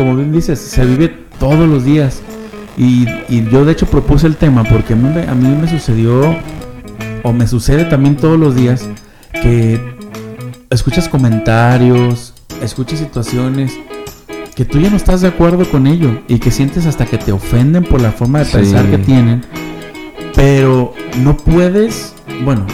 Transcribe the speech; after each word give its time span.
como 0.00 0.16
bien 0.16 0.32
dices, 0.32 0.58
se 0.58 0.82
vive 0.86 1.08
todos 1.38 1.68
los 1.68 1.84
días. 1.84 2.22
Y, 2.78 3.06
y 3.28 3.46
yo 3.52 3.66
de 3.66 3.72
hecho 3.72 3.84
propuse 3.84 4.26
el 4.26 4.36
tema 4.36 4.64
porque 4.64 4.94
a 4.94 4.96
mí, 4.96 5.06
me- 5.14 5.28
a 5.28 5.34
mí 5.34 5.46
me 5.60 5.68
sucedió, 5.68 6.34
o 7.22 7.32
me 7.34 7.46
sucede 7.46 7.84
también 7.84 8.16
todos 8.16 8.38
los 8.38 8.54
días, 8.54 8.88
que 9.42 9.78
escuchas 10.70 11.06
comentarios, 11.06 12.32
escuchas 12.62 12.98
situaciones 13.00 13.72
que 14.54 14.64
tú 14.64 14.78
ya 14.80 14.88
no 14.88 14.96
estás 14.96 15.20
de 15.20 15.28
acuerdo 15.28 15.68
con 15.70 15.86
ello 15.86 16.20
y 16.28 16.38
que 16.38 16.50
sientes 16.50 16.86
hasta 16.86 17.04
que 17.04 17.18
te 17.18 17.30
ofenden 17.32 17.84
por 17.84 18.00
la 18.00 18.10
forma 18.12 18.38
de 18.38 18.44
Sí. 18.46 18.52
pensar 18.56 18.86
que 18.90 18.96
tienen, 18.98 19.42
pero 20.34 20.94
no 21.22 21.36
puedes, 21.36 22.14
bueno, 22.44 22.66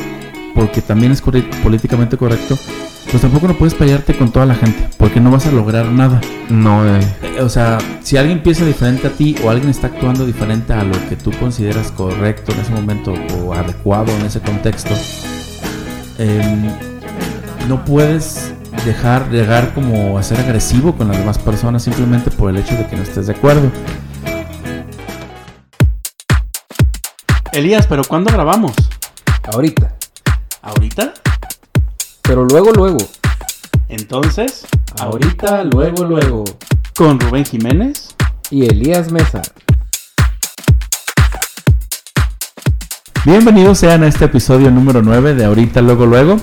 porque 0.54 0.80
también 0.80 1.10
es 1.10 1.20
políticamente 1.20 2.16
correcto, 2.16 2.56
pues 3.10 3.22
tampoco 3.22 3.48
no 3.48 3.54
puedes 3.56 3.74
pelearte 3.74 4.14
con 4.14 4.30
toda 4.30 4.46
la 4.46 4.54
gente, 4.54 4.88
porque 4.98 5.20
no 5.20 5.30
vas 5.30 5.46
a 5.46 5.52
lograr 5.52 5.86
nada. 5.86 6.20
No, 6.48 6.84
eh, 6.86 7.00
Eh, 7.22 7.40
O 7.40 7.48
sea, 7.48 7.78
si 8.02 8.16
alguien 8.16 8.42
piensa 8.42 8.64
diferente 8.64 9.06
a 9.06 9.10
ti 9.10 9.36
o 9.44 9.50
alguien 9.50 9.70
está 9.70 9.86
actuando 9.88 10.26
diferente 10.26 10.72
a 10.72 10.82
lo 10.82 10.94
que 11.08 11.16
tú 11.16 11.30
consideras 11.38 11.90
correcto 11.92 12.52
en 12.52 12.60
ese 12.60 12.72
momento 12.72 13.14
o 13.44 13.54
adecuado 13.54 14.10
en 14.12 14.26
ese 14.26 14.40
contexto, 14.40 14.94
em, 16.18 16.70
no 17.68 17.84
puedes 17.84 18.52
dejar 18.84 19.30
llegar 19.30 19.72
como 19.74 20.18
a 20.18 20.22
ser 20.22 20.38
agresivo 20.40 20.94
con 20.96 21.08
las 21.08 21.18
demás 21.18 21.38
personas 21.38 21.82
simplemente 21.82 22.30
por 22.30 22.50
el 22.50 22.56
hecho 22.58 22.74
de 22.76 22.86
que 22.86 22.96
no 22.96 23.02
estés 23.02 23.26
de 23.26 23.32
acuerdo. 23.34 23.70
Elías, 27.52 27.86
pero 27.86 28.02
¿cuándo 28.04 28.30
grabamos? 28.32 28.72
Ahorita. 29.52 29.94
¿Ahorita? 30.62 31.14
Pero 32.26 32.44
luego, 32.44 32.72
luego. 32.72 32.98
Entonces, 33.88 34.66
Ahorita, 34.98 35.62
luego, 35.62 36.04
luego. 36.04 36.44
con 36.96 37.20
Rubén 37.20 37.44
Jiménez. 37.44 38.16
Y 38.50 38.64
Elías 38.66 39.12
Mesa. 39.12 39.42
Bienvenidos 43.24 43.78
sean 43.78 44.02
a 44.02 44.08
este 44.08 44.24
episodio 44.24 44.72
número 44.72 45.02
9 45.02 45.34
de 45.34 45.44
Ahorita, 45.44 45.80
luego, 45.82 46.04
luego. 46.06 46.38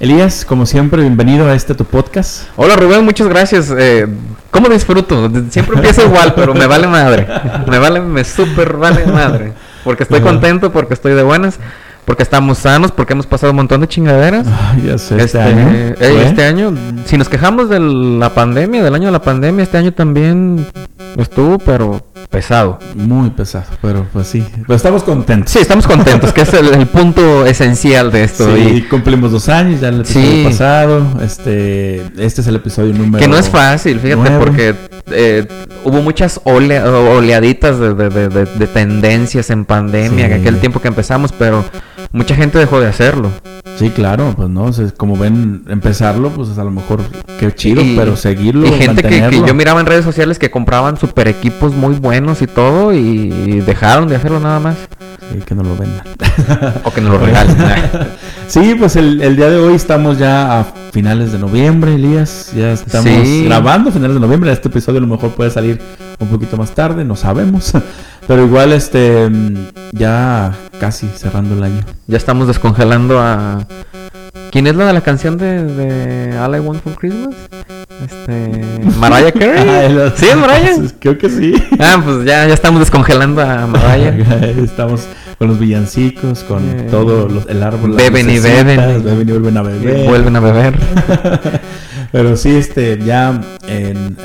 Elías, 0.00 0.46
como 0.46 0.64
siempre, 0.64 1.02
bienvenido 1.02 1.46
a 1.46 1.54
este 1.54 1.74
tu 1.74 1.84
podcast. 1.84 2.48
Hola 2.56 2.76
Rubén, 2.76 3.04
muchas 3.04 3.28
gracias. 3.28 3.70
Eh, 3.76 4.06
¿Cómo 4.50 4.68
disfruto? 4.70 5.30
Siempre 5.50 5.76
empiezo 5.76 6.06
igual, 6.06 6.32
pero 6.34 6.54
me 6.54 6.66
vale 6.66 6.86
madre. 6.86 7.28
Me 7.66 7.78
vale, 7.78 8.00
me 8.00 8.24
súper 8.24 8.78
vale 8.78 9.06
madre. 9.06 9.52
Porque 9.84 10.04
estoy 10.04 10.20
contento, 10.22 10.72
porque 10.72 10.94
estoy 10.94 11.12
de 11.12 11.22
buenas, 11.22 11.58
porque 12.04 12.22
estamos 12.22 12.58
sanos, 12.58 12.90
porque 12.92 13.12
hemos 13.12 13.26
pasado 13.26 13.50
un 13.52 13.56
montón 13.56 13.80
de 13.80 13.88
chingaderas. 13.88 14.46
Ay, 14.46 14.84
ya 14.88 14.98
sé, 14.98 15.22
Este, 15.22 15.40
año. 15.40 15.68
eh, 15.70 16.24
este 16.26 16.44
año, 16.44 16.74
si 17.04 17.16
nos 17.16 17.28
quejamos 17.28 17.68
de 17.68 17.78
la 17.80 18.30
pandemia, 18.34 18.82
del 18.82 18.94
año 18.94 19.06
de 19.06 19.12
la 19.12 19.22
pandemia, 19.22 19.62
este 19.62 19.78
año 19.78 19.92
también 19.92 20.66
estuvo, 21.16 21.58
pero 21.58 22.04
pesado. 22.30 22.78
Muy 22.94 23.28
pesado, 23.30 23.66
pero 23.82 24.06
pues 24.12 24.26
sí. 24.26 24.42
Pero 24.66 24.74
estamos 24.74 25.02
contentos. 25.02 25.52
Sí, 25.52 25.58
estamos 25.58 25.86
contentos, 25.86 26.32
que 26.32 26.40
es 26.42 26.52
el, 26.54 26.68
el 26.74 26.86
punto 26.86 27.44
esencial 27.46 28.10
de 28.10 28.24
esto. 28.24 28.54
Sí, 28.56 28.62
y 28.62 28.82
cumplimos 28.82 29.30
dos 29.32 29.48
años 29.50 29.80
ya 29.80 29.88
el 29.88 30.00
episodio 30.00 30.26
Sí. 30.26 30.44
pasado. 30.44 31.02
Este, 31.22 31.96
este 32.16 32.40
es 32.40 32.46
el 32.46 32.56
episodio 32.56 32.94
número. 32.94 33.18
que 33.22 33.28
no 33.28 33.36
es 33.36 33.48
fácil, 33.50 34.00
fíjate, 34.00 34.30
porque 34.38 34.74
eh, 35.10 35.46
hubo 35.84 36.00
muchas 36.00 36.40
ole- 36.44 36.80
oleaditas 36.82 37.78
de, 37.78 37.92
de- 37.94 38.08
de- 38.08 38.28
de- 38.28 38.46
de 38.46 38.66
tendencias 38.66 39.50
en 39.50 39.66
pandemia, 39.66 40.26
Sí. 40.26 40.32
en 40.32 40.40
aquel 40.40 40.58
tiempo 40.58 40.80
que 40.80 40.88
empezamos, 40.88 41.32
pero 41.32 41.62
mucha 42.12 42.34
gente 42.34 42.58
dejó 42.58 42.80
de 42.80 42.88
hacerlo. 42.88 43.30
Sí, 43.76 43.90
claro, 43.90 44.34
pues 44.36 44.48
no. 44.48 44.70
como 44.96 45.16
ven, 45.16 45.64
empezarlo, 45.68 46.30
pues 46.30 46.56
a 46.58 46.64
lo 46.64 46.70
mejor 46.70 47.00
qué 47.40 47.52
chido, 47.54 47.82
Y- 47.82 47.96
pero 47.96 48.16
seguirlo. 48.16 48.66
Y 48.66 48.70
gente 48.72 49.02
que, 49.02 49.28
que 49.30 49.42
yo 49.46 49.54
miraba 49.54 49.80
en 49.80 49.86
redes 49.86 50.04
sociales 50.04 50.38
que 50.38 50.50
compraban 50.50 50.96
super 50.98 51.26
equipos 51.28 51.74
muy 51.74 51.94
buenos 51.94 52.42
y 52.42 52.46
todo 52.46 52.92
y 52.92 53.60
dejaron 53.66 54.08
de 54.08 54.16
hacerlo 54.16 54.40
nada 54.40 54.60
más. 54.60 54.76
Que 55.46 55.54
no 55.54 55.62
lo 55.62 55.76
vendan. 55.76 56.02
O 56.84 56.90
que 56.92 57.00
nos 57.00 57.12
lo 57.12 57.18
regalen. 57.18 57.56
Sí, 58.48 58.74
pues 58.78 58.96
el, 58.96 59.22
el 59.22 59.34
día 59.36 59.48
de 59.48 59.56
hoy 59.56 59.74
estamos 59.74 60.18
ya 60.18 60.60
a 60.60 60.64
finales 60.92 61.32
de 61.32 61.38
noviembre, 61.38 61.94
Elías. 61.94 62.52
Ya 62.54 62.72
estamos 62.72 63.08
Sí. 63.10 63.44
grabando 63.46 63.90
finales 63.90 64.14
de 64.14 64.20
noviembre. 64.20 64.52
Este 64.52 64.68
episodio 64.68 64.98
a 64.98 65.00
lo 65.00 65.06
mejor 65.06 65.30
puede 65.30 65.50
salir 65.50 65.80
un 66.18 66.28
poquito 66.28 66.58
más 66.58 66.72
tarde, 66.72 67.02
no 67.02 67.16
sabemos. 67.16 67.72
Pero 68.28 68.44
igual, 68.44 68.72
este, 68.72 69.26
mm, 69.30 69.54
ya 69.92 70.52
casi 70.78 71.08
cerrando 71.16 71.54
el 71.54 71.62
año. 71.62 71.80
ya 72.06 72.18
estamos 72.18 72.46
descongelando 72.46 73.18
a... 73.20 73.66
¿Quién 74.50 74.66
es 74.66 74.76
la 74.76 74.84
de 74.86 74.92
la 74.92 75.00
canción 75.00 75.38
de, 75.38 75.64
de 75.64 76.38
All 76.38 76.54
I 76.54 76.58
Want 76.60 76.82
for 76.82 76.94
Christmas? 76.94 77.34
Este... 78.04 78.84
Mariah 79.00 79.28
Ah, 79.28 79.32
Carey. 79.38 79.84
el- 79.86 80.12
¿Sí 80.14 80.26
es 80.26 80.36
Mariah? 80.36 80.76
Creo 81.00 81.16
que 81.16 81.30
sí. 81.30 81.54
Ah, 81.80 82.02
pues 82.04 82.18
ya, 82.26 82.46
ya 82.46 82.52
estamos 82.54 82.80
descongelando 82.80 83.40
a 83.40 83.66
Mariah. 83.66 84.14
Estamos 84.62 85.06
con 85.42 85.48
los 85.48 85.58
villancicos, 85.58 86.44
con 86.44 86.62
Eh, 86.70 86.86
todo 86.88 87.28
los- 87.28 87.46
el 87.48 87.64
árbol. 87.64 87.94
beben 87.96 88.30
y 88.30 88.38
beben. 88.38 89.02
Beben 89.02 89.28
y 89.28 89.32
vuelven 89.32 89.56
a 89.56 89.62
beber. 89.62 90.06
Vuelven 90.08 90.36
a 90.36 90.40
beber. 90.40 90.74
Pero 92.12 92.36
sí, 92.36 92.50
este, 92.54 92.96
ya 93.04 93.40
en 93.66 94.16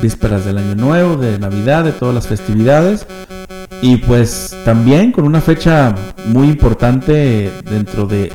vísperas 0.00 0.44
del 0.44 0.58
Año 0.58 0.76
Nuevo, 0.76 1.16
de 1.16 1.40
Navidad, 1.40 1.82
de 1.82 1.90
todas 1.90 2.14
las 2.14 2.28
festividades. 2.28 3.04
Y 3.82 3.96
pues 3.96 4.54
también 4.64 5.10
con 5.10 5.24
una 5.24 5.40
fecha 5.40 5.92
muy 6.26 6.46
importante 6.46 7.50
dentro 7.68 8.06
de... 8.06 8.32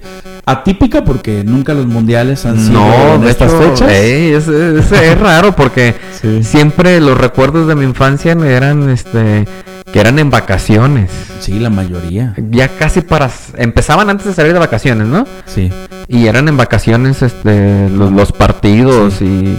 Atípica 0.47 1.05
porque 1.05 1.43
nunca 1.45 1.73
los 1.73 1.87
mundiales 1.87 2.45
han 2.45 2.59
sido 2.59 2.73
No, 2.81 3.15
en 3.15 3.21
de 3.21 3.29
estas 3.31 3.51
hecho, 3.53 3.63
fechas. 3.71 3.91
ey, 3.93 4.33
es, 4.33 4.47
es- 4.49 4.91
es 4.91 5.19
raro 5.19 5.55
porque 5.55 5.95
Sí. 6.21 6.43
siempre 6.43 6.99
los 6.99 7.17
recuerdos 7.17 7.65
de 7.67 7.75
mi 7.75 7.85
infancia 7.85 8.33
eran, 8.33 8.89
este, 8.89 9.47
que 9.95 10.01
eran 10.01 10.19
en 10.19 10.29
vacaciones. 10.29 11.09
Sí, 11.39 11.57
la 11.57 11.69
mayoría. 11.69 12.33
Ya 12.51 12.67
casi 12.67 12.99
para... 12.99 13.29
Empezaban 13.55 14.09
antes 14.09 14.25
de 14.27 14.33
salir 14.33 14.51
de 14.51 14.59
vacaciones, 14.59 15.07
¿no? 15.07 15.25
Sí. 15.45 15.71
Y 16.09 16.27
eran 16.27 16.49
en 16.49 16.57
vacaciones, 16.57 17.21
este, 17.21 17.89
los, 17.89 18.11
los 18.11 18.33
partidos 18.33 19.21
y 19.21 19.57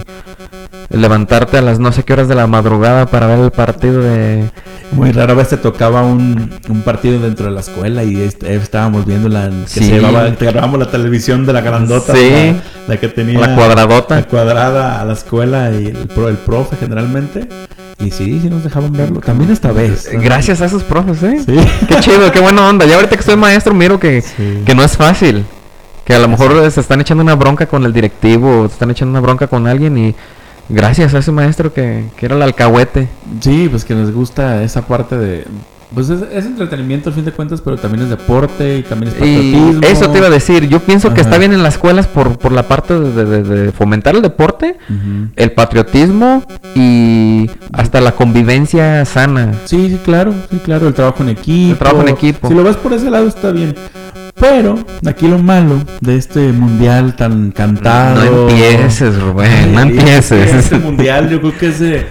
levantarte 0.89 1.57
a 1.57 1.63
las 1.63 1.79
no 1.79 1.91
sé 1.91 2.03
qué 2.03 2.13
horas 2.13 2.27
de 2.27 2.35
la 2.35 2.45
madrugada 2.45 3.07
para 3.07 3.25
ver 3.25 3.39
el 3.39 3.49
partido 3.49 3.99
de... 4.03 4.47
Muy 4.91 5.11
rara 5.11 5.33
vez 5.33 5.49
te 5.49 5.57
tocaba 5.57 6.03
un, 6.03 6.51
un 6.69 6.81
partido 6.83 7.19
dentro 7.19 7.47
de 7.47 7.53
la 7.53 7.61
escuela 7.61 8.03
y 8.03 8.21
este, 8.21 8.53
estábamos 8.57 9.07
viendo 9.07 9.29
la 9.29 9.49
que 9.49 9.65
Sí. 9.65 9.85
se 9.85 9.91
llevaba, 9.95 10.31
te 10.33 10.45
grabábamos 10.45 10.77
la 10.81 10.91
televisión 10.91 11.47
de 11.47 11.53
la 11.53 11.61
grandota, 11.61 12.13
Sí. 12.15 12.29
la, 12.29 12.55
la 12.93 12.97
que 12.99 13.07
tenía 13.07 13.39
La 13.39 13.55
cuadradota. 13.55 14.17
la 14.17 14.23
cuadrada 14.27 15.01
a 15.01 15.05
la 15.05 15.13
escuela 15.13 15.71
y 15.71 15.87
el, 15.87 15.97
el 16.27 16.37
profe 16.37 16.75
generalmente. 16.79 17.49
Y 17.99 18.11
sí, 18.11 18.39
sí 18.41 18.49
nos 18.49 18.63
dejaban 18.63 18.91
verlo. 18.91 19.19
También 19.21 19.49
esta 19.51 19.71
vez. 19.71 20.07
¿no? 20.13 20.21
Gracias 20.21 20.61
a 20.61 20.65
esos 20.65 20.83
profes, 20.83 21.23
¿eh? 21.23 21.41
Sí. 21.45 21.55
Qué 21.87 21.95
chido, 21.99 22.31
qué 22.31 22.39
buena 22.39 22.67
onda. 22.69 22.85
Ya 22.85 22.95
ahorita 22.95 23.17
que 23.17 23.23
soy 23.23 23.35
maestro 23.35 23.73
miro 23.73 23.99
que, 23.99 24.21
Sí. 24.21 24.61
que 24.65 24.75
no 24.75 24.83
es 24.83 24.95
fácil. 24.95 25.45
Que 26.05 26.13
a 26.13 26.19
lo 26.19 26.27
mejor 26.27 26.69
se 26.71 26.79
están 26.79 27.01
echando 27.01 27.23
una 27.23 27.35
bronca 27.35 27.65
con 27.65 27.83
el 27.85 27.91
directivo, 27.93 28.61
o 28.61 28.67
se 28.67 28.73
están 28.73 28.91
echando 28.91 29.11
una 29.11 29.19
bronca 29.19 29.47
con 29.47 29.67
alguien 29.67 29.97
y 29.97 30.15
gracias 30.69 31.13
a 31.13 31.17
ese 31.19 31.31
maestro 31.31 31.73
que, 31.73 32.05
que 32.15 32.25
era 32.27 32.35
el 32.35 32.41
alcahuete. 32.43 33.09
Sí, 33.41 33.67
pues 33.69 33.83
que 33.83 33.95
nos 33.95 34.11
gusta 34.11 34.63
esa 34.63 34.83
parte 34.83 35.17
de... 35.17 35.45
Pues 35.93 36.09
es, 36.09 36.21
es 36.33 36.45
entretenimiento 36.45 37.09
al 37.09 37.15
fin 37.15 37.23
de 37.23 37.31
cuentas, 37.31 37.61
pero 37.61 37.77
también 37.77 38.03
es 38.03 38.09
deporte 38.09 38.79
y 38.79 38.83
también 38.83 39.13
es 39.13 39.17
Y 39.17 39.19
patriotismo. 39.19 39.81
eso 39.87 40.09
te 40.11 40.17
iba 40.17 40.27
a 40.27 40.29
decir, 40.29 40.67
yo 40.67 40.79
pienso 40.81 41.13
que 41.13 41.21
está 41.21 41.37
bien 41.37 41.53
en 41.53 41.63
las 41.63 41.75
escuelas 41.75 42.07
por, 42.07 42.37
por 42.37 42.51
la 42.51 42.63
parte 42.63 42.99
de, 42.99 43.23
de- 43.25 43.43
de 43.43 43.71
fomentar 43.71 44.13
el 44.15 44.21
deporte, 44.21 44.77
el 45.35 45.51
patriotismo 45.53 46.43
y 46.75 47.49
hasta 47.71 48.01
la 48.01 48.11
convivencia 48.11 49.05
sana. 49.05 49.53
Sí, 49.65 49.89
sí, 49.91 49.99
claro, 50.03 50.33
sí, 50.51 50.57
claro, 50.59 50.89
el 50.89 50.93
trabajo 50.93 51.23
en 51.23 51.29
equipo. 51.29 51.71
El 51.71 51.77
trabajo 51.77 52.01
en 52.01 52.09
equipo. 52.09 52.47
Si 52.49 52.53
lo 52.53 52.63
ves 52.63 52.75
por 52.75 52.91
ese 52.93 53.09
lado 53.09 53.27
está 53.27 53.51
bien. 53.51 53.73
Pero 54.39 54.77
aquí 55.07 55.27
lo 55.27 55.39
malo 55.39 55.81
de 56.01 56.17
este 56.17 56.51
mundial 56.51 57.15
tan 57.15 57.49
cantado. 57.51 58.23
No 58.23 58.49
empieces, 58.49 59.19
Rubén, 59.19 59.73
no 59.73 59.79
empieces. 59.81 60.53
Este 60.53 60.77
mundial 60.77 61.29
yo 61.29 61.39
creo 61.39 61.57
que 61.57 61.67
es 61.69 61.79
de, 61.79 62.05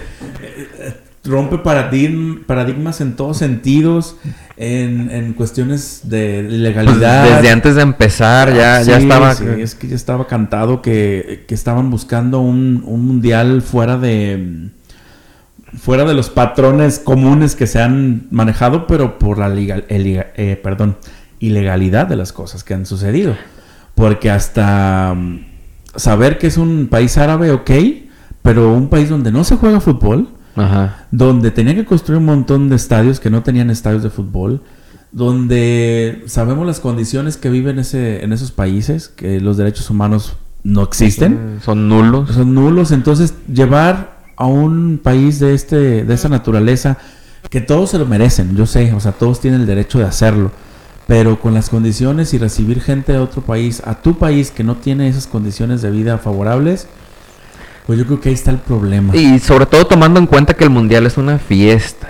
rompe 1.27 1.57
paradigm- 1.63 2.45
paradigmas 2.47 3.01
en 3.01 3.17
todos 3.17 3.37
sentidos, 3.39 4.17
en, 4.57 5.11
en 5.11 5.33
cuestiones 5.35 6.01
de 6.05 6.45
Pues 6.49 6.53
legalidad. 6.61 7.37
desde 7.37 7.51
antes 7.51 7.75
de 7.75 7.83
empezar 7.83 8.55
ya, 8.55 8.83
ya 8.83 8.99
estaba... 8.99 9.35
sí, 9.35 9.45
es 9.59 9.75
que 9.75 9.89
ya 9.89 9.97
estaba 9.97 10.27
cantado 10.27 10.83
que, 10.83 11.45
que 11.47 11.55
estaban 11.55 11.91
buscando 11.91 12.41
un, 12.41 12.83
un 12.87 13.07
mundial 13.07 13.63
fuera 13.63 13.97
de 13.99 14.71
fuera 15.79 16.05
de 16.05 16.15
los 16.15 16.31
patrones 16.31 16.99
comunes 16.99 17.55
que 17.55 17.67
se 17.67 17.81
han 17.83 18.29
manejado, 18.31 18.87
pero 18.87 19.19
por 19.19 19.39
la 19.39 19.49
legal, 19.49 19.85
el- 19.89 20.07
eh, 20.37 20.59
perdón, 20.63 20.97
ilegalidad 21.39 22.07
de 22.07 22.17
las 22.17 22.33
cosas 22.33 22.65
que 22.65 22.73
han 22.75 22.87
sucedido. 22.87 23.37
Porque 23.95 24.31
hasta 24.31 25.13
mm, 25.15 25.41
saber 25.97 26.39
que 26.39 26.47
es 26.47 26.57
un 26.57 26.87
país 26.89 27.19
árabe, 27.19 27.51
ok, 27.51 27.71
pero 28.43 28.73
un 28.73 28.89
país 28.89 29.09
donde 29.11 29.33
no 29.33 29.45
se 29.45 29.57
juega 29.57 29.81
fútbol, 29.81 30.29
Ajá. 30.57 31.07
donde 31.11 31.51
tenía 31.51 31.75
que 31.75 31.85
construir 31.85 32.19
un 32.19 32.25
montón 32.25 32.69
de 32.69 32.77
estadios 32.77 33.21
que 33.21 33.31
no 33.31 33.43
tenían 33.43 33.71
estadios 33.71 34.03
de 34.03 34.11
fútbol, 34.11 34.63
donde 35.13 36.25
sabemos 36.27 36.67
las 36.67 36.81
condiciones 36.81 37.37
que 37.37 37.51
viven 37.51 37.79
ese, 37.79 38.25
en 38.25 38.33
esos 38.33 38.51
países, 38.51 39.09
que 39.09 39.41
los 39.41 39.57
derechos 39.57 39.89
humanos 39.91 40.37
no 40.63 40.83
existen, 40.83 41.61
Son 41.65 41.89
nulos. 41.89 42.31
son 42.33 42.55
nulos, 42.55 42.91
entonces 42.91 43.35
llevar 43.53 44.17
a 44.37 44.47
un 44.47 45.01
país 45.03 45.39
de 45.39 45.55
este 45.55 46.05
de 46.05 46.15
esa 46.15 46.29
naturaleza 46.29 46.99
que 47.49 47.61
todos 47.61 47.91
se 47.91 47.99
lo 47.99 48.07
merecen, 48.07 48.57
yo 48.57 48.67
sé, 48.67 48.93
o 48.93 49.01
sea, 49.01 49.13
todos 49.13 49.41
tienen 49.41 49.61
el 49.61 49.67
derecho 49.67 49.99
de 49.99 50.05
hacerlo, 50.05 50.51
pero 51.07 51.41
con 51.41 51.55
las 51.55 51.69
condiciones 51.71 52.35
y 52.35 52.39
recibir 52.39 52.81
gente 52.81 53.13
de 53.13 53.19
otro 53.19 53.43
país 53.43 53.81
a 53.85 54.03
tu 54.03 54.19
país 54.19 54.51
que 54.51 54.65
no 54.65 54.75
tiene 54.77 55.09
esas 55.09 55.27
condiciones 55.27 55.81
de 55.83 55.91
vida 55.91 56.19
favorables, 56.19 56.89
pues 57.87 57.99
yo 57.99 58.05
creo 58.07 58.21
que 58.21 58.29
ahí 58.31 58.35
está 58.35 58.51
el 58.51 58.59
problema. 58.59 59.15
Y 59.17 59.39
sobre 59.39 59.67
todo 59.67 59.87
tomando 59.87 60.19
en 60.21 60.27
cuenta 60.27 60.55
que 60.55 60.65
el 60.65 60.71
mundial 60.71 61.07
es 61.07 61.17
una 61.17 61.39
fiesta. 61.39 62.09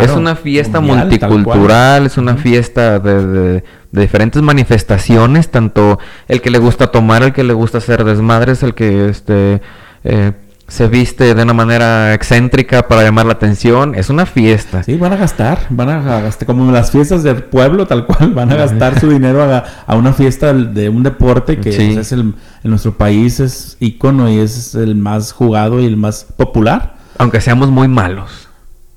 es 0.00 0.10
una 0.12 0.36
fiesta 0.36 0.80
mundial, 0.80 1.08
multicultural, 1.08 2.06
es 2.06 2.16
una 2.16 2.36
fiesta 2.36 2.98
de, 2.98 3.26
de- 3.26 3.64
de 3.92 4.00
diferentes 4.02 4.42
manifestaciones, 4.42 5.50
tanto 5.50 5.98
el 6.28 6.40
que 6.42 6.50
le 6.50 6.58
gusta 6.58 6.88
tomar, 6.88 7.22
el 7.22 7.32
que 7.32 7.44
le 7.44 7.52
gusta 7.54 7.78
hacer 7.78 8.04
desmadres, 8.04 8.62
el 8.62 8.74
que 8.74 9.08
este 9.08 9.62
eh, 10.04 10.32
se 10.68 10.88
viste 10.88 11.34
de 11.34 11.42
una 11.42 11.52
manera 11.52 12.12
excéntrica 12.12 12.88
para 12.88 13.02
llamar 13.04 13.26
la 13.26 13.34
atención, 13.34 13.94
es 13.94 14.10
una 14.10 14.26
fiesta. 14.26 14.82
Sí, 14.82 14.96
van 14.96 15.12
a 15.12 15.16
gastar, 15.16 15.60
van 15.70 15.88
a 15.88 16.00
gastar 16.22 16.44
como 16.46 16.64
en 16.64 16.72
las 16.72 16.90
fiestas 16.90 17.22
del 17.22 17.44
pueblo, 17.44 17.86
tal 17.86 18.04
cual, 18.06 18.32
van 18.34 18.50
a 18.50 18.56
gastar 18.56 18.98
su 18.98 19.08
dinero 19.08 19.42
a, 19.44 19.64
a 19.86 19.94
una 19.94 20.12
fiesta 20.12 20.52
de 20.52 20.88
un 20.88 21.04
deporte 21.04 21.58
que 21.60 21.70
Sí. 21.72 21.96
es 21.96 22.10
el, 22.10 22.20
en 22.64 22.70
nuestro 22.70 22.96
país 22.98 23.38
es 23.38 23.76
ícono 23.78 24.28
y 24.28 24.38
es 24.38 24.74
el 24.74 24.96
más 24.96 25.30
jugado 25.32 25.80
y 25.80 25.84
el 25.86 25.96
más 25.96 26.24
popular. 26.36 26.96
Aunque 27.18 27.40
seamos 27.40 27.70
muy 27.70 27.86
malos. 27.88 28.48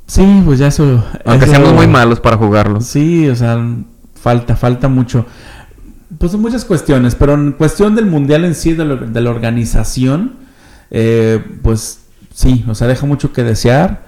Sí, 0.08 0.42
pues 0.44 0.58
ya 0.58 0.68
eso. 0.68 1.06
Aunque 1.24 1.46
eso- 1.46 1.54
seamos 1.54 1.74
muy 1.74 1.86
malos 1.88 2.20
para 2.20 2.36
jugarlo. 2.36 2.82
Sí, 2.82 3.30
o 3.30 3.36
sea, 3.36 3.64
falta, 4.20 4.56
falta 4.56 4.88
mucho. 4.88 5.28
Pues 6.18 6.32
son 6.32 6.42
muchas 6.42 6.66
cuestiones, 6.66 7.14
pero 7.14 7.36
en 7.36 7.52
cuestión 7.52 7.94
del 7.96 8.08
mundial 8.08 8.44
en 8.44 8.56
sí, 8.56 8.74
de, 8.74 8.86
la- 8.86 8.96
de 8.96 9.22
la 9.22 9.30
organización, 9.30 10.34
eh, 10.92 11.44
pues 11.62 12.00
sí, 12.34 12.66
o 12.68 12.76
sea, 12.76 12.88
deja 12.88 13.06
mucho 13.06 13.32
que 13.34 13.44
desear. 13.44 14.08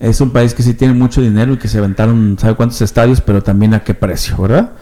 Es 0.00 0.20
un 0.20 0.30
país 0.30 0.52
que 0.54 0.62
sí 0.64 0.74
tiene 0.74 0.94
mucho 0.94 1.20
dinero 1.20 1.52
y 1.52 1.58
que 1.58 1.68
se 1.68 1.78
aventaron, 1.78 2.36
¿sabe 2.40 2.54
cuántos 2.54 2.80
estadios? 2.82 3.20
Pero 3.20 3.42
también 3.42 3.72
a 3.74 3.84
qué 3.84 3.94
precio, 3.94 4.36
¿verdad? 4.36 4.72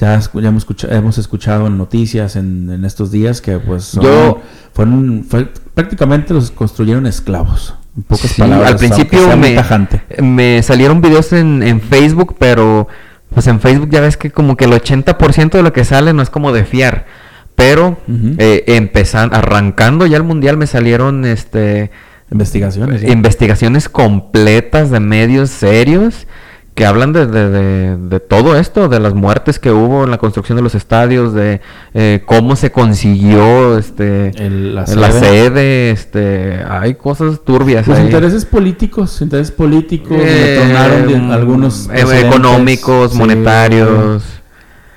Ya, 0.00 0.14
hemos, 0.34 0.64
escucha- 0.64 0.88
hemos 0.90 1.18
escuchado 1.18 1.68
en 1.68 1.78
noticias 1.78 2.34
en, 2.34 2.68
en 2.70 2.84
estos 2.84 3.12
días 3.12 3.40
que 3.40 3.58
pues 3.60 3.84
son- 3.84 4.02
Yo- 4.02 4.40
fueron, 4.72 5.24
fue- 5.28 5.48
prácticamente 5.74 6.34
los 6.34 6.50
construyeron 6.50 7.06
esclavos. 7.06 7.74
En 7.96 8.02
pocas 8.02 8.32
Sí, 8.32 8.40
palabras. 8.42 8.72
al 8.72 8.76
principio 8.78 9.36
me, 9.36 9.54
tajante. 9.54 10.02
me 10.20 10.60
salieron 10.64 11.00
videos 11.00 11.32
en, 11.32 11.62
en 11.62 11.80
Facebook, 11.80 12.34
pero 12.40 12.88
pues 13.32 13.46
en 13.46 13.60
Facebook 13.60 13.88
ya 13.90 14.00
ves 14.00 14.16
que 14.16 14.32
como 14.32 14.56
que 14.56 14.64
el 14.64 14.72
80% 14.72 15.50
de 15.52 15.62
lo 15.62 15.72
que 15.72 15.84
sale 15.84 16.12
no 16.12 16.22
es 16.22 16.30
como 16.30 16.50
de 16.50 16.64
fiar. 16.64 17.06
Pero 17.54 17.96
eh, 18.38 18.64
empezan, 18.66 19.32
arrancando 19.32 20.06
ya 20.06 20.16
el 20.16 20.24
mundial 20.24 20.56
me 20.56 20.66
salieron 20.66 21.24
este 21.24 21.90
Investigaciones. 22.32 23.02
¿sí? 23.02 23.06
investigaciones 23.08 23.88
completas 23.88 24.90
de 24.90 24.98
medios 25.00 25.50
serios 25.50 26.26
que 26.74 26.84
hablan 26.84 27.12
de, 27.12 27.26
de- 27.28 27.50
de- 27.50 27.96
de 27.96 28.18
todo 28.18 28.58
esto, 28.58 28.88
de 28.88 28.98
las 28.98 29.14
muertes 29.14 29.60
que 29.60 29.70
hubo 29.70 30.02
en 30.02 30.10
la 30.10 30.18
construcción 30.18 30.56
de 30.56 30.62
los 30.62 30.74
estadios, 30.74 31.32
de 31.32 31.60
eh, 31.92 32.22
cómo 32.26 32.56
se 32.56 32.72
consiguió 32.72 33.78
este 33.78 34.30
El- 34.44 34.74
la 34.74 34.84
la, 34.86 35.12
sede. 35.12 35.92
este 35.92 36.64
hay 36.68 36.94
cosas 36.94 37.44
turbias 37.44 37.86
Los 37.86 37.98
ahí. 37.98 38.06
intereses 38.06 38.44
políticos, 38.44 39.20
intereses 39.22 39.52
políticos, 39.52 40.16
Eh, 40.20 40.58
tronaron 40.64 41.30
algunos 41.30 41.88
eh, 41.94 42.26
económicos, 42.26 43.12
Sí, 43.12 43.18
monetarios. 43.18 44.24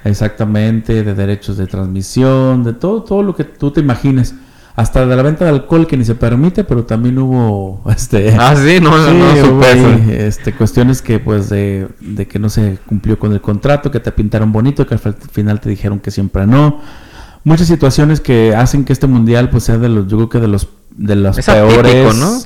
Exactamente, 0.08 1.04
de 1.04 1.14
derechos 1.14 1.58
de 1.58 1.68
transmisión, 1.68 2.64
de 2.64 2.74
todo, 2.74 3.04
todo 3.04 3.24
lo 3.24 3.36
que 3.36 3.44
tú 3.44 3.72
te 3.72 3.82
imagines. 3.82 4.36
Hasta 4.76 5.08
de 5.08 5.16
la 5.16 5.24
venta 5.24 5.44
de 5.44 5.50
alcohol 5.50 5.88
que 5.88 5.98
ni 5.98 6.06
se 6.06 6.14
permite, 6.14 6.64
pero 6.64 6.86
también 6.86 7.18
hubo 7.18 7.82
este 7.92 8.36
Ah, 8.38 8.56
sí, 8.56 8.80
no, 8.80 8.96
no, 8.96 9.08
Sí, 9.34 9.50
no 9.50 9.62
ahí, 9.64 10.16
este, 10.20 10.54
cuestiones 10.54 11.02
que 11.02 11.18
pues 11.20 11.50
de, 11.50 11.88
de 12.00 12.28
que 12.28 12.38
no 12.38 12.48
se 12.50 12.78
cumplió 12.86 13.18
con 13.18 13.34
el 13.34 13.42
contrato, 13.42 13.90
que 13.90 14.00
te 14.00 14.12
pintaron 14.12 14.52
bonito, 14.52 14.86
que 14.86 14.94
al 14.94 15.00
final 15.32 15.60
te 15.60 15.70
dijeron 15.70 16.00
que 16.00 16.12
siempre 16.12 16.46
no. 16.46 16.80
Muchas 17.44 17.68
situaciones 17.68 18.20
que 18.22 18.56
hacen 18.56 18.86
que 18.86 18.94
este 18.94 19.08
mundial 19.08 19.50
pues 19.50 19.64
sea 19.64 19.78
de 19.80 19.90
los, 19.90 20.08
yo 20.08 20.18
creo 20.18 20.30
que 20.30 20.40
de 20.40 20.48
los 20.48 20.68
de 20.96 21.16
los 21.16 21.38
Es 21.40 21.46
peores. 21.48 21.78
atípico, 21.80 22.14
¿no? 22.14 22.40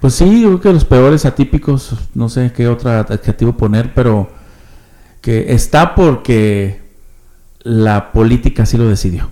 Pues 0.00 0.14
sí, 0.14 0.40
yo 0.42 0.48
creo 0.48 0.60
que 0.60 0.72
los 0.72 0.84
peores 0.86 1.26
atípicos, 1.26 1.94
no 2.14 2.28
sé 2.30 2.52
qué 2.54 2.68
otro 2.68 2.90
adjetivo 2.90 3.54
poner, 3.56 3.92
pero 3.94 4.30
que 5.20 5.52
está 5.52 5.94
porque 5.94 6.85
la 7.66 8.12
política 8.12 8.62
así 8.62 8.76
lo 8.76 8.88
decidió. 8.88 9.28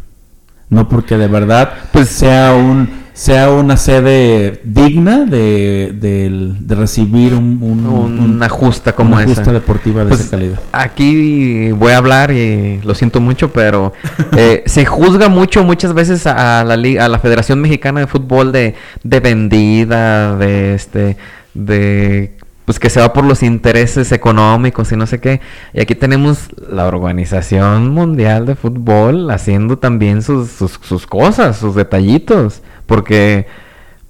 No 0.71 0.89
porque 0.89 1.17
de 1.17 1.29
verdad 1.29 1.73
Pues- 1.93 2.09
sea 2.09 2.55
un 2.55 3.05
sea 3.15 3.49
una 3.53 3.77
sede 3.77 4.61
digna 4.65 5.25
de, 5.25 5.95
de 5.97 6.75
recibir 6.75 7.33
un, 7.35 7.61
un- 7.63 7.87
un- 7.87 8.19
una 8.19 8.49
justa 8.49 8.93
como 8.93 9.15
una 9.15 9.23
esa. 9.23 9.37
justa 9.37 9.53
deportiva 9.53 10.03
de 10.03 10.09
Pues, 10.09 10.21
esa 10.23 10.31
calidad. 10.33 10.59
Aquí 10.73 11.71
voy 11.71 11.93
a 11.93 11.99
hablar 11.99 12.33
y 12.33 12.81
lo 12.83 12.93
siento 12.97 13.21
mucho, 13.21 13.53
pero 13.53 13.93
eh, 14.37 14.65
se 14.67 14.85
juzga 14.85 15.29
mucho 15.29 15.63
muchas 15.63 15.95
veces 15.95 16.27
a 16.27 16.65
la 16.65 16.75
a 17.05 17.09
la 17.09 17.19
Federación 17.21 17.61
Mexicana 17.61 18.01
de 18.01 18.09
Fútbol 18.09 18.51
de, 18.51 18.75
de 19.05 19.21
vendida, 19.21 20.37
de 20.37 20.75
este, 20.75 21.17
de 21.55 22.37
pues 22.64 22.78
que 22.78 22.88
se 22.90 23.00
va 23.00 23.12
por 23.12 23.25
los 23.25 23.43
intereses 23.43 24.11
económicos 24.12 24.90
y 24.93 24.96
no 24.96 25.06
sé 25.06 25.20
qué. 25.20 25.40
Y 25.75 25.81
aquí 25.81 25.94
tenemos 25.94 26.49
la 26.70 26.87
Organización 26.87 27.90
Mundial 27.90 28.46
de 28.46 28.55
Fútbol 28.55 29.31
haciendo 29.31 29.78
también 29.78 30.22
sus, 30.22 30.50
sus, 30.50 30.78
sus 30.82 31.06
cosas, 31.06 31.58
sus 31.58 31.75
detallitos, 31.75 32.62
porque 32.87 33.46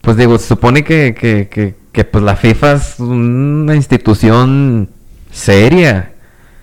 pues 0.00 0.16
digo, 0.16 0.38
se 0.38 0.46
supone 0.48 0.84
que, 0.84 1.14
que, 1.18 1.48
que, 1.48 1.74
que, 1.90 2.04
pues 2.04 2.22
la 2.22 2.36
FIFA 2.36 2.72
es 2.74 3.00
una 3.00 3.74
institución 3.74 4.90
seria. 5.32 6.12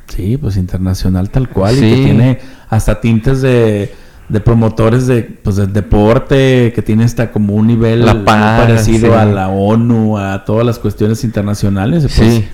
Sí, 0.07 0.37
pues 0.37 0.57
internacional 0.57 1.29
tal 1.29 1.49
cual 1.49 1.75
y 1.75 1.79
Sí. 1.79 1.89
que 1.89 2.03
tiene 2.03 2.39
hasta 2.69 3.01
tintes 3.01 3.41
de, 3.41 3.93
de 4.31 4.39
promotores 4.39 5.07
de 5.07 5.23
pues 5.23 5.57
del 5.57 5.73
deporte, 5.73 6.71
que 6.73 6.81
tiene 6.81 7.03
hasta 7.03 7.31
como 7.31 7.53
un 7.55 7.67
nivel 7.67 8.05
La 8.05 8.13
muy 8.13 8.23
paz, 8.23 8.61
parecido 8.61 9.07
sí. 9.13 9.13
a 9.19 9.25
la 9.25 9.49
ONU, 9.49 10.17
a 10.17 10.45
todas 10.45 10.65
las 10.65 10.79
cuestiones 10.79 11.23
internacionales. 11.23 12.03
Pues, 12.03 12.13
Sí. 12.15 12.45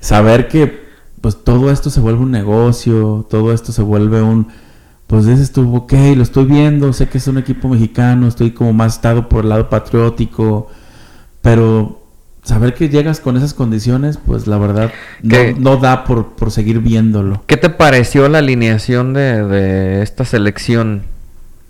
saber 0.00 0.48
que 0.48 0.82
pues 1.20 1.44
todo 1.44 1.70
esto 1.70 1.90
se 1.90 2.00
vuelve 2.00 2.20
un 2.20 2.30
negocio, 2.30 3.26
todo 3.30 3.52
esto 3.52 3.72
se 3.72 3.82
vuelve 3.82 4.22
un 4.22 4.48
pues 5.06 5.26
dices 5.26 5.52
tú, 5.52 5.76
ok, 5.76 5.92
lo 6.16 6.22
estoy 6.22 6.46
viendo, 6.46 6.90
sé 6.94 7.08
que 7.08 7.18
es 7.18 7.26
un 7.28 7.36
equipo 7.36 7.68
mexicano, 7.68 8.26
estoy 8.26 8.52
como 8.52 8.72
más 8.72 8.94
estado 8.94 9.28
por 9.28 9.44
el 9.44 9.50
lado 9.50 9.68
patriótico, 9.68 10.68
pero 11.42 12.01
saber 12.42 12.74
que 12.74 12.88
llegas 12.88 13.20
con 13.20 13.36
esas 13.36 13.54
condiciones, 13.54 14.18
pues 14.24 14.46
la 14.46 14.58
verdad 14.58 14.92
no, 15.22 15.36
no 15.58 15.76
da 15.76 16.04
por, 16.04 16.32
por 16.34 16.50
seguir 16.50 16.80
viéndolo. 16.80 17.42
¿Qué 17.46 17.56
te 17.56 17.70
pareció 17.70 18.28
la 18.28 18.38
alineación 18.38 19.12
de, 19.14 19.44
de 19.46 20.02
esta 20.02 20.24
selección 20.24 21.04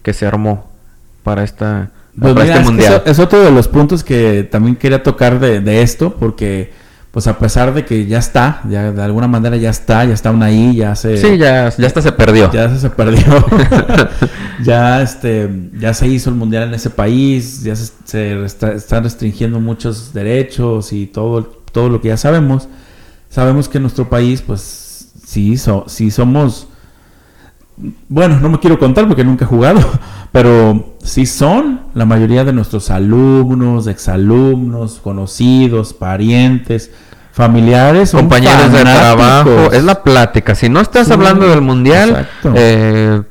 que 0.03 0.13
se 0.15 0.27
armó 0.27 0.71
para 1.23 1.45
esta 1.45 1.91
Pues 2.19 2.33
para 2.35 2.45
mira, 2.45 2.57
este 2.57 2.59
es, 2.59 2.59
que 2.59 2.65
mundial? 2.73 2.93
eso- 2.95 3.03
es 3.07 3.19
otro 3.19 3.41
de 3.43 3.51
los 3.51 3.69
puntos 3.69 4.03
que 4.03 4.45
también 4.51 4.77
quería 4.77 5.03
tocar 5.03 5.39
de, 5.41 5.61
de 5.61 5.83
esto, 5.83 6.15
porque 6.19 6.73
pues 7.13 7.27
a 7.27 7.39
pesar 7.39 7.73
de 7.75 7.85
que 7.85 8.07
ya 8.07 8.19
está, 8.19 8.63
ya 8.69 8.91
de 8.91 9.03
alguna 9.03 9.29
manera 9.29 9.57
ya 9.59 9.69
está, 9.71 10.05
ya 10.07 10.15
está 10.15 10.31
una 10.31 10.47
ahí, 10.47 10.75
ya 10.75 10.97
se... 10.97 11.19
Sí, 11.19 11.37
ya, 11.37 11.69
ya 11.69 11.87
hasta 11.87 12.01
se 12.01 12.11
perdió. 12.11 12.51
Ya 12.51 12.69
se, 12.71 12.81
se 12.81 12.91
perdió. 12.91 13.23
ya 14.65 15.03
este 15.03 15.49
ya 15.79 15.93
se 15.95 16.09
hizo 16.09 16.31
el 16.31 16.37
mundial 16.37 16.65
en 16.65 16.75
ese 16.75 16.89
país, 16.91 17.63
ya 17.63 17.77
se, 17.77 18.45
están 18.47 19.05
restringiendo 19.05 19.61
muchos 19.61 20.13
derechos 20.13 20.93
y 20.93 21.07
todo 21.07 21.43
todo 21.73 21.89
lo 21.89 22.01
que 22.01 22.09
ya 22.09 22.17
sabemos. 22.17 22.69
Sabemos 23.29 23.69
que 23.69 23.79
en 23.79 23.83
nuestro 23.83 24.09
país 24.09 24.43
pues 24.43 25.11
sí 25.27 25.57
so- 25.57 25.85
sí 25.89 26.11
somos 26.11 26.69
bueno, 28.09 28.39
no 28.41 28.49
me 28.49 28.59
quiero 28.61 28.79
contar 28.79 29.07
porque 29.09 29.25
nunca 29.25 29.45
he 29.45 29.49
jugado, 29.49 29.81
pero 30.33 30.95
sí 31.03 31.27
son 31.27 31.81
la 31.95 32.05
mayoría 32.05 32.45
de 32.45 32.53
nuestros 32.53 32.91
alumnos, 32.91 33.87
exalumnos, 33.87 35.01
conocidos, 35.03 35.93
parientes, 35.93 36.91
familiares, 37.33 38.13
compañeros 38.13 38.71
de 38.73 38.83
trabajo, 38.83 39.73
es 39.73 39.83
la 39.85 40.03
plática. 40.03 40.55
Si 40.55 40.69
no 40.69 40.81
estás 40.81 41.07
Sí, 41.07 41.13
hablando 41.15 41.49
del 41.49 41.63
mundial, 41.63 42.29
eh, 42.55 43.23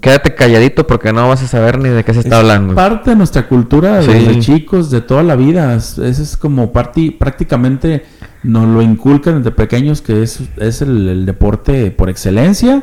quédate 0.00 0.34
calladito 0.34 0.86
porque 0.86 1.12
no 1.12 1.28
vas 1.28 1.42
a 1.42 1.46
saber 1.46 1.78
ni 1.78 1.90
de 1.90 2.02
qué 2.02 2.14
se 2.14 2.20
está 2.20 2.36
Es 2.36 2.40
hablando. 2.40 2.74
parte 2.74 3.10
de 3.10 3.16
nuestra 3.16 3.46
cultura 3.48 4.00
Sí. 4.02 4.08
desde 4.12 4.38
chicos, 4.40 4.90
de 4.90 5.02
toda 5.02 5.22
la 5.22 5.36
vida. 5.36 5.74
Es, 5.74 5.98
ese 5.98 6.22
es 6.22 6.38
como 6.38 6.72
parte, 6.72 7.14
prácticamente 7.16 8.06
nos 8.42 8.66
lo 8.66 8.80
inculcan 8.80 9.38
desde 9.42 9.50
pequeños 9.54 10.00
que 10.00 10.22
es, 10.22 10.40
es 10.56 10.80
el, 10.80 11.06
el 11.08 11.26
deporte 11.26 11.90
por 11.90 12.08
excelencia. 12.08 12.82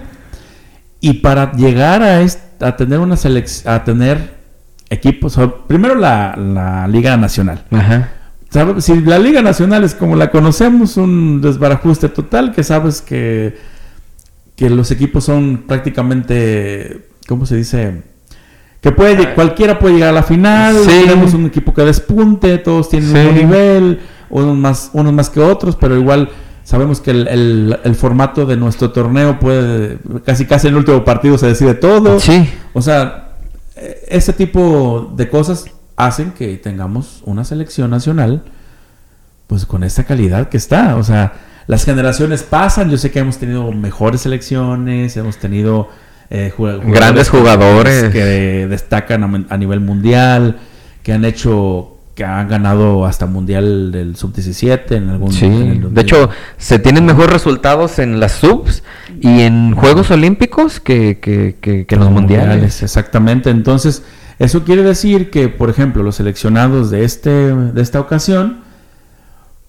Y 1.00 1.14
para 1.14 1.52
llegar 1.54 2.02
a, 2.04 2.26
a 2.66 2.76
tener 2.76 3.00
una 3.00 3.16
selec- 3.16 3.66
a 3.68 3.84
tener 3.84 4.36
equipos, 4.90 5.38
primero 5.68 5.96
la, 5.96 6.36
la 6.38 6.88
Liga 6.88 7.16
Nacional. 7.18 7.66
Ajá. 7.72 8.10
¿Sabe? 8.50 8.82
Si 8.82 9.02
la 9.02 9.20
Liga 9.20 9.42
Nacional 9.42 9.84
es 9.84 9.94
como 9.94 10.16
la 10.16 10.32
conocemos, 10.32 10.98
un 10.98 11.42
desbarajuste 11.42 12.08
total, 12.10 12.54
que 12.54 12.64
sabes 12.64 13.02
que, 13.02 13.58
que 14.56 14.70
los 14.70 14.90
equipos 14.92 15.26
son 15.26 15.64
prácticamente, 15.68 17.10
¿cómo 17.28 17.46
se 17.46 17.58
dice? 17.58 18.04
Que 18.82 18.92
puede, 18.92 19.34
cualquiera 19.34 19.78
puede 19.80 19.96
llegar 19.96 20.10
a 20.10 20.14
la 20.14 20.24
final, 20.24 20.76
Sí. 20.84 20.90
tenemos 21.04 21.34
un 21.34 21.48
equipo 21.48 21.74
que 21.74 21.82
despunte, 21.84 22.58
todos 22.60 22.90
tienen 22.90 23.12
Sí. 23.12 23.18
un 23.18 23.36
nivel, 23.36 24.00
unos 24.30 24.56
más, 24.56 24.90
unos 24.94 25.14
más 25.14 25.30
que 25.30 25.42
otros, 25.42 25.76
pero 25.76 25.98
igual 25.98 26.30
sabemos 26.68 27.00
que 27.00 27.12
el, 27.12 27.28
el- 27.30 27.80
el 27.86 27.96
formato 27.96 28.46
de 28.46 28.58
nuestro 28.58 28.92
torneo 28.92 29.40
puede, 29.40 30.00
casi 30.26 30.46
casi 30.46 30.68
en 30.68 30.74
el 30.74 30.80
último 30.80 31.06
partido 31.06 31.38
se 31.38 31.48
decide 31.48 31.76
todo. 31.76 32.20
Sí. 32.20 32.50
O 32.74 32.82
sea, 32.82 33.30
eh, 33.78 34.02
ese 34.10 34.34
tipo 34.34 35.14
de 35.16 35.30
cosas 35.30 35.66
hacen 35.96 36.32
que 36.34 36.58
tengamos 36.58 37.22
una 37.26 37.46
selección 37.46 37.90
nacional, 37.92 38.44
pues 39.48 39.66
con 39.66 39.86
esta 39.86 40.04
calidad 40.04 40.50
que 40.50 40.58
está. 40.58 40.98
O 40.98 41.04
sea, 41.04 41.34
las 41.68 41.86
generaciones 41.86 42.44
pasan. 42.44 42.90
Yo 42.90 42.98
sé 42.98 43.12
que 43.12 43.20
hemos 43.20 43.38
tenido 43.38 43.72
mejores 43.72 44.20
selecciones, 44.22 45.16
hemos 45.16 45.38
tenido 45.38 45.88
eh, 46.30 46.52
Grandes 46.86 47.30
jugadores. 47.30 48.12
que 48.12 48.68
destacan 48.70 49.24
a, 49.24 49.54
a 49.54 49.58
nivel 49.58 49.80
mundial, 49.80 50.58
que 51.02 51.14
han 51.14 51.24
hecho, 51.24 51.97
que 52.18 52.26
han 52.26 52.48
ganado 52.50 53.06
hasta 53.06 53.28
mundial 53.28 53.92
del 53.92 54.16
sub 54.16 54.34
17 54.34 54.96
en 54.96 55.10
algún. 55.10 55.32
Sí, 55.32 55.46
en 55.46 55.54
el- 55.84 55.94
de 55.94 56.02
hecho, 56.02 56.32
se 56.58 56.80
tienen 56.80 57.06
mejores 57.06 57.32
resultados 57.32 58.00
en 58.00 58.20
las 58.20 58.32
subs 58.32 58.82
y 59.22 59.42
en 59.42 59.76
Juegos 59.76 60.10
Olímpicos 60.10 60.80
que, 60.80 61.20
que, 61.20 61.58
que, 61.62 61.86
que 61.86 61.94
en 61.96 62.02
los 62.02 62.10
mundiales. 62.10 62.82
Exactamente. 62.82 63.52
Entonces, 63.52 64.02
eso 64.40 64.64
quiere 64.64 64.82
decir 64.82 65.30
que, 65.30 65.48
por 65.48 65.70
ejemplo, 65.70 66.02
los 66.02 66.16
seleccionados 66.16 66.90
de, 66.90 67.04
este, 67.04 67.30
de 67.30 67.82
esta 67.84 68.00
ocasión, 68.00 68.62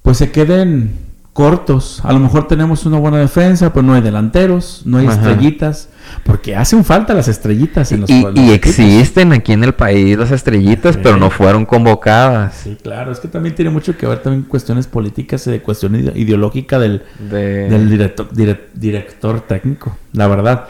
pues 0.01 0.17
se 0.17 0.31
queden 0.31 0.93
cortos. 1.39 2.01
A 2.05 2.13
lo 2.13 2.19
mejor 2.19 2.49
tenemos 2.49 2.85
una 2.85 2.99
buena 2.99 3.19
defensa, 3.19 3.73
pero 3.73 3.85
no 3.87 3.95
hay 3.95 4.01
delanteros, 4.03 4.83
no 4.85 4.99
hay 4.99 5.07
Ajá. 5.07 5.15
estrellitas, 5.15 5.89
porque 6.25 6.57
hacen 6.57 6.85
falta 6.85 7.15
las 7.15 7.29
estrellitas 7.29 7.93
en 7.93 8.01
los 8.01 8.11
Y, 8.11 8.27
y 8.35 8.51
existen 8.51 9.33
aquí 9.33 9.53
en 9.53 9.63
el 9.63 9.73
país 9.73 10.19
las 10.19 10.33
estrellitas, 10.33 10.97
Sí. 10.97 11.01
pero 11.01 11.17
no 11.17 11.31
fueron 11.31 11.65
convocadas. 11.65 12.57
Sí, 12.65 12.77
claro, 12.83 13.13
es 13.13 13.21
que 13.21 13.29
también 13.29 13.55
tiene 13.55 13.71
mucho 13.71 13.97
que 13.97 14.05
ver 14.09 14.19
también 14.21 14.43
cuestiones 14.43 14.89
políticas 14.89 15.47
y 15.47 15.53
de 15.53 15.63
cuestión 15.63 15.95
ide- 15.95 16.13
ideológica 16.19 16.77
del, 16.81 17.05
De- 17.31 17.69
del 17.71 17.89
director, 17.89 18.29
dire- 18.33 18.59
director 18.75 19.41
técnico, 19.43 19.97
la 20.15 20.27
verdad. 20.27 20.65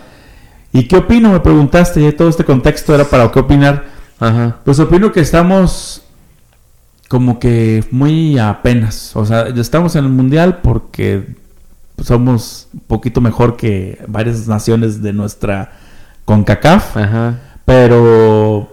¿Y 0.70 0.86
qué 0.86 0.96
opino? 0.96 1.32
Me 1.32 1.40
preguntaste, 1.40 2.06
y 2.06 2.12
todo 2.12 2.28
este 2.28 2.44
contexto 2.44 2.94
era 2.94 3.04
para 3.04 3.32
qué 3.32 3.38
opinar. 3.40 3.86
Ajá. 4.20 4.56
Pues 4.66 4.78
opino 4.80 5.12
que 5.12 5.20
estamos 5.20 6.02
como 7.08 7.38
que 7.38 7.84
muy 7.90 8.38
apenas. 8.38 9.16
O 9.16 9.24
sea, 9.24 9.48
estamos 9.48 9.96
en 9.96 10.04
el 10.04 10.10
mundial 10.10 10.58
porque 10.62 11.34
somos 12.02 12.68
un 12.72 12.80
poquito 12.80 13.20
mejor 13.20 13.56
que 13.56 13.98
varias 14.06 14.46
naciones 14.46 15.02
de 15.02 15.12
nuestra 15.12 15.72
CONCACAF, 16.26 16.96
Ajá. 16.96 17.38
pero 17.64 18.70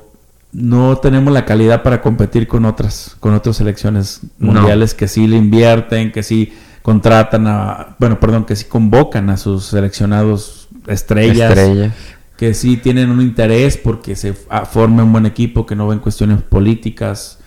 no 0.51 0.97
tenemos 0.97 1.33
la 1.33 1.45
calidad 1.45 1.81
para 1.83 2.01
competir 2.01 2.47
con 2.47 2.65
otras, 2.65 3.15
con 3.19 3.33
otras 3.33 3.57
selecciones 3.57 4.21
No. 4.37 4.53
mundiales 4.53 4.93
que 4.93 5.07
sí 5.07 5.27
le 5.27 5.37
invierten, 5.37 6.11
que 6.11 6.21
sí 6.23 6.53
contratan 6.81 7.47
a, 7.47 7.95
bueno, 7.99 8.19
perdón, 8.19 8.45
que 8.45 8.55
sí 8.55 8.65
convocan 8.65 9.29
a 9.29 9.37
sus 9.37 9.65
seleccionados 9.65 10.67
estrellas 10.87 11.49
Estrellas. 11.57 11.93
que 12.37 12.53
sí 12.53 12.77
tienen 12.77 13.09
un 13.09 13.21
interés 13.21 13.75
porque 13.77 14.15
se 14.15 14.35
ah, 14.49 14.65
forme 14.65 15.01
un 15.01 15.11
buen 15.11 15.25
equipo, 15.25 15.65
que 15.65 15.75
no 15.75 15.87
ven 15.87 15.99
cuestiones 15.99 16.41
políticas. 16.43 17.39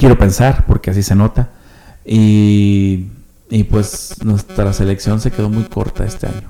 Quiero 0.00 0.16
pensar, 0.16 0.64
porque 0.66 0.90
así 0.90 1.02
se 1.02 1.14
nota. 1.14 1.50
Y, 2.06 3.08
y 3.50 3.64
pues 3.64 4.14
nuestra 4.24 4.72
selección 4.72 5.20
se 5.20 5.30
quedó 5.30 5.50
muy 5.50 5.64
corta 5.64 6.04
este 6.04 6.26
año. 6.26 6.40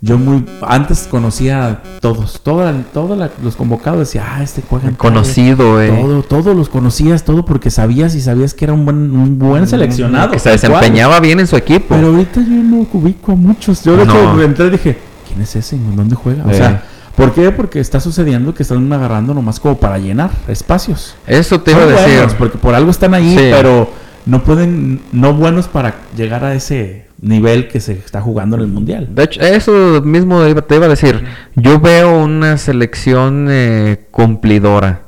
Yo 0.00 0.18
muy 0.18 0.46
antes 0.62 1.08
conocía 1.10 1.66
a 1.66 1.82
todos, 2.00 2.40
todos 2.42 3.30
los 3.42 3.56
convocados 3.56 3.98
decía, 3.98 4.24
ah, 4.30 4.42
este 4.42 4.62
juega 4.62 4.84
en 4.88 4.94
tal". 4.94 4.98
Conocido, 4.98 5.82
eh. 5.82 5.88
Todo, 5.90 6.22
todos 6.22 6.56
los 6.56 6.68
conocías, 6.68 7.24
todo 7.24 7.44
porque 7.44 7.70
sabías 7.70 8.14
y 8.14 8.20
sabías 8.20 8.54
que 8.54 8.66
era 8.66 8.72
un 8.72 8.84
buen, 8.84 9.10
un 9.10 9.36
buen 9.38 9.66
seleccionado. 9.66 10.30
Que 10.30 10.38
se 10.38 10.48
cual. 10.48 10.58
desempeñaba 10.60 11.18
bien 11.18 11.40
en 11.40 11.48
su 11.48 11.56
equipo. 11.56 11.86
Pero 11.96 12.06
ahorita 12.06 12.40
yo 12.40 12.48
no 12.62 12.86
ubico 12.92 13.32
a 13.32 13.34
muchos. 13.34 13.82
Yo 13.82 13.96
de 13.96 14.04
hecho 14.04 14.14
No. 14.36 14.40
entré 14.42 14.68
y 14.68 14.70
dije, 14.70 14.98
¿quién 15.28 15.42
es 15.42 15.56
ese? 15.56 15.74
¿En 15.74 15.96
dónde 15.96 16.14
juega? 16.14 16.44
O 16.46 16.50
Eh. 16.50 16.54
sea, 16.54 16.84
¿por 17.20 17.32
qué? 17.34 17.50
Porque 17.50 17.80
está 17.80 18.00
sucediendo 18.00 18.54
que 18.54 18.62
están 18.62 18.92
agarrando 18.92 19.34
nomás 19.34 19.60
como 19.60 19.78
para 19.78 19.98
llenar 19.98 20.30
espacios. 20.48 21.16
Eso 21.26 21.60
te 21.60 21.72
iba 21.72 21.82
a 21.82 21.86
decir. 21.86 22.14
buenos, 22.14 22.34
porque 22.34 22.58
por 22.58 22.74
algo 22.74 22.90
están 22.90 23.14
ahí, 23.14 23.36
Sí. 23.36 23.48
pero 23.50 23.90
no 24.26 24.42
pueden, 24.44 25.00
no 25.12 25.34
buenos 25.34 25.68
para 25.68 25.94
llegar 26.16 26.44
a 26.44 26.54
ese 26.54 27.06
nivel 27.20 27.68
que 27.68 27.80
se 27.80 27.92
está 27.92 28.20
jugando 28.20 28.56
en 28.56 28.62
el 28.62 28.68
mundial. 28.68 29.08
De 29.14 29.24
hecho, 29.24 29.40
eso 29.40 30.00
mismo 30.02 30.42
te 30.62 30.76
iba 30.76 30.86
a 30.86 30.88
decir. 30.88 31.24
Yo 31.54 31.78
veo 31.80 32.18
una 32.22 32.56
selección 32.56 33.46
eh, 33.50 34.06
cumplidora. 34.10 35.02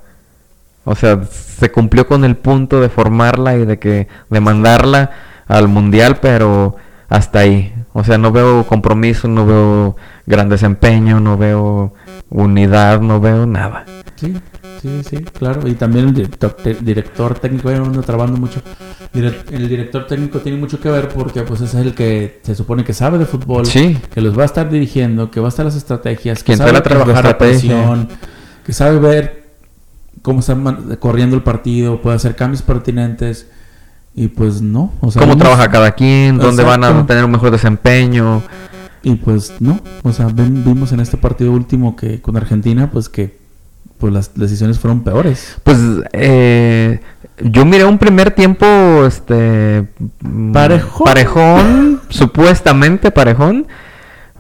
O 0.85 0.95
sea, 0.97 1.21
se 1.31 1.71
cumplió 1.71 2.07
con 2.07 2.25
el 2.25 2.37
punto 2.37 2.81
de 2.81 2.89
formarla 2.89 3.57
y 3.57 3.65
de 3.65 3.79
que 3.79 4.09
de 4.31 4.41
mandarla 4.41 5.11
al 5.47 5.69
mundial, 5.69 6.19
pero 6.21 6.77
hasta 7.09 7.41
ahí. 7.41 7.73
O 7.93 8.05
sea, 8.05 8.19
no 8.19 8.33
veo 8.33 8.67
compromiso, 8.67 9.29
no 9.29 9.47
veo 9.47 9.97
gran 10.27 10.49
desempeño, 10.49 11.21
no 11.21 11.37
veo 11.37 11.93
unidad, 12.33 13.01
no 13.01 13.21
veo 13.21 13.47
nada. 13.47 13.85
Sí, 14.17 14.35
sí, 14.81 15.03
sí, 15.09 15.17
claro. 15.19 15.69
Y 15.69 15.75
también 15.75 16.09
el 16.09 16.15
director, 16.15 16.57
director 16.81 17.39
técnico, 17.39 17.71
ya 17.71 17.81
me 17.81 17.87
ando 17.87 18.03
trabando 18.03 18.39
mucho. 18.39 18.61
El 19.15 19.69
director 19.69 20.07
técnico 20.07 20.39
tiene 20.41 20.59
mucho 20.59 20.81
que 20.81 20.89
ver 20.91 21.09
porque 21.09 21.43
pues 21.43 21.61
es 21.61 21.75
el 21.75 21.95
que 21.95 22.41
se 22.43 22.55
supone 22.55 22.85
que 22.85 22.93
sabe 22.95 23.19
de 23.19 23.27
fútbol, 23.27 23.67
Sí. 23.67 23.99
que 24.15 24.21
los 24.21 24.37
va 24.39 24.43
a 24.43 24.47
estar 24.47 24.71
dirigiendo, 24.71 25.31
que 25.31 25.41
va 25.41 25.47
a 25.47 25.51
estar 25.51 25.65
las 25.67 25.77
estrategias, 25.77 26.43
que 26.43 26.57
sabe 26.57 26.81
trabajar 26.81 27.25
la 27.25 27.39
presión, 27.39 28.09
que 28.65 28.73
sabe 28.73 28.99
ver 28.99 29.43
cómo 30.23 30.41
está 30.41 30.57
corriendo 30.99 31.37
el 31.37 31.43
partido, 31.43 32.01
puede 32.01 32.17
hacer 32.17 32.37
cambios 32.37 32.63
pertinentes 32.63 33.47
y 34.15 34.29
pues 34.29 34.63
no. 34.63 34.93
O 35.01 35.11
sea, 35.11 35.21
Cómo 35.23 35.37
trabaja 35.37 35.69
cada 35.71 35.93
quien, 35.93 36.39
dónde 36.39 36.63
van 36.63 36.85
a 36.85 37.07
tener 37.07 37.25
un 37.25 37.33
mejor 37.33 37.51
desempeño. 37.51 38.43
Y 39.03 39.17
pues 39.17 39.55
no, 39.61 39.81
o 40.03 40.13
sea, 40.13 40.27
vimos 40.29 40.93
en 40.93 41.01
este 41.01 41.17
partido 41.17 41.51
último 41.53 41.97
que 41.97 42.21
con 42.21 42.37
Argentina 42.37 42.91
pues 42.91 43.09
que 43.09 43.37
pues 43.99 44.13
las 44.13 44.35
decisiones 44.35 44.79
fueron 44.79 45.03
peores. 45.03 45.57
Pues 45.63 45.79
eh, 46.13 47.01
yo 47.41 47.65
miré 47.65 47.85
un 47.85 47.99
primer 47.99 48.33
tiempo, 48.33 48.67
este... 49.07 49.87
mm, 50.21 50.53
Parejón. 50.53 51.05
Parejón, 51.05 52.01
supuestamente 52.09 53.11
parejón. 53.11 53.67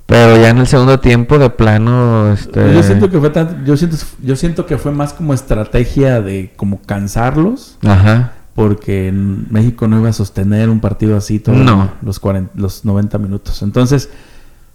Pero 0.06 0.36
ya 0.36 0.50
en 0.50 0.58
el 0.58 0.66
segundo 0.66 0.98
tiempo 1.00 1.38
de 1.38 1.48
plano, 1.48 2.32
este... 2.32 2.74
Yo 2.74 2.82
siento 2.82 3.08
que 3.08 3.18
fue 3.18 3.30
tan- 3.30 3.64
yo 3.64 3.76
siento 3.76 3.96
yo 4.22 4.36
siento 4.36 4.66
que 4.66 4.76
fue 4.78 4.90
más 4.92 5.12
como 5.12 5.32
estrategia 5.32 6.20
de 6.20 6.52
como 6.56 6.82
cansarlos 6.82 7.78
Ajá. 7.82 8.32
porque 8.54 9.08
en 9.08 9.46
México 9.50 9.86
no 9.88 10.00
iba 10.00 10.10
a 10.10 10.12
sostener 10.12 10.68
un 10.68 10.80
partido 10.80 11.16
así 11.16 11.38
todos 11.38 11.56
No. 11.58 11.92
los 12.02 12.18
40, 12.18 12.52
los 12.56 12.84
90 12.84 13.16
minutos. 13.18 13.62
Entonces, 13.62 14.10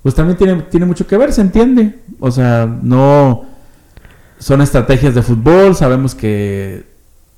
pues 0.08 0.16
también 0.16 0.38
tiene 0.38 0.62
tiene 0.64 0.86
mucho 0.86 1.06
que 1.06 1.18
ver, 1.18 1.34
se 1.34 1.42
entiende. 1.42 2.00
O 2.22 2.32
sea, 2.32 2.66
no 2.82 3.44
son 4.40 4.62
estrategias 4.62 5.14
de 5.14 5.22
fútbol, 5.22 5.76
sabemos 5.76 6.16
que 6.16 6.86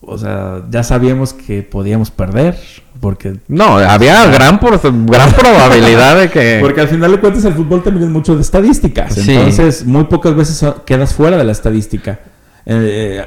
o 0.01 0.19
sea, 0.19 0.61
ya 0.69 0.83
sabíamos 0.83 1.33
que 1.33 1.63
podíamos 1.63 2.11
perder 2.11 2.55
porque 3.01 3.37
No, 3.47 3.77
había 3.77 4.27
gran, 4.27 4.59
por- 4.59 4.79
gran 5.07 5.31
probabilidad 5.33 6.19
de 6.19 6.29
que... 6.29 6.59
Porque 6.61 6.81
al 6.81 6.87
final 6.89 7.11
de 7.11 7.19
cuentas 7.19 7.43
el 7.45 7.53
fútbol 7.55 7.81
también 7.81 8.05
es 8.05 8.11
mucho 8.11 8.35
de 8.35 8.41
estadísticas. 8.41 9.15
Sí. 9.15 9.31
Entonces, 9.33 9.85
muy 9.85 10.03
pocas 10.03 10.35
veces 10.35 10.63
quedas 10.85 11.13
fuera 11.13 11.37
de 11.37 11.43
la 11.43 11.51
estadística. 11.53 12.19
Eh, 12.67 13.25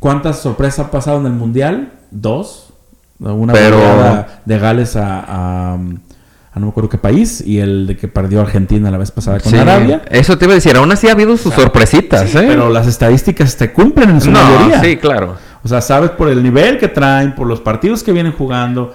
¿Cuántas 0.00 0.40
sorpresas 0.40 0.80
han 0.80 0.90
pasado 0.90 1.18
en 1.20 1.26
el 1.26 1.32
Mundial? 1.32 1.92
Dos. 2.10 2.74
Una 3.20 3.52
Pero- 3.54 4.26
de 4.44 4.58
Gales 4.58 4.96
a, 4.96 5.24
a- 5.74 5.78
a 6.56 6.58
no 6.58 6.66
me 6.66 6.70
acuerdo 6.70 6.88
qué 6.88 6.96
país. 6.98 7.42
Y 7.46 7.58
el 7.58 7.86
de 7.86 7.96
que 7.98 8.08
perdió 8.08 8.40
Argentina 8.40 8.90
la 8.90 8.96
vez 8.96 9.10
pasada 9.10 9.38
con 9.40 9.52
Sí, 9.52 9.58
Arabia. 9.58 10.02
Eso 10.10 10.38
te 10.38 10.46
iba 10.46 10.52
a 10.52 10.54
decir, 10.54 10.74
aún 10.76 10.90
así 10.90 11.06
ha 11.08 11.12
habido 11.12 11.36
sus 11.36 11.52
sorpresitas, 11.52 12.34
¿eh? 12.34 12.44
Pero 12.48 12.70
las 12.70 12.86
estadísticas 12.86 13.56
te 13.56 13.72
cumplen 13.72 14.08
en 14.10 14.20
su 14.22 14.30
no, 14.30 14.42
mayoría. 14.42 14.80
sí, 14.80 14.96
claro. 14.96 15.36
O 15.62 15.68
sea, 15.68 15.80
sabes 15.82 16.10
por 16.12 16.28
el 16.28 16.42
nivel 16.42 16.78
que 16.78 16.88
traen, 16.88 17.34
por 17.34 17.46
los 17.46 17.60
partidos 17.60 18.02
que 18.02 18.12
vienen 18.12 18.32
jugando. 18.32 18.94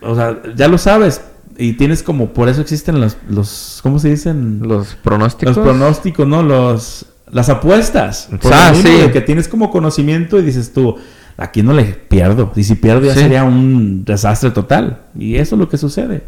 O 0.00 0.14
sea, 0.14 0.38
ya 0.54 0.68
lo 0.68 0.78
sabes. 0.78 1.22
Y 1.58 1.72
tienes 1.74 2.02
como, 2.04 2.28
por 2.32 2.48
eso 2.48 2.60
existen 2.60 3.00
los, 3.00 3.16
los 3.28 3.80
¿cómo 3.82 3.98
se 3.98 4.08
dicen? 4.10 4.60
Los 4.62 4.94
pronósticos. 4.94 5.56
Los 5.56 5.64
pronósticos, 5.66 6.26
¿no? 6.26 6.42
Los, 6.42 7.06
las 7.30 7.48
apuestas. 7.48 8.28
Por 8.40 8.52
Ah, 8.54 8.70
lo 8.70 8.76
mismo 8.76 8.90
sí. 8.90 8.96
de 9.02 9.10
que 9.10 9.20
tienes 9.20 9.48
como 9.48 9.70
conocimiento 9.72 10.38
y 10.38 10.42
dices 10.42 10.72
tú, 10.72 10.96
aquí 11.36 11.62
no 11.62 11.72
le 11.72 11.82
pierdo. 11.84 12.52
Y 12.54 12.62
si 12.62 12.76
pierdo 12.76 13.06
ya 13.06 13.14
Sí. 13.14 13.20
sería 13.20 13.42
un 13.44 14.04
desastre 14.04 14.50
total. 14.52 15.00
Y 15.18 15.34
eso 15.36 15.56
es 15.56 15.58
lo 15.58 15.68
que 15.68 15.76
sucede. 15.78 16.22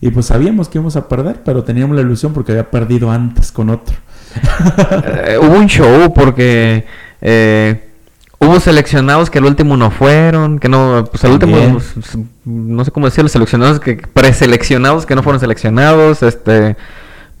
Y 0.00 0.10
pues 0.10 0.26
sabíamos 0.26 0.68
que 0.68 0.78
íbamos 0.78 0.96
a 0.96 1.08
perder, 1.08 1.42
pero 1.44 1.64
teníamos 1.64 1.96
la 1.96 2.02
ilusión 2.02 2.32
porque 2.32 2.52
había 2.52 2.70
perdido 2.70 3.10
antes 3.10 3.52
con 3.52 3.70
otro. 3.70 3.96
Eh, 5.28 5.38
hubo 5.40 5.54
un 5.54 5.66
show 5.66 6.12
porque 6.12 6.84
eh, 7.22 7.88
hubo 8.38 8.60
seleccionados 8.60 9.30
que 9.30 9.38
al 9.38 9.46
último 9.46 9.76
no 9.76 9.90
fueron, 9.90 10.58
que 10.58 10.68
no, 10.68 11.04
pues 11.10 11.24
al 11.24 11.32
último, 11.32 11.56
También. 11.56 11.72
pues, 11.72 12.18
no 12.44 12.84
sé 12.84 12.90
cómo 12.90 13.06
decirlo, 13.06 13.28
seleccionados 13.28 13.80
que 13.80 13.96
preseleccionados 13.96 15.06
que 15.06 15.14
no 15.14 15.22
fueron 15.22 15.40
seleccionados, 15.40 16.22
este, 16.22 16.76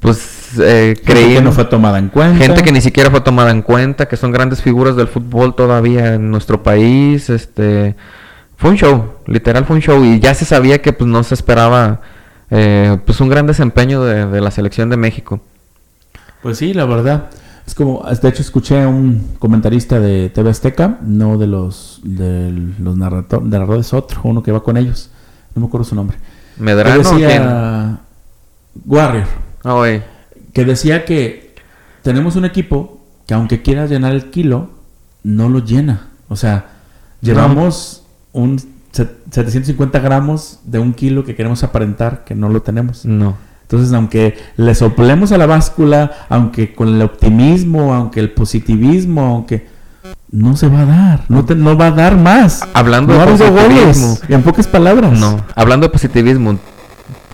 pues 0.00 0.58
eh, 0.58 0.96
creí 1.04 1.34
que 1.34 1.42
no 1.42 1.52
fue 1.52 1.64
tomada 1.64 1.98
en 1.98 2.08
cuenta. 2.08 2.38
gente 2.44 2.62
que 2.62 2.72
ni 2.72 2.80
siquiera 2.80 3.10
fue 3.10 3.20
tomada 3.20 3.50
en 3.50 3.62
cuenta, 3.62 4.08
que 4.08 4.16
son 4.16 4.32
grandes 4.32 4.62
figuras 4.62 4.96
del 4.96 5.08
fútbol 5.08 5.54
todavía 5.54 6.14
en 6.14 6.30
nuestro 6.30 6.62
país, 6.62 7.28
este 7.30 7.94
fue 8.56 8.70
un 8.70 8.76
show, 8.76 9.12
literal 9.26 9.66
fue 9.66 9.76
un 9.76 9.82
show 9.82 10.02
y 10.02 10.18
ya 10.18 10.34
se 10.34 10.46
sabía 10.46 10.80
que 10.80 10.92
pues 10.92 11.08
no 11.08 11.22
se 11.22 11.34
esperaba 11.34 12.00
eh, 12.50 12.98
pues 13.04 13.20
un 13.20 13.28
gran 13.28 13.46
desempeño 13.46 14.02
de, 14.02 14.26
de 14.26 14.40
la 14.40 14.50
selección 14.50 14.90
de 14.90 14.96
México. 14.96 15.40
Pues 16.42 16.58
sí, 16.58 16.74
la 16.74 16.84
verdad. 16.84 17.30
Es 17.66 17.74
como, 17.74 18.04
de 18.04 18.28
hecho 18.28 18.42
escuché 18.42 18.80
a 18.80 18.88
un 18.88 19.34
comentarista 19.40 19.98
de 19.98 20.28
TV 20.28 20.50
Azteca, 20.50 20.98
no 21.02 21.36
de 21.36 21.48
los 21.48 22.00
de 22.04 22.52
los 22.78 22.94
de 22.94 23.00
narradores, 23.00 23.92
otro, 23.92 24.20
uno 24.22 24.42
que 24.42 24.52
va 24.52 24.62
con 24.62 24.76
ellos. 24.76 25.10
No 25.54 25.62
me 25.62 25.66
acuerdo 25.66 25.84
su 25.84 25.96
nombre. 25.96 26.16
Que 26.56 26.62
Medrano 26.62 27.02
quién? 27.02 27.20
decía 27.20 28.00
Warrior, 28.84 29.26
que 30.52 30.64
decía 30.64 31.04
que 31.04 31.54
tenemos 32.02 32.36
un 32.36 32.44
equipo 32.44 33.00
que 33.26 33.34
aunque 33.34 33.62
quiera 33.62 33.86
llenar 33.86 34.14
el 34.14 34.30
kilo, 34.30 34.70
no 35.24 35.48
lo 35.48 35.58
llena. 35.58 36.10
O 36.28 36.36
sea, 36.36 36.66
llevamos 37.20 38.04
un 38.32 38.60
750 38.96 39.98
gramos 40.00 40.60
de 40.64 40.78
un 40.78 40.92
kilo 40.94 41.24
que 41.24 41.34
queremos 41.34 41.62
aparentar 41.64 42.24
que 42.24 42.34
no 42.34 42.48
lo 42.48 42.62
tenemos. 42.62 43.04
No. 43.04 43.36
Entonces, 43.62 43.92
aunque 43.92 44.36
le 44.56 44.74
soplemos 44.74 45.32
a 45.32 45.38
la 45.38 45.46
báscula, 45.46 46.12
aunque 46.28 46.74
con 46.74 46.88
el 46.94 47.02
optimismo, 47.02 47.92
aunque 47.94 48.20
el 48.20 48.30
positivismo, 48.30 49.26
aunque 49.26 49.66
no 50.30 50.56
se 50.56 50.68
va 50.68 50.82
a 50.82 50.86
dar, 50.86 51.24
no, 51.28 51.44
te- 51.44 51.54
no 51.56 51.76
va 51.76 51.88
a 51.88 51.90
dar 51.90 52.16
más. 52.16 52.62
Hablando 52.74 53.14
no 53.14 53.20
de 53.20 53.26
positivismo. 53.32 54.08
goles, 54.08 54.22
en 54.28 54.42
pocas 54.42 54.66
palabras. 54.68 55.18
No, 55.18 55.44
hablando 55.56 55.86
de 55.88 55.92
positivismo, 55.92 56.58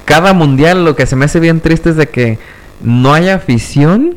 cada 0.06 0.32
mundial 0.32 0.84
lo 0.84 0.96
que 0.96 1.04
se 1.06 1.16
me 1.16 1.26
hace 1.26 1.38
bien 1.38 1.60
triste 1.60 1.90
es 1.90 1.96
de 1.96 2.08
que 2.08 2.38
no 2.82 3.12
haya 3.12 3.34
afición 3.34 4.14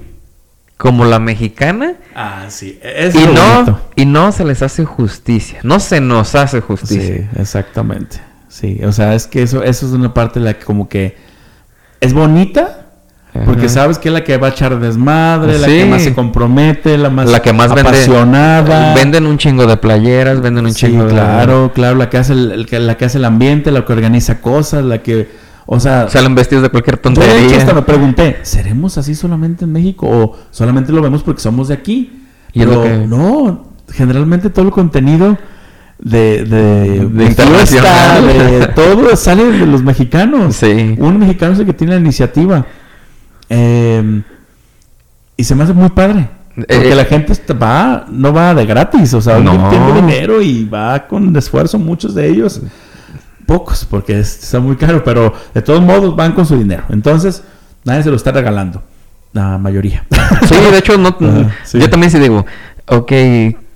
como 0.77 1.05
la 1.05 1.19
mexicana 1.19 1.93
Ah, 2.15 2.45
sí. 2.49 2.79
Es 2.83 3.15
y 3.15 3.19
no 3.19 3.53
bonito. 3.55 3.81
y 3.95 4.05
no 4.05 4.31
se 4.31 4.43
les 4.45 4.61
hace 4.61 4.83
justicia, 4.85 5.59
no 5.63 5.79
se 5.79 6.01
nos 6.01 6.35
hace 6.35 6.61
justicia. 6.61 7.15
Sí, 7.31 7.39
exactamente. 7.39 8.17
Sí, 8.49 8.79
o 8.85 8.91
sea, 8.91 9.15
es 9.15 9.27
que 9.27 9.43
eso, 9.43 9.63
eso 9.63 9.85
es 9.85 9.91
una 9.93 10.13
parte 10.13 10.39
de 10.39 10.45
la 10.45 10.53
que 10.53 10.65
como 10.65 10.87
que 10.89 11.17
es 12.01 12.13
bonita. 12.13 12.81
Porque 13.45 13.67
sabes 13.67 13.97
que 13.99 14.07
es 14.07 14.13
la 14.13 14.23
que 14.23 14.37
va 14.37 14.47
a 14.47 14.51
echar 14.51 14.79
desmadre, 14.79 15.59
la 15.59 15.67
que 15.67 15.83
más 15.85 16.03
se 16.03 16.13
compromete, 16.13 16.97
la 16.97 17.09
más, 17.09 17.29
la 17.29 17.41
que 17.41 17.51
más 17.51 17.67
vende 17.75 17.89
apasionada. 17.89 18.95
venden 18.95 19.25
un 19.25 19.37
chingo 19.37 19.65
de 19.67 19.75
playeras, 19.75 20.39
venden 20.39 20.63
un 20.65 20.71
Sí, 20.73 20.85
chingo 20.85 21.03
de 21.03 21.09
claro, 21.11 21.73
claro, 21.75 21.97
la 21.97 22.09
que 22.09 22.17
hace 22.17 22.31
el, 22.31 22.65
la 22.87 22.95
que 22.95 23.03
hace 23.03 23.17
el 23.17 23.25
ambiente, 23.25 23.71
la 23.71 23.83
que 23.83 23.91
organiza 23.91 24.39
cosas, 24.39 24.85
la 24.85 24.99
que, 24.99 25.27
o 25.65 25.79
sea, 25.79 26.07
salen 26.09 26.35
vestidos 26.35 26.63
de 26.63 26.69
cualquier 26.69 27.01
yo 27.01 27.09
de 27.09 27.11
hecho 27.11 27.31
tontería. 27.31 27.57
hasta 27.57 27.73
me 27.73 27.81
pregunté, 27.81 28.37
¿seremos 28.43 28.97
así 28.97 29.15
solamente 29.15 29.65
en 29.65 29.71
México 29.71 30.07
o 30.07 30.37
solamente 30.51 30.91
lo 30.91 31.01
vemos 31.01 31.23
porque 31.23 31.41
somos 31.41 31.69
de 31.69 31.73
aquí? 31.73 32.21
Y 32.53 32.61
es 32.61 32.67
lo 32.67 32.81
Pero 32.83 32.99
que- 33.01 33.07
no, 33.07 33.67
generalmente 33.91 34.49
todo 34.49 34.65
el 34.65 34.71
contenido 34.71 35.37
de, 35.99 36.43
de, 36.45 37.05
De 37.07 37.25
fiesta, 37.27 38.21
de 38.21 38.67
todo 38.75 39.15
sale 39.15 39.45
de 39.45 39.65
los 39.65 39.81
mexicanos. 39.81 40.55
Sí. 40.57 40.95
Un 40.99 41.19
mexicano 41.19 41.53
es 41.53 41.59
el 41.59 41.65
que 41.65 41.73
tiene 41.73 41.93
la 41.93 41.99
iniciativa. 41.99 42.65
Eh, 43.49 44.21
y 45.37 45.43
se 45.43 45.55
me 45.55 45.63
hace 45.63 45.73
muy 45.73 45.89
padre. 45.89 46.29
Porque 46.55 46.91
Eh, 46.91 46.95
la 46.95 47.03
gente 47.05 47.33
va, 47.53 48.05
no 48.09 48.31
va 48.31 48.53
de 48.55 48.65
gratis, 48.65 49.13
o 49.13 49.19
sea, 49.21 49.39
No. 49.39 49.69
tiene 49.69 49.93
dinero 49.93 50.41
y 50.41 50.63
va 50.63 51.05
con 51.07 51.35
esfuerzo, 51.35 51.77
muchos 51.77 52.15
de 52.15 52.29
ellos. 52.29 52.61
Pocos, 53.45 53.85
porque 53.89 54.19
es- 54.19 54.43
está 54.43 54.59
muy 54.59 54.75
caro, 54.75 55.03
pero 55.03 55.33
de 55.53 55.61
todos 55.61 55.81
modos 55.81 56.15
van 56.15 56.31
con 56.33 56.45
su 56.45 56.57
dinero. 56.57 56.83
Entonces, 56.89 57.43
nadie 57.83 58.03
se 58.03 58.09
lo 58.09 58.15
está 58.15 58.31
regalando. 58.31 58.81
La 59.33 59.57
mayoría. 59.57 60.05
Sí, 60.47 60.55
de 60.55 60.77
hecho 60.77 60.97
no 60.97 61.15
sí. 61.63 61.79
yo 61.79 61.89
también 61.89 62.11
sí 62.11 62.19
digo, 62.19 62.45
ok, 62.87 63.11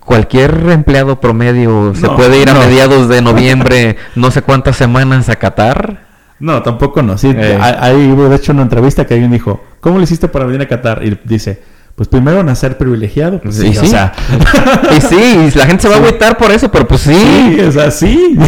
cualquier 0.04 0.68
empleado 0.70 1.20
promedio 1.20 1.92
se 1.94 2.02
No, 2.06 2.16
puede 2.16 2.40
ir 2.40 2.48
a 2.50 2.54
no. 2.54 2.60
mediados 2.60 3.08
de 3.08 3.20
noviembre, 3.30 3.96
no 4.16 4.30
sé 4.30 4.42
cuántas 4.42 4.76
semanas 4.76 5.28
a 5.28 5.36
Qatar. 5.36 6.08
No, 6.40 6.62
tampoco 6.62 7.02
no. 7.02 7.18
Sí, 7.18 7.30
Eh. 7.36 7.58
hay, 7.60 8.10
hubo, 8.10 8.28
de 8.30 8.36
hecho, 8.36 8.52
una 8.52 8.62
entrevista 8.62 9.06
que 9.06 9.14
alguien 9.14 9.30
dijo, 9.30 9.62
¿cómo 9.80 9.98
le 9.98 10.04
hiciste 10.04 10.26
para 10.28 10.46
venir 10.46 10.62
a 10.62 10.68
Qatar? 10.68 11.02
Y 11.04 11.18
dice, 11.24 11.62
pues 11.94 12.08
primero 12.08 12.42
nacer 12.42 12.78
privilegiado. 12.78 13.40
Pues, 13.42 13.56
Sí, 13.56 13.72
sí, 13.72 13.78
o 13.78 13.80
sí. 13.82 13.86
sea, 13.88 14.14
Y 14.96 15.00
sí, 15.02 15.50
la 15.58 15.66
gente 15.66 15.82
se 15.82 15.88
va 15.90 15.96
a 15.96 15.98
agüitar 15.98 16.38
por 16.38 16.50
eso, 16.50 16.70
pero 16.70 16.88
pues 16.88 17.02
sí, 17.02 17.14
sí, 17.14 17.60
o 17.60 17.70
sea, 17.72 17.90
sí. 17.90 18.38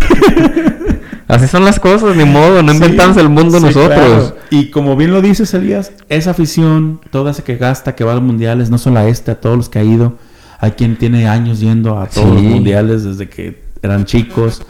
Así 1.35 1.47
son 1.49 1.65
las 1.65 1.81
cosas, 1.81 2.17
ni 2.17 2.25
modo, 2.25 2.63
no 2.63 2.71
Sí, 2.73 2.77
inventamos 2.77 3.17
el 3.17 3.29
mundo 3.29 3.59
sí, 3.59 3.65
nosotros. 3.67 3.89
claro. 3.95 4.37
Y 4.51 4.71
como 4.71 4.97
bien 4.97 5.13
lo 5.13 5.21
dices, 5.23 5.53
Elías, 5.55 5.93
esa 6.09 6.31
afición, 6.33 7.01
toda 7.11 7.31
esa 7.33 7.43
que 7.45 7.57
gasta, 7.57 7.95
que 7.95 8.05
va 8.05 8.13
a 8.13 8.15
los 8.17 8.25
mundiales, 8.25 8.71
no 8.71 8.79
solo 8.79 8.99
a 9.01 9.07
este, 9.09 9.31
a 9.31 9.41
todos 9.41 9.57
los 9.57 9.69
que 9.69 9.79
ha 9.79 9.85
ido. 9.85 10.15
Hay 10.61 10.73
quien 10.73 10.97
tiene 10.97 11.29
años 11.29 11.59
yendo 11.61 11.99
a 11.99 12.07
todos 12.07 12.35
los 12.35 12.43
mundiales 12.43 13.03
desde 13.05 13.29
que 13.29 13.65
eran 13.83 14.05
chicos. 14.05 14.63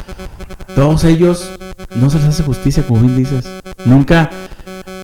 Todos 0.75 1.05
ellos 1.05 1.51
no 1.97 2.09
se 2.09 2.19
les 2.19 2.29
hace 2.29 2.43
justicia, 2.43 2.83
como 2.87 3.01
bien 3.01 3.17
dices. 3.17 3.45
Nunca, 3.85 4.31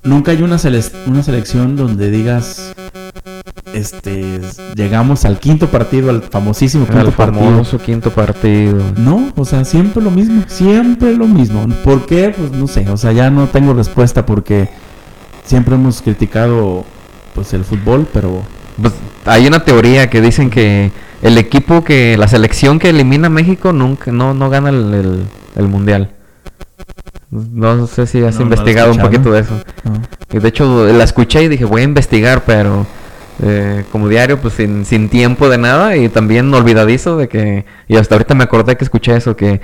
nunca 0.02 0.30
hay 0.30 0.42
una 0.42 0.56
selección 0.58 1.76
donde 1.76 2.10
digas, 2.10 2.72
este, 3.74 4.40
llegamos 4.74 5.24
al 5.24 5.38
quinto 5.38 5.68
partido, 5.68 6.10
al 6.10 6.22
famosísimo 6.22 6.86
quinto 6.86 7.10
partido. 7.12 7.42
famoso 7.44 7.78
quinto 7.78 8.10
partido. 8.10 8.82
No, 8.96 9.32
o 9.36 9.44
sea, 9.44 9.64
siempre 9.64 10.02
lo 10.02 10.10
mismo, 10.10 10.42
siempre 10.48 11.14
lo 11.16 11.26
mismo. 11.26 11.66
¿Por 11.84 12.06
qué? 12.06 12.34
Pues 12.36 12.52
no 12.52 12.66
sé, 12.68 12.88
o 12.90 12.96
sea, 12.96 13.12
ya 13.12 13.30
no 13.30 13.46
tengo 13.48 13.74
respuesta 13.74 14.24
porque 14.26 14.68
siempre 15.44 15.74
hemos 15.74 16.02
criticado 16.02 16.84
pues 17.34 17.52
el 17.54 17.64
fútbol, 17.64 18.06
pero 18.12 18.42
Pues, 18.80 18.94
hay 19.26 19.46
una 19.46 19.64
teoría 19.64 20.08
que 20.10 20.20
dicen 20.20 20.50
que 20.50 20.90
el 21.22 21.36
equipo 21.38 21.82
que, 21.84 22.16
la 22.16 22.28
selección 22.28 22.78
que 22.78 22.90
elimina 22.90 23.26
a 23.26 23.30
México 23.30 23.72
nunca, 23.72 24.10
no, 24.12 24.34
no 24.34 24.50
gana 24.50 24.70
el, 24.70 24.94
el- 24.94 25.22
el 25.56 25.68
mundial. 25.68 26.10
No 27.30 27.86
sé 27.86 28.06
si 28.06 28.22
has 28.22 28.34
No, 28.34 28.40
no 28.40 28.44
investigado 28.46 28.90
un 28.92 28.98
poquito 28.98 29.30
de 29.32 29.40
eso. 29.40 29.52
no. 29.84 30.00
Y 30.32 30.38
de 30.40 30.48
hecho 30.48 30.86
la 30.86 31.04
escuché 31.04 31.42
y 31.42 31.48
dije, 31.48 31.64
voy 31.64 31.82
a 31.82 31.84
investigar, 31.84 32.44
pero 32.46 32.86
eh, 33.40 33.84
como 33.92 34.08
diario, 34.08 34.40
pues 34.40 34.54
sin, 34.54 34.84
sin 34.84 35.08
tiempo 35.08 35.48
de 35.48 35.58
nada 35.58 35.96
y 35.96 36.08
también 36.08 36.52
olvidadizo 36.52 37.16
de 37.16 37.28
que, 37.28 37.64
y 37.86 37.96
hasta 37.96 38.16
ahorita 38.16 38.34
me 38.34 38.44
acordé 38.44 38.76
que 38.76 38.84
escuché 38.84 39.16
eso, 39.16 39.36
que 39.36 39.60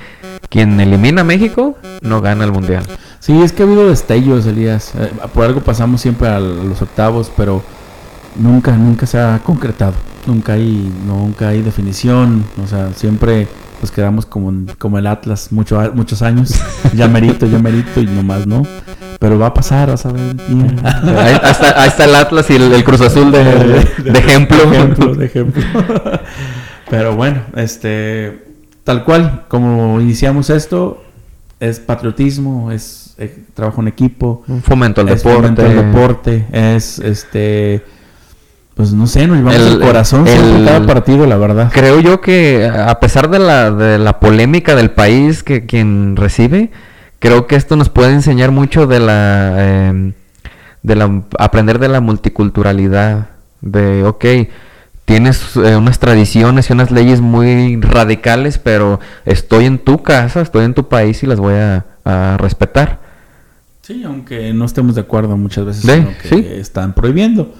quien 0.48 0.78
elimina 0.80 1.22
a 1.22 1.24
México 1.24 1.76
no 2.00 2.20
gana 2.20 2.44
el 2.44 2.52
mundial. 2.52 2.84
Sí, 3.18 3.40
es 3.42 3.52
que 3.52 3.62
ha 3.62 3.66
habido 3.66 3.88
destellos, 3.88 4.46
Elías. 4.46 4.92
Eh, 4.98 5.10
por 5.32 5.44
algo 5.44 5.60
pasamos 5.60 6.00
siempre 6.00 6.28
a 6.28 6.38
los 6.38 6.80
octavos, 6.82 7.32
pero 7.36 7.62
nunca, 8.36 8.76
nunca 8.76 9.06
se 9.06 9.18
ha 9.18 9.40
concretado. 9.42 9.94
Nunca 10.26 10.52
hay, 10.52 10.92
nunca 11.06 11.48
hay 11.48 11.62
definición. 11.62 12.44
O 12.62 12.66
sea, 12.66 12.92
siempre 12.92 13.48
nos 13.80 13.90
quedamos 13.90 14.26
como, 14.26 14.66
como 14.78 14.98
el 14.98 15.06
Atlas 15.06 15.52
mucho, 15.52 15.80
muchos 15.94 16.22
años. 16.22 16.54
ya 16.94 17.08
merito, 17.08 17.46
ya 17.46 17.58
merito 17.58 18.00
y 18.00 18.06
nomás 18.06 18.46
no. 18.46 18.62
Pero 19.18 19.38
va 19.38 19.46
a 19.48 19.54
pasar, 19.54 19.88
vas 19.90 20.04
a 20.06 20.12
ver. 20.12 20.22
ahí, 21.18 21.34
está, 21.50 21.82
ahí 21.82 21.88
está 21.88 22.04
el 22.04 22.14
Atlas 22.14 22.50
y 22.50 22.56
el, 22.56 22.72
el 22.72 22.84
Cruz 22.84 23.00
Azul 23.00 23.30
de, 23.32 23.42
de 23.44 24.18
ejemplo. 24.18 24.56
De 24.58 24.76
ejemplo, 24.76 25.14
de 25.14 25.26
ejemplo. 25.26 25.62
Pero 26.90 27.16
bueno, 27.16 27.42
este, 27.56 28.44
tal 28.84 29.04
cual, 29.04 29.44
como 29.48 30.00
iniciamos 30.00 30.50
esto, 30.50 31.02
es 31.60 31.80
patriotismo, 31.80 32.70
es 32.70 33.14
eh, 33.18 33.44
trabajo 33.54 33.80
en 33.80 33.88
equipo, 33.88 34.42
Un 34.48 34.62
fomento 34.62 35.00
al 35.00 35.06
deporte. 35.08 35.34
fomento 35.36 35.62
al 35.62 35.74
deporte, 35.76 36.44
es 36.52 36.98
este, 36.98 37.84
pues 38.74 38.92
no 38.92 39.06
sé, 39.06 39.26
nos 39.26 39.38
llevamos 39.38 39.56
el, 39.56 39.72
El- 39.74 39.80
corazón 39.80 40.26
el- 40.26 40.34
siempre 40.34 40.58
en 40.58 40.64
cada 40.66 40.86
partido, 40.86 41.26
la 41.26 41.36
verdad. 41.36 41.70
Creo 41.72 42.00
yo 42.00 42.20
que 42.20 42.66
a 42.66 43.00
pesar 43.00 43.30
de 43.30 43.38
la, 43.38 43.70
de 43.70 43.98
la 43.98 44.20
polémica 44.20 44.74
del 44.76 44.90
país 44.90 45.42
que 45.42 45.64
quien 45.64 46.16
recibe, 46.16 46.70
creo 47.24 47.46
que 47.46 47.56
esto 47.56 47.74
nos 47.76 47.88
puede 47.88 48.12
enseñar 48.12 48.50
mucho 48.50 48.86
de 48.86 49.00
la, 49.00 49.54
eh, 49.56 50.12
de 50.82 50.94
la 50.94 51.22
aprender 51.38 51.78
de 51.78 51.88
la 51.88 52.02
multiculturalidad, 52.02 53.30
de 53.62 54.04
ok, 54.04 54.24
tienes 55.06 55.56
eh, 55.56 55.74
unas 55.74 55.98
tradiciones 55.98 56.68
y 56.68 56.74
unas 56.74 56.90
leyes 56.90 57.22
muy 57.22 57.80
radicales, 57.80 58.58
pero 58.58 59.00
estoy 59.24 59.64
en 59.64 59.78
tu 59.78 60.02
casa, 60.02 60.42
estoy 60.42 60.66
en 60.66 60.74
tu 60.74 60.86
país 60.90 61.22
y 61.22 61.26
las 61.26 61.40
voy 61.40 61.54
a, 61.54 61.86
a 62.04 62.36
respetar. 62.36 63.00
Sí, 63.80 64.02
aunque 64.04 64.52
no 64.52 64.66
estemos 64.66 64.94
de 64.94 65.00
acuerdo 65.00 65.34
muchas 65.38 65.64
veces 65.64 65.84
lo 65.86 66.12
que 66.20 66.28
sí. 66.28 66.46
están 66.46 66.92
prohibiendo. 66.92 67.54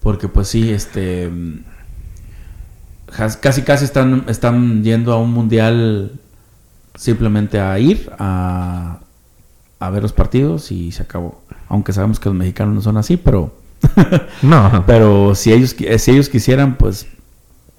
Porque 0.00 0.26
pues 0.26 0.48
sí, 0.48 0.72
este 0.72 1.28
mm, 1.28 1.60
casi 3.40 3.62
casi 3.62 3.84
están, 3.84 4.24
están 4.26 4.82
yendo 4.82 5.12
a 5.12 5.20
un 5.20 5.30
mundial 5.32 6.10
simplemente 6.96 7.60
a 7.60 7.78
ir 7.78 8.10
a, 8.18 8.98
a 9.78 9.90
ver 9.90 10.02
los 10.02 10.12
partidos 10.12 10.72
y 10.72 10.92
se 10.92 11.02
acabó. 11.02 11.40
Aunque 11.68 11.92
sabemos 11.92 12.20
que 12.20 12.28
los 12.28 12.36
mexicanos 12.36 12.74
no 12.74 12.80
son 12.80 12.96
así, 12.96 13.16
pero 13.16 13.52
No. 14.42 14.84
pero 14.86 15.34
si 15.34 15.52
ellos 15.52 15.74
si 15.98 16.10
ellos 16.10 16.28
quisieran, 16.28 16.76
pues 16.76 17.06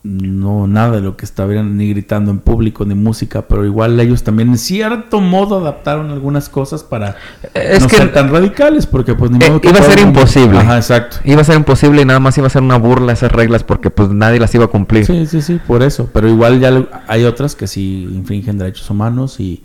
no 0.08 0.67
nada 0.67 0.91
de 0.98 1.02
lo 1.02 1.17
que 1.17 1.26
estaban 1.26 1.76
ni 1.78 1.89
gritando 1.89 2.32
en 2.32 2.39
público 2.39 2.86
ni 2.86 2.96
música, 2.96 3.41
pero 3.43 3.65
igual 3.65 4.00
ellos 4.00 4.24
también 4.24 4.50
en 4.50 4.58
cierto 4.58 5.20
modo 5.22 5.58
adaptaron 5.58 6.12
algunas 6.12 6.50
cosas 6.50 6.84
para 6.84 7.15
Es 7.54 7.82
no 7.82 7.88
que- 7.88 7.98
ser 7.98 8.13
tan 8.13 8.30
radicales, 8.32 8.86
porque 8.86 9.15
pues 9.15 9.32
ni 9.32 9.38
Eh, 9.43 9.50
modo 9.50 9.62
que 9.62 9.70
iba 9.70 9.80
a 9.80 9.84
ser 9.84 10.00
imposible. 10.00 10.60
Ajá, 10.60 10.78
exacto. 10.78 11.17
Iba 11.26 11.41
a 11.41 11.43
ser 11.43 11.58
imposible 11.58 12.02
y 12.02 12.06
nada 12.06 12.20
más 12.20 12.38
iba 12.38 12.48
a 12.48 12.50
ser 12.50 12.62
una 12.62 12.78
burla 12.78 13.13
esas 13.13 13.32
reglas 13.32 13.63
porque 13.63 13.89
pues 13.89 14.10
nadie 14.10 14.39
las 14.39 14.54
iba 14.56 14.65
a 14.65 14.70
cumplir. 14.70 15.06
Sí, 15.06 15.26
sí, 15.26 15.41
sí, 15.41 15.60
por 15.67 15.84
eso. 15.84 16.10
Pero 16.13 16.28
igual 16.30 16.60
ya 16.60 16.86
hay 17.08 17.24
otras 17.26 17.56
que 17.56 17.67
sí 17.67 18.08
infringen 18.13 18.58
derechos 18.58 18.89
humanos 18.89 19.39
y 19.39 19.63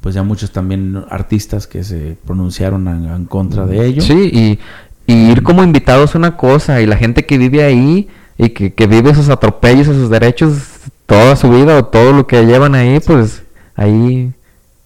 pues 0.00 0.14
ya 0.14 0.22
muchos 0.22 0.50
también 0.50 1.04
artistas 1.10 1.66
que 1.66 1.84
se 1.84 2.16
pronunciaron 2.26 2.88
en, 2.88 3.04
en 3.08 3.24
contra 3.26 3.66
de 3.66 3.86
ello. 3.86 4.02
Sí, 4.02 4.30
y, 4.32 4.58
y 5.12 5.30
ir 5.30 5.42
como 5.42 5.62
invitado 5.62 6.04
es 6.04 6.14
una 6.14 6.36
cosa, 6.36 6.80
y 6.80 6.86
la 6.86 6.96
gente 6.96 7.24
que 7.24 7.38
vive 7.38 7.62
ahí 7.62 8.08
y 8.38 8.50
que, 8.50 8.74
que 8.74 8.86
vive 8.86 9.10
esos 9.10 9.28
atropellos, 9.28 9.88
esos 9.88 10.10
derechos 10.10 10.54
toda 11.06 11.36
su 11.36 11.50
vida 11.50 11.76
o 11.76 11.84
todo 11.86 12.12
lo 12.12 12.26
que 12.26 12.44
llevan 12.46 12.74
ahí, 12.74 12.98
pues 13.00 13.42
ahí, 13.76 14.32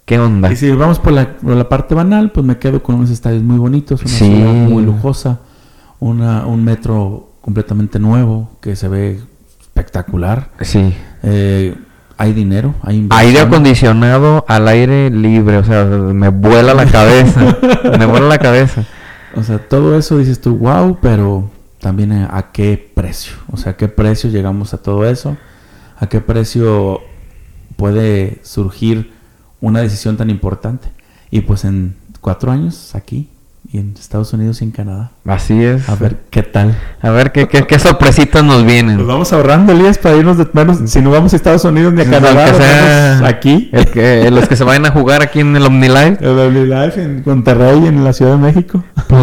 ¿qué 0.04 0.18
onda? 0.18 0.50
Y 0.52 0.56
si 0.56 0.70
vamos 0.72 0.98
por 0.98 1.12
la, 1.12 1.36
por 1.36 1.54
la 1.54 1.68
parte 1.68 1.94
banal, 1.94 2.32
pues 2.32 2.44
me 2.44 2.58
quedo 2.58 2.82
con 2.82 2.96
unos 2.96 3.10
estadios 3.10 3.42
muy 3.42 3.58
bonitos, 3.58 4.00
una 4.02 4.10
Sí. 4.10 4.24
ciudad 4.26 4.52
muy 4.52 4.82
lujosa, 4.84 5.40
una, 6.00 6.46
un 6.46 6.64
metro 6.64 7.28
completamente 7.42 7.98
nuevo 8.00 8.50
que 8.60 8.74
se 8.74 8.88
ve 8.88 9.20
espectacular. 9.60 10.50
Sí. 10.62 10.92
Eh, 11.22 11.76
hay 12.18 12.32
dinero, 12.32 12.74
hay 12.82 12.96
inversión. 12.96 13.26
Aire 13.28 13.40
acondicionado 13.40 14.44
al 14.48 14.66
aire 14.68 15.10
libre, 15.10 15.58
o 15.58 15.64
sea, 15.64 15.84
me 15.84 16.28
vuela 16.30 16.74
la 16.74 16.86
cabeza, 16.86 17.56
me 17.98 18.06
vuela 18.06 18.26
la 18.26 18.38
cabeza. 18.38 18.84
O 19.36 19.42
sea, 19.42 19.58
todo 19.58 19.96
eso 19.98 20.16
dices 20.18 20.40
tú, 20.40 20.56
wow, 20.56 20.98
pero 21.00 21.50
también 21.86 22.10
a, 22.10 22.46
qué 22.52 22.90
precio. 22.94 23.34
O 23.52 23.56
sea, 23.56 23.70
a 23.72 23.76
qué 23.76 23.86
precio 23.86 24.28
llegamos 24.28 24.74
a 24.74 24.78
todo 24.78 25.08
eso. 25.08 25.36
A 26.00 26.08
qué 26.08 26.20
precio 26.20 27.00
puede 27.76 28.40
surgir 28.42 29.12
una 29.60 29.82
decisión 29.82 30.16
tan 30.16 30.28
importante. 30.28 30.88
Y 31.30 31.42
pues 31.42 31.64
en 31.64 31.94
cuatro 32.20 32.50
años 32.50 32.96
aquí 32.96 33.28
y 33.72 33.78
en 33.78 33.94
Estados 33.96 34.32
Unidos 34.32 34.62
y 34.62 34.64
en 34.64 34.72
Canadá. 34.72 35.12
Así 35.24 35.62
es. 35.62 35.88
A 35.88 35.94
ver 35.94 36.16
qué 36.30 36.42
tal. 36.42 36.76
A 37.00 37.10
ver 37.10 37.30
qué, 37.30 37.46
qué, 37.46 37.64
qué 37.68 37.78
sorpresitas 37.78 38.42
nos 38.42 38.64
vienen. 38.64 38.96
Nos 38.96 39.06
vamos 39.06 39.32
ahorrando, 39.32 39.72
Elías, 39.72 39.98
para 39.98 40.16
irnos 40.16 40.38
de 40.38 40.48
menos. 40.54 40.78
Si 40.90 41.00
no 41.00 41.10
vamos 41.12 41.34
a 41.34 41.36
Estados 41.36 41.64
Unidos 41.64 41.92
ni 41.92 42.02
a 42.02 42.10
Canadá, 42.10 42.52
sea 42.52 43.26
aquí. 43.28 43.70
el 43.72 43.86
que- 43.86 44.28
los 44.32 44.48
que 44.48 44.56
se 44.56 44.64
vayan 44.64 44.86
a 44.86 44.90
jugar 44.90 45.22
aquí 45.22 45.38
en 45.38 45.54
el 45.54 45.62
OmniLife. 45.64 46.18
El 46.20 46.34
Lovely 46.36 46.66
Life 46.66 47.00
en 47.00 47.22
Monterrey, 47.24 47.86
en 47.86 48.02
la 48.02 48.12
Ciudad 48.12 48.32
de 48.32 48.38
México. 48.38 48.82
Pues, 49.06 49.22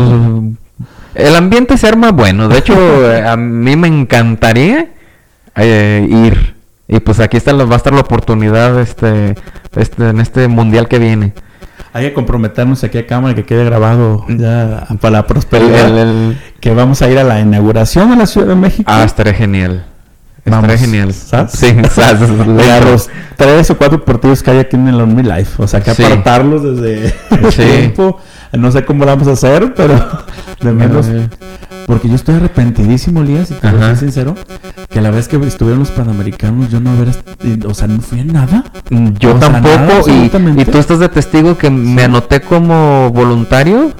el 1.15 1.35
ambiente 1.35 1.77
se 1.77 1.87
arma 1.87 2.11
bueno. 2.11 2.47
De 2.47 2.57
hecho, 2.59 2.73
eh, 3.11 3.25
a 3.27 3.35
mí 3.37 3.75
me 3.75 3.87
encantaría 3.87 4.87
eh, 5.55 6.07
ir. 6.09 6.55
Y 6.87 6.99
pues 6.99 7.19
aquí 7.19 7.37
está, 7.37 7.53
la- 7.53 7.65
va 7.65 7.75
a 7.75 7.77
estar 7.77 7.93
la 7.93 8.01
oportunidad 8.01 8.79
este, 8.79 9.35
este, 9.75 10.09
en 10.09 10.19
este 10.19 10.47
mundial 10.47 10.87
que 10.87 10.99
viene. 10.99 11.33
Hay 11.93 12.05
que 12.07 12.13
comprometernos 12.13 12.83
aquí 12.83 12.97
a 12.97 13.05
cámara 13.07 13.35
que 13.35 13.45
quede 13.45 13.63
grabado 13.65 14.25
ya 14.27 14.87
para 14.99 15.11
la 15.11 15.19
El- 15.19 15.25
prosperidad. 15.25 15.87
el- 15.87 15.97
el- 15.97 16.37
que 16.59 16.73
vamos 16.73 17.01
a 17.01 17.09
ir 17.09 17.17
a 17.19 17.23
la 17.23 17.39
inauguración 17.39 18.09
de 18.11 18.15
la 18.17 18.25
Ciudad 18.25 18.47
de 18.47 18.55
México. 18.55 18.91
Ah, 18.93 19.03
estaría 19.03 19.33
genial. 19.33 19.85
Estaría 20.45 20.61
Vamos, 20.67 20.79
genial. 20.81 21.13
¿sabes? 21.13 21.51
Sí, 21.53 21.67
¿sabes? 21.91 22.29
Los 22.85 23.09
tres 23.37 23.69
o 23.69 23.77
cuatro 23.77 24.03
partidos 24.03 24.43
que 24.43 24.51
hay 24.51 24.57
aquí 24.59 24.75
en 24.75 24.87
el 24.89 24.99
Omni 24.99 25.23
Life. 25.23 25.61
O 25.61 25.67
sea, 25.67 25.81
que 25.81 25.93
Sí. 25.93 26.03
apartarlos 26.03 26.63
desde 26.63 27.13
el 27.31 27.53
tiempo. 27.53 28.19
No 28.51 28.71
sé 28.71 28.85
cómo 28.85 29.05
lo 29.05 29.11
vamos 29.11 29.27
a 29.27 29.31
hacer, 29.31 29.73
pero 29.73 29.95
de 30.61 30.71
menos. 30.73 31.07
Porque 31.87 32.07
yo 32.07 32.15
estoy 32.15 32.35
arrepentidísimo, 32.35 33.23
Lías, 33.23 33.47
si 33.49 33.55
te 33.55 33.69
voy 33.69 33.81
a 33.81 33.87
ser 33.87 33.97
sincero, 33.97 34.35
que 34.89 35.01
la 35.01 35.09
vez 35.11 35.27
que 35.27 35.37
estuvieron 35.37 35.79
los 35.79 35.89
panamericanos, 35.91 36.69
yo 36.69 36.79
no 36.79 36.91
haber. 36.91 37.09
O 37.65 37.73
sea, 37.73 37.87
no 37.87 37.99
fui 38.01 38.19
a 38.19 38.23
nada. 38.25 38.63
Yo 39.19 39.35
O 39.35 39.39
sea, 39.39 39.49
nada, 39.49 39.87
tampoco. 39.87 40.09
y, 40.09 40.61
y 40.61 40.65
tú 40.65 40.77
estás 40.77 40.99
de 40.99 41.09
testigo 41.09 41.57
que 41.57 41.69
me 41.71 42.03
anoté 42.03 42.41
como 42.41 43.09
voluntario. 43.11 43.91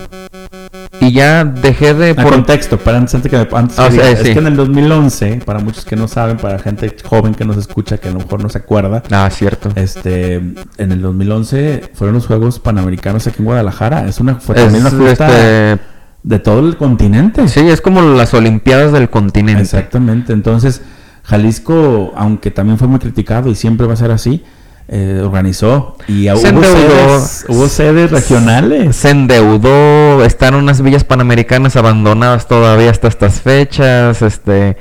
Y 1.02 1.12
ya 1.12 1.44
dejé 1.44 1.94
de... 1.94 2.12
A 2.12 2.24
contexto, 2.24 2.78
para 2.78 2.98
antes, 2.98 3.16
antes 3.16 3.30
que, 3.32 3.36
antes 3.56 3.80
Ah, 3.80 3.86
que 3.86 3.92
sí, 3.92 3.98
diga, 3.98 4.10
es 4.12 4.20
sí. 4.20 4.34
que 4.34 4.40
en 4.40 4.48
el 4.48 4.56
2011, 4.56 5.42
para 5.46 5.60
muchos 5.60 5.86
que 5.86 5.96
no 5.96 6.08
saben, 6.08 6.38
para 6.38 6.60
gente 6.60 6.96
joven 7.04 7.34
que 7.34 7.46
nos 7.46 7.58
escucha, 7.58 7.98
que 7.98 8.10
a 8.10 8.12
lo 8.12 8.20
mejor 8.20 8.42
no 8.44 8.50
se 8.50 8.60
acuerda, 8.60 9.02
Ah, 9.12 9.30
cierto. 9.32 9.70
este, 9.76 10.36
en 10.36 10.92
el 10.92 11.02
2011 11.02 11.92
fueron 11.94 12.16
los 12.16 12.28
Juegos 12.28 12.60
Panamericanos 12.60 13.26
aquí 13.28 13.38
en 13.40 13.46
Guadalajara. 13.46 14.08
Es 14.08 14.20
una, 14.20 14.36
fue 14.36 14.56
Es, 14.64 14.72
una 14.74 14.92
fiesta 14.92 15.28
este, 15.28 15.84
de 16.24 16.40
todo 16.40 16.60
el 16.68 16.78
continente. 16.78 17.48
Sí, 17.48 17.62
es 17.62 17.82
como 17.82 18.02
las 18.02 18.34
Olimpiadas 18.34 18.92
del 18.92 19.10
continente. 19.10 19.62
Exactamente. 19.64 20.32
Entonces, 20.32 20.82
Jalisco, 21.24 22.14
aunque 22.16 22.52
también 22.52 22.78
fue 22.78 22.88
muy 22.88 23.00
criticado 23.00 23.50
y 23.50 23.56
siempre 23.56 23.88
va 23.88 23.94
a 23.94 23.98
ser 23.98 24.12
así, 24.12 24.44
eh, 24.88 25.22
organizó 25.24 25.98
y 26.08 26.24
Se 26.26 26.32
hubo 26.34 26.48
endeudó. 26.48 27.20
sedes, 27.20 27.46
hubo 27.48 27.68
sedes 27.70 28.12
regionales. 28.12 28.96
Se 28.96 29.10
endeudó, 29.10 30.24
están 30.26 30.56
unas 30.56 30.82
villas 30.82 31.04
panamericanas 31.04 31.76
abandonadas 31.76 32.48
todavía 32.48 32.92
hasta 32.92 33.08
estas 33.08 33.42
fechas, 33.42 34.22
este, 34.22 34.78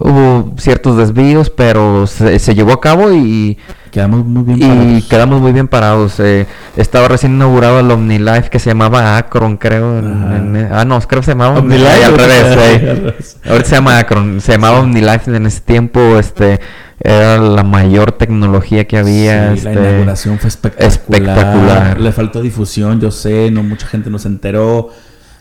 hubo 0.00 0.52
ciertos 0.58 0.96
desvíos, 0.96 1.50
pero 1.50 2.06
se, 2.06 2.38
se 2.38 2.54
llevó 2.54 2.72
a 2.72 2.80
cabo 2.80 3.12
y, 3.12 3.58
Quedamos 3.92 4.24
muy 4.24 4.44
bien 4.44 4.58
y 4.58 4.62
parados. 4.62 5.04
quedamos 5.08 5.40
muy 5.40 5.52
bien 5.52 5.66
parados. 5.68 6.20
eh, 6.20 6.46
estaba 6.76 7.08
recién 7.08 7.34
inaugurado 7.34 7.80
el 7.80 7.90
OmniLife 7.90 8.48
que 8.48 8.58
se 8.60 8.70
llamaba 8.70 9.16
Akron, 9.16 9.56
creo. 9.56 9.98
en- 9.98 10.06
Ajá. 10.24 10.36
en- 10.36 10.68
ah, 10.72 10.84
no, 10.84 11.00
creo 11.00 11.20
que 11.20 11.26
se 11.26 11.32
llamaba 11.32 11.58
OmniLife, 11.58 12.04
al 12.04 12.16
revés. 12.16 12.44
eh. 12.58 13.14
Ahorita 13.48 13.68
se 13.68 13.74
llama 13.74 13.98
Akron, 13.98 14.40
se 14.40 14.52
llamaba 14.52 14.80
OmniLife 14.80 15.34
en 15.36 15.44
ese 15.46 15.60
tiempo, 15.60 16.00
este, 16.18 16.60
era 17.00 17.38
la 17.38 17.64
mayor 17.64 18.12
tecnología 18.12 18.86
que 18.86 18.96
había. 18.96 19.56
Sí, 19.56 19.62
la 19.64 19.72
este, 19.72 19.82
inauguración 19.84 20.38
fue 20.38 20.48
espectacular. 20.48 20.88
espectacular. 21.36 22.00
Le 22.00 22.12
faltó 22.12 22.40
difusión, 22.42 23.00
yo 23.00 23.10
sé, 23.10 23.50
no 23.50 23.62
mucha 23.64 23.86
gente 23.88 24.08
nos 24.08 24.24
enteró. 24.24 24.90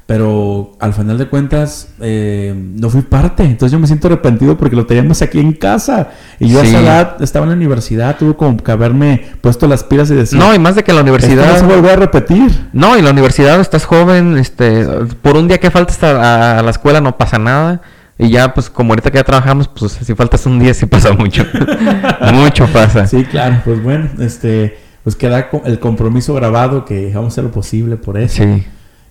Pero 0.10 0.72
al 0.80 0.92
final 0.96 1.20
de 1.20 1.28
cuentas, 1.28 1.90
eh, 2.02 2.52
no 2.58 2.90
fui 2.90 3.04
parte. 3.04 3.44
Entonces 3.44 3.72
yo 3.72 3.78
me 3.78 3.86
siento 3.86 4.08
arrepentido 4.08 4.58
porque 4.58 4.76
lo 4.76 4.88
teníamos 4.88 5.22
aquí 5.22 5.38
en 5.40 5.54
casa. 5.54 6.10
Y 6.40 6.50
yo 6.50 6.62
a 6.62 6.64
Sí. 6.64 6.70
esa 6.70 6.80
edad 6.82 7.22
estaba 7.22 7.44
en 7.46 7.52
la 7.52 7.56
universidad, 7.56 8.18
tuve 8.18 8.36
como 8.36 8.58
que 8.58 8.72
haberme 8.72 9.24
puesto 9.42 9.68
las 9.68 9.84
pilas 9.84 10.10
y 10.10 10.16
decir: 10.16 10.40
No, 10.40 10.56
y 10.56 10.58
más 10.58 10.74
de 10.74 10.84
que 10.84 10.94
la 10.94 11.02
"Esto 11.02 11.12
universidad. 11.12 11.54
no 11.54 11.60
se 11.60 11.66
volvió 11.76 11.92
a 11.92 11.96
repetir. 11.96 12.70
No, 12.74 12.96
en 12.96 13.06
la 13.06 13.12
universidad 13.12 13.60
estás 13.60 13.86
joven, 13.86 14.36
este, 14.40 14.84
por 15.22 15.38
un 15.38 15.48
día 15.48 15.60
que 15.60 15.70
faltas 15.70 16.02
a, 16.02 16.58
a 16.58 16.64
la 16.64 16.72
escuela 16.72 17.02
no 17.02 17.16
pasa 17.16 17.38
nada. 17.38 17.84
Y 18.18 18.30
ya, 18.32 18.52
pues, 18.56 18.72
como 18.72 18.94
ahorita 18.94 19.12
que 19.12 19.18
ya 19.20 19.24
trabajamos, 19.24 19.68
pues, 19.68 19.92
si 19.92 20.16
faltas 20.16 20.44
un 20.48 20.58
día 20.58 20.74
sí 20.74 20.88
pasa 20.88 21.14
mucho. 21.14 21.46
mucho 22.34 22.66
pasa. 22.74 23.06
Sí, 23.06 23.26
claro, 23.26 23.62
pues 23.64 23.84
bueno, 23.84 24.10
este, 24.20 24.76
pues 25.04 25.16
queda 25.16 25.50
el 25.66 25.80
compromiso 25.80 26.34
grabado 26.34 26.84
que 26.84 27.12
vamos 27.14 27.26
a 27.26 27.34
hacer 27.36 27.44
lo 27.44 27.52
posible 27.52 27.96
por 27.96 28.18
eso. 28.18 28.44
Sí. 28.44 28.66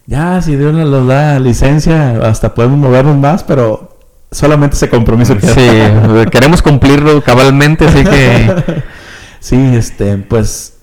Ya, 0.08 0.40
si 0.40 0.56
Dios 0.56 0.72
nos 0.72 1.06
da 1.06 1.38
licencia, 1.38 2.12
hasta 2.26 2.54
podemos 2.54 2.78
movernos 2.78 3.16
más, 3.18 3.44
pero 3.44 3.98
solamente 4.30 4.74
ese 4.74 4.88
compromiso 4.88 5.36
queda. 5.36 5.52
Sí, 5.54 6.26
queremos 6.30 6.62
cumplirlo 6.62 7.22
cabalmente, 7.22 7.86
así 7.86 8.02
que... 8.04 8.82
Sí, 9.40 9.54
este, 9.76 10.16
pues 10.16 10.78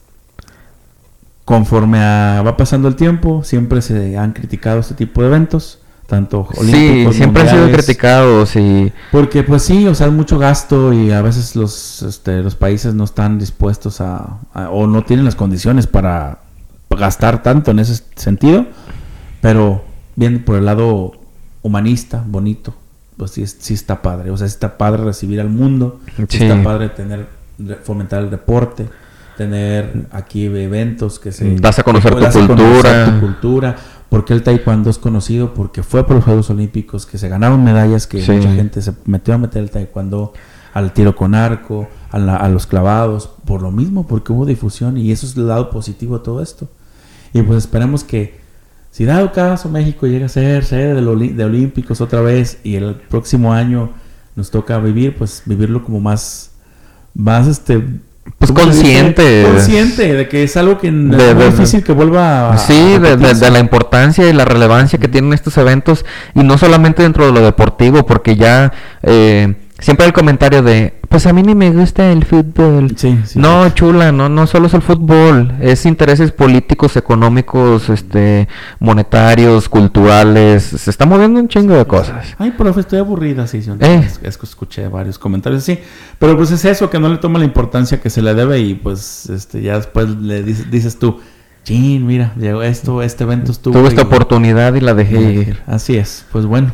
conforme 1.44 2.00
a- 2.00 2.42
va 2.42 2.56
pasando 2.56 2.88
el 2.88 2.96
tiempo, 2.96 3.44
siempre 3.44 3.82
se 3.82 4.18
han 4.18 4.32
criticado 4.32 4.80
este 4.80 4.94
tipo 4.94 5.22
de 5.22 5.28
eventos, 5.28 5.80
tanto 6.08 6.48
Sí, 6.54 6.60
olímpicos, 6.62 7.16
siempre 7.18 7.42
han 7.44 7.50
sido 7.50 7.72
criticados 7.72 8.56
y... 8.56 8.94
Porque 9.12 9.44
pues 9.44 9.64
sí, 9.64 9.86
o 9.88 9.94
sea, 9.96 10.08
es 10.08 10.14
mucho 10.14 10.40
gasto 10.40 10.94
y 10.94 11.12
a 11.12 11.22
veces 11.22 11.58
los, 11.58 12.02
este, 12.04 12.42
los 12.44 12.56
países 12.56 12.94
no 12.94 13.04
están 13.04 13.40
dispuestos 13.40 14.00
a, 14.00 14.38
a- 14.54 14.70
o 14.70 14.88
no 14.88 15.04
tienen 15.04 15.26
las 15.26 15.36
condiciones 15.36 15.86
para 15.86 16.40
gastar 16.90 17.44
tanto 17.44 17.72
en 17.72 17.80
ese 17.80 18.02
sentido, 18.16 18.68
pero 19.46 19.84
bien 20.16 20.44
por 20.44 20.56
el 20.58 20.66
lado 20.66 21.14
humanista, 21.62 22.24
bonito, 22.28 22.74
pues 23.18 23.32
sí, 23.32 23.46
sí 23.48 23.74
está 23.74 24.02
padre, 24.02 24.32
o 24.32 24.38
sea, 24.38 24.48
sí 24.48 24.54
está 24.54 24.78
padre 24.78 25.04
recibir 25.04 25.40
al 25.40 25.50
mundo, 25.50 26.00
sí, 26.18 26.38
Sí. 26.38 26.44
está 26.44 26.62
padre 26.64 26.90
tener, 26.90 27.28
fomentar 27.84 28.24
el 28.24 28.30
deporte, 28.30 28.88
tener 29.38 30.08
aquí 30.12 30.46
eventos 30.46 31.20
que 31.20 31.32
se... 31.32 31.56
Das 31.60 31.80
a 31.80 31.84
conocer 31.84 32.14
tu 32.14 32.20
das 32.20 32.36
a 32.36 32.48
conocer 32.48 32.58
cultura. 32.58 33.06
tu 33.14 33.20
cultura. 33.20 33.76
Porque 34.10 34.34
el 34.34 34.44
taekwondo 34.44 34.90
es 34.90 34.98
conocido 34.98 35.54
porque 35.54 35.84
fue 35.84 36.06
por 36.06 36.16
los 36.18 36.24
Juegos 36.26 36.50
Olímpicos 36.50 37.06
que 37.06 37.18
se 37.18 37.28
ganaron 37.28 37.64
medallas 37.64 38.08
que 38.08 38.22
Sí. 38.22 38.32
mucha 38.32 38.54
gente 38.54 38.82
se 38.82 38.94
metió 39.06 39.34
a 39.34 39.38
meter 39.38 39.62
el 39.64 39.72
taekwondo 39.72 40.32
al 40.74 40.94
tiro 40.94 41.16
con 41.16 41.36
arco, 41.36 41.88
a, 42.12 42.20
la- 42.20 42.38
a 42.38 42.48
los 42.48 42.66
clavados, 42.68 43.30
por 43.46 43.62
lo 43.62 43.72
mismo, 43.72 44.06
porque 44.08 44.32
hubo 44.32 44.46
difusión 44.46 44.98
y 44.98 45.12
eso 45.12 45.26
es 45.26 45.36
el 45.36 45.48
lado 45.48 45.70
positivo 45.70 46.20
de 46.20 46.24
todo 46.24 46.42
esto. 46.42 46.70
Y 47.34 47.42
pues 47.42 47.58
esperemos 47.60 48.04
que 48.06 48.40
si 48.96 49.04
dado 49.04 49.34
caso 49.34 49.68
México 49.68 50.08
llega 50.08 50.28
a 50.28 50.30
ser 50.30 50.64
sede 50.64 50.94
de, 50.94 51.34
de 51.34 51.44
Olímpicos 51.44 52.00
otra 52.00 52.22
vez 52.22 52.60
y 52.64 52.76
el 52.78 52.96
próximo 52.96 53.52
año 53.52 53.90
nos 54.38 54.52
toca 54.52 54.78
vivir, 54.80 55.18
pues 55.18 55.42
vivirlo 55.46 55.84
como 55.84 56.00
más, 56.00 56.52
más 57.14 57.46
este... 57.50 57.84
Pues 58.40 58.54
consciente. 58.54 59.44
Consciente 59.46 60.14
de 60.14 60.30
que 60.30 60.44
es 60.44 60.56
algo 60.56 60.78
que 60.78 60.90
De- 60.92 61.30
es 61.30 61.36
muy 61.36 61.44
de- 61.44 61.52
difícil 61.52 61.84
que 61.84 61.92
vuelva 61.92 62.54
a... 62.54 62.58
Sí, 62.58 62.94
a 62.96 63.00
de 63.18 63.52
la 63.52 63.60
importancia 63.60 64.30
y 64.30 64.32
la 64.32 64.46
relevancia 64.46 64.98
que 64.98 65.10
tienen 65.10 65.34
estos 65.34 65.58
eventos 65.58 66.06
y 66.34 66.44
no 66.44 66.58
solamente 66.58 67.04
dentro 67.04 67.26
de 67.26 67.34
lo 67.34 67.42
deportivo, 67.42 68.06
porque 68.06 68.38
ya 68.38 68.72
eh, 69.04 69.56
siempre 69.80 70.06
hay 70.06 70.10
el 70.10 70.14
comentario 70.14 70.62
de, 70.62 70.94
pues 71.10 71.26
a 71.28 71.34
mí 71.34 71.44
ni 71.44 71.56
me 71.56 71.72
gusta 71.72 72.12
el 72.12 72.26
fútbol. 72.26 72.94
Sí, 72.96 73.20
sí. 73.26 73.40
no, 73.40 73.70
chula, 73.70 74.12
no, 74.12 74.30
no 74.30 74.48
solo 74.48 74.68
es 74.68 74.74
el 74.74 74.82
fútbol, 74.82 75.54
es 75.62 75.86
intereses 75.86 76.32
políticos, 76.32 76.96
económicos, 76.96 77.90
este, 77.90 78.48
monetarios, 78.80 79.70
culturales, 79.70 80.64
se 80.64 80.90
está 80.90 81.06
moviendo 81.06 81.40
un 81.40 81.48
chingo 81.48 81.76
de 81.76 81.86
cosas. 81.86 82.36
Ay, 82.38 82.52
profe, 82.52 82.82
estoy 82.82 83.00
aburrida, 83.00 83.48
sí. 83.48 83.62
sí, 83.62 83.72
Eh. 83.80 84.04
Es, 84.24 84.38
que 84.38 84.46
escuché 84.46 84.88
varios 84.88 85.18
comentarios 85.18 85.64
así. 85.64 85.80
Pero 86.20 86.36
pues 86.38 86.52
es 86.52 86.66
eso, 86.66 86.90
que 86.90 87.00
no 87.00 87.10
le 87.10 87.18
toma 87.18 87.40
la 87.40 87.46
importancia 87.46 88.02
que 88.02 88.10
se 88.10 88.22
le 88.22 88.34
debe 88.34 88.60
y 88.60 88.76
pues 88.76 89.30
este 89.30 89.62
ya 89.62 89.76
después 89.76 90.10
le 90.10 90.44
dices, 90.44 90.70
dices 90.70 91.00
tú, 91.00 91.20
chin, 91.64 92.06
mira, 92.06 92.34
llegó 92.38 92.64
esto, 92.64 93.02
este 93.02 93.24
evento 93.24 93.52
estuvo. 93.52 93.74
Tuve 93.74 93.90
esta 93.90 94.04
oportunidad 94.04 94.74
y 94.76 94.82
la 94.82 94.94
dejé 94.94 95.22
ir. 95.22 95.62
Así 95.66 95.98
es, 95.98 96.26
pues 96.32 96.46
bueno, 96.46 96.72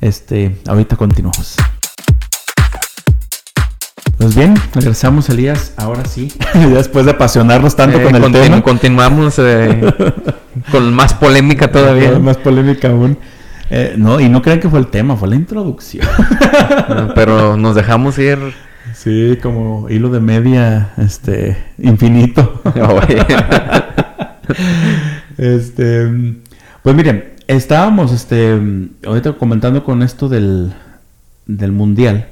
este, 0.00 0.58
ahorita 0.66 0.96
continuamos. 0.96 1.56
Pues 4.18 4.34
bien, 4.34 4.54
regresamos 4.74 5.28
Elías, 5.28 5.72
ahora 5.76 6.04
sí, 6.04 6.32
después 6.74 7.04
de 7.04 7.12
apasionarnos 7.12 7.76
tanto 7.76 7.98
Eh, 8.00 8.02
con 8.02 8.16
el 8.16 8.22
continu- 8.22 8.42
tema. 8.42 8.62
Continuamos 8.62 9.38
eh, 9.38 9.80
con 10.72 10.92
más 10.92 11.14
polémica 11.14 11.70
todavía. 11.70 12.18
Más 12.18 12.36
polémica 12.36 12.88
aún. 12.88 13.16
Eh, 13.70 13.94
no, 13.96 14.18
y 14.18 14.28
no 14.28 14.42
crean 14.42 14.58
que 14.60 14.68
fue 14.68 14.80
el 14.80 14.88
tema, 14.88 15.14
fue 15.16 15.28
la 15.28 15.36
introducción. 15.36 16.06
Pero 17.14 17.56
nos 17.56 17.74
dejamos 17.76 18.18
ir. 18.18 18.38
Sí, 18.94 19.38
como 19.40 19.88
hilo 19.88 20.08
de 20.10 20.18
media, 20.20 20.90
este, 20.96 21.56
infinito. 21.78 22.60
Oye. 22.64 23.24
este, 25.36 26.08
pues 26.82 26.96
miren, 26.96 27.34
estábamos, 27.46 28.12
este, 28.12 28.58
ahorita 29.06 29.34
comentando 29.34 29.84
con 29.84 30.02
esto 30.02 30.28
del, 30.28 30.72
del 31.46 31.70
mundial, 31.72 32.26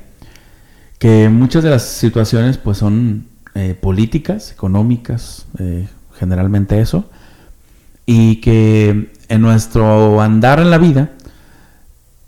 que 0.98 1.28
muchas 1.28 1.62
de 1.62 1.70
las 1.70 1.82
situaciones, 1.82 2.58
pues, 2.58 2.78
son 2.78 3.26
eh, 3.54 3.74
políticas, 3.80 4.52
económicas, 4.52 5.46
eh, 5.58 5.88
generalmente 6.18 6.80
eso, 6.80 7.08
y 8.06 8.36
que 8.40 9.12
en 9.28 9.40
nuestro 9.40 10.20
andar 10.20 10.60
en 10.60 10.70
la 10.70 10.78
vida 10.78 11.10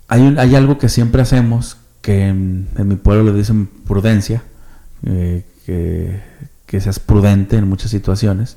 hay, 0.09 0.23
un- 0.23 0.39
hay 0.39 0.55
algo 0.55 0.79
que 0.79 0.89
siempre 0.89 1.23
hacemos, 1.23 1.77
que 2.03 2.27
en, 2.29 2.69
en 2.77 2.89
mi 2.89 2.97
pueblo 2.97 3.33
le 3.33 3.39
dicen 3.39 3.67
prudencia, 3.87 4.43
eh, 5.05 5.45
que, 5.67 6.21
que 6.67 6.81
seas 6.81 6.99
prudente 6.99 7.57
en 7.57 7.69
muchas 7.69 7.91
situaciones, 7.91 8.57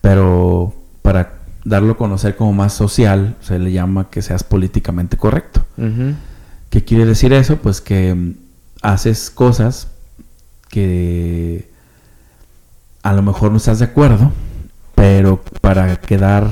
pero 0.00 0.74
para 1.02 1.32
darlo 1.64 1.92
a 1.92 1.96
conocer 1.96 2.36
como 2.36 2.52
más 2.52 2.72
social, 2.74 3.36
se 3.40 3.58
le 3.58 3.72
llama 3.72 4.08
que 4.10 4.22
seas 4.22 4.44
políticamente 4.44 5.16
correcto. 5.16 5.64
¿Qué 6.70 6.84
quiere 6.84 7.06
decir 7.06 7.32
eso? 7.32 7.56
Pues 7.56 7.80
que 7.80 8.34
haces 8.92 9.30
cosas 9.30 9.88
que 10.68 11.68
a 13.02 13.12
lo 13.12 13.22
mejor 13.22 13.50
no 13.50 13.56
estás 13.56 13.78
de 13.80 13.86
acuerdo, 13.86 14.32
pero 14.94 15.42
para 15.60 15.96
quedar 16.00 16.48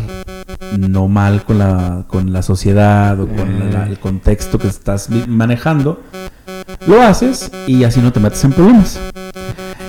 no 0.79 1.09
mal 1.09 1.45
con 1.45 1.59
la, 1.59 2.05
con 2.09 2.33
la 2.33 2.43
sociedad 2.43 3.19
o 3.21 3.27
con 3.29 3.73
la- 3.73 3.87
el 3.87 3.99
contexto 3.99 4.59
que 4.59 4.69
estás 4.69 5.09
manejando, 5.29 6.03
lo 6.87 7.03
haces 7.03 7.51
y 7.67 7.85
así 7.85 8.01
no 8.01 8.13
te 8.13 8.21
metes 8.21 8.45
en 8.45 8.53
problemas. 8.53 8.99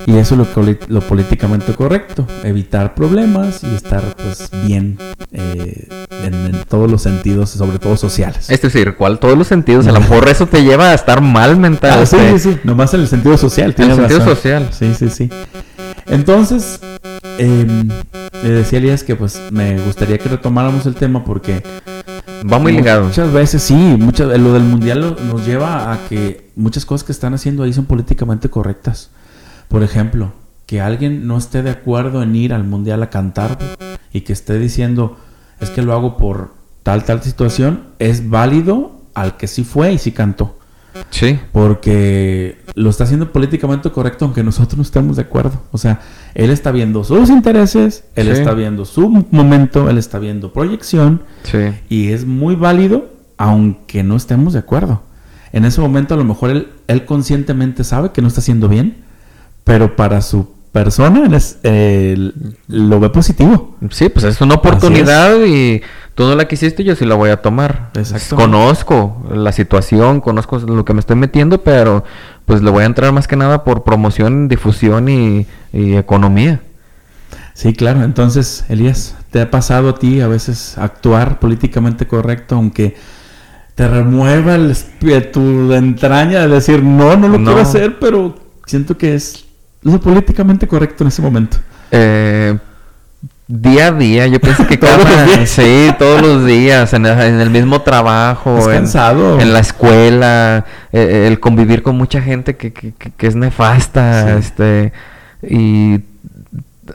Y 0.07 0.17
eso 0.17 0.35
es 0.39 0.55
lo, 0.55 0.75
lo 0.87 1.01
políticamente 1.01 1.73
correcto, 1.73 2.27
evitar 2.43 2.93
problemas 2.93 3.63
y 3.63 3.73
estar 3.73 4.03
pues 4.15 4.49
bien 4.65 4.99
eh, 5.31 5.87
en, 6.23 6.33
en 6.33 6.63
todos 6.69 6.91
los 6.91 7.01
sentidos, 7.01 7.49
sobre 7.49 7.79
todo 7.79 7.97
sociales. 7.97 8.49
Es 8.51 8.61
decir, 8.61 8.95
¿cuál? 8.97 9.17
Todos 9.17 9.35
los 9.37 9.47
sentidos. 9.47 9.87
A 9.87 9.91
lo 9.91 9.99
mejor 9.99 10.29
eso 10.29 10.45
te 10.45 10.61
lleva 10.63 10.91
a 10.91 10.93
estar 10.93 11.21
mal 11.21 11.57
mental. 11.57 11.99
Ah, 12.01 12.05
sí, 12.05 12.17
este, 12.17 12.39
sí, 12.39 12.53
sí. 12.53 12.59
Nomás 12.63 12.93
en 12.93 13.01
el 13.01 13.07
sentido 13.07 13.35
social. 13.37 13.73
En 13.77 13.89
el 13.89 13.95
sentido 13.95 14.19
razón. 14.19 14.35
social. 14.35 14.69
Sí, 14.71 14.93
sí, 14.93 15.09
sí. 15.09 15.29
Entonces, 16.07 16.79
em, 17.39 17.89
le 18.43 18.49
decía 18.49 18.77
a 18.77 18.81
Elías 18.81 19.03
que 19.03 19.15
pues 19.15 19.41
me 19.51 19.79
gustaría 19.79 20.17
que 20.19 20.29
retomáramos 20.29 20.85
el 20.85 20.95
tema 20.95 21.23
porque... 21.23 21.63
Va 22.51 22.59
muy 22.59 22.73
ligado. 22.73 23.05
Muchas 23.05 23.31
veces 23.33 23.63
sí, 23.63 23.73
muchas, 23.73 24.27
lo 24.39 24.53
del 24.53 24.61
mundial 24.63 25.01
lo- 25.01 25.15
nos 25.33 25.45
lleva 25.47 25.91
a 25.91 25.99
que 26.07 26.51
muchas 26.55 26.85
cosas 26.85 27.03
que 27.03 27.11
están 27.11 27.33
haciendo 27.33 27.63
ahí 27.63 27.73
son 27.73 27.85
políticamente 27.85 28.49
correctas. 28.49 29.09
Por 29.67 29.83
ejemplo, 29.83 30.31
que 30.65 30.81
alguien 30.81 31.27
no 31.27 31.37
esté 31.37 31.61
de 31.63 31.69
acuerdo 31.69 32.23
en 32.23 32.35
ir 32.35 32.53
al 32.53 32.63
mundial 32.63 33.03
a 33.03 33.09
cantar 33.09 33.57
y 34.11 34.21
que 34.21 34.33
esté 34.33 34.57
diciendo 34.59 35.17
es 35.59 35.69
que 35.69 35.81
lo 35.81 35.93
hago 35.93 36.17
por 36.17 36.53
tal, 36.83 37.03
tal 37.03 37.21
situación, 37.21 37.81
es 37.99 38.29
válido 38.29 39.01
al 39.13 39.37
que 39.37 39.47
sí 39.47 39.63
fue 39.63 39.93
y 39.93 39.97
sí 39.97 40.11
cantó. 40.11 40.57
Sí. 41.09 41.39
Porque 41.51 42.57
lo 42.75 42.89
está 42.89 43.03
haciendo 43.03 43.31
políticamente 43.31 43.91
correcto 43.91 44.25
aunque 44.25 44.43
nosotros 44.43 44.77
no 44.77 44.83
estemos 44.83 45.15
de 45.17 45.23
acuerdo. 45.23 45.61
O 45.71 45.77
sea, 45.77 45.99
él 46.33 46.49
está 46.49 46.71
viendo 46.71 47.03
sus 47.03 47.29
intereses, 47.29 48.05
él 48.15 48.27
Sí. 48.27 48.31
está 48.33 48.53
viendo 48.53 48.85
su 48.85 49.09
momento, 49.31 49.89
él 49.89 49.97
está 49.97 50.19
viendo 50.19 50.53
proyección 50.53 51.23
Sí. 51.43 51.57
y 51.89 52.11
es 52.11 52.25
muy 52.25 52.55
válido 52.55 53.09
aunque 53.37 54.03
no 54.03 54.15
estemos 54.15 54.53
de 54.53 54.59
acuerdo. 54.59 55.01
En 55.51 55.65
ese 55.65 55.81
momento 55.81 56.13
a 56.13 56.17
lo 56.17 56.23
mejor 56.23 56.49
él, 56.49 56.69
él 56.87 57.05
conscientemente 57.05 57.83
sabe 57.83 58.11
que 58.11 58.21
no 58.21 58.27
está 58.29 58.39
haciendo 58.39 58.67
bien, 58.69 59.03
pero 59.65 59.95
para 59.97 60.21
su 60.21 60.47
persona 60.71 61.35
es- 61.35 61.57
eh, 61.63 62.31
lo 62.67 62.99
ve 63.01 63.09
positivo. 63.09 63.75
Sí, 63.91 64.07
pues 64.09 64.23
es 64.25 64.39
una 64.41 64.55
oportunidad 64.55 65.35
y 65.45 65.81
tú 66.15 66.23
no 66.23 66.35
la 66.35 66.47
quisiste, 66.47 66.83
yo 66.83 66.95
sí 66.95 67.05
la 67.05 67.15
voy 67.15 67.29
a 67.31 67.41
tomar. 67.41 67.91
Exacto. 67.95 68.35
Conozco 68.37 69.25
la 69.33 69.51
situación, 69.51 70.21
conozco 70.21 70.59
lo 70.59 70.83
que 70.85 70.93
me 70.93 70.99
estoy 71.01 71.15
metiendo, 71.17 71.61
pero 71.61 72.03
pues 72.45 72.61
le 72.61 72.69
voy 72.71 72.83
a 72.83 72.87
entrar 72.87 73.11
más 73.11 73.27
que 73.27 73.35
nada 73.35 73.63
por 73.63 73.83
promoción, 73.83 74.47
difusión 74.47 75.09
y, 75.09 75.45
y 75.73 75.95
economía. 75.95 76.61
Sí, 77.53 77.71
claro. 77.73 78.03
Entonces, 78.03 78.65
Elías, 78.67 79.15
¿te 79.31 79.39
ha 79.41 79.49
pasado 79.49 79.89
a 79.89 79.95
ti 79.95 80.19
a 80.19 80.27
veces 80.27 80.77
actuar 80.77 81.39
políticamente 81.39 82.05
correcto 82.05 82.55
aunque 82.55 82.95
te 83.75 83.87
remueva 83.87 84.55
el 84.55 84.75
tu 85.31 85.71
entraña 85.73 86.41
de 86.41 86.47
decir, 86.49 86.83
no, 86.83 87.15
no 87.15 87.29
lo 87.29 87.37
No. 87.37 87.45
quiero 87.45 87.61
hacer, 87.61 87.97
pero 87.99 88.35
siento 88.65 88.97
que 88.97 89.15
es 89.15 89.44
lo 89.85 89.99
políticamente 90.01 90.67
correcto 90.67 91.03
en 91.03 91.07
ese 91.07 91.21
momento? 91.21 91.57
Eh, 91.91 92.57
día 93.47 93.87
a 93.87 93.91
día, 93.91 94.27
yo 94.27 94.39
pienso 94.39 94.65
que 94.67 94.75
Todos 94.77 94.97
cada... 95.05 95.25
los 95.27 95.35
días. 95.35 95.49
Sí, 95.49 95.93
todos 95.99 96.21
los 96.21 96.45
días, 96.45 96.93
en 96.93 97.05
el, 97.05 97.19
en 97.21 97.39
el 97.39 97.49
mismo 97.51 97.81
trabajo, 97.83 98.57
en, 98.71 98.77
cansado. 98.79 99.39
en 99.39 99.53
la 99.53 99.59
escuela, 99.59 100.65
eh, 100.91 101.25
el 101.27 101.39
convivir 101.39 101.81
con 101.83 101.95
mucha 101.95 102.21
gente 102.21 102.57
que, 102.57 102.73
que- 102.73 102.93
es 103.27 103.35
nefasta, 103.35 104.33
Sí. 104.33 104.39
este, 104.39 104.93
y 105.47 105.99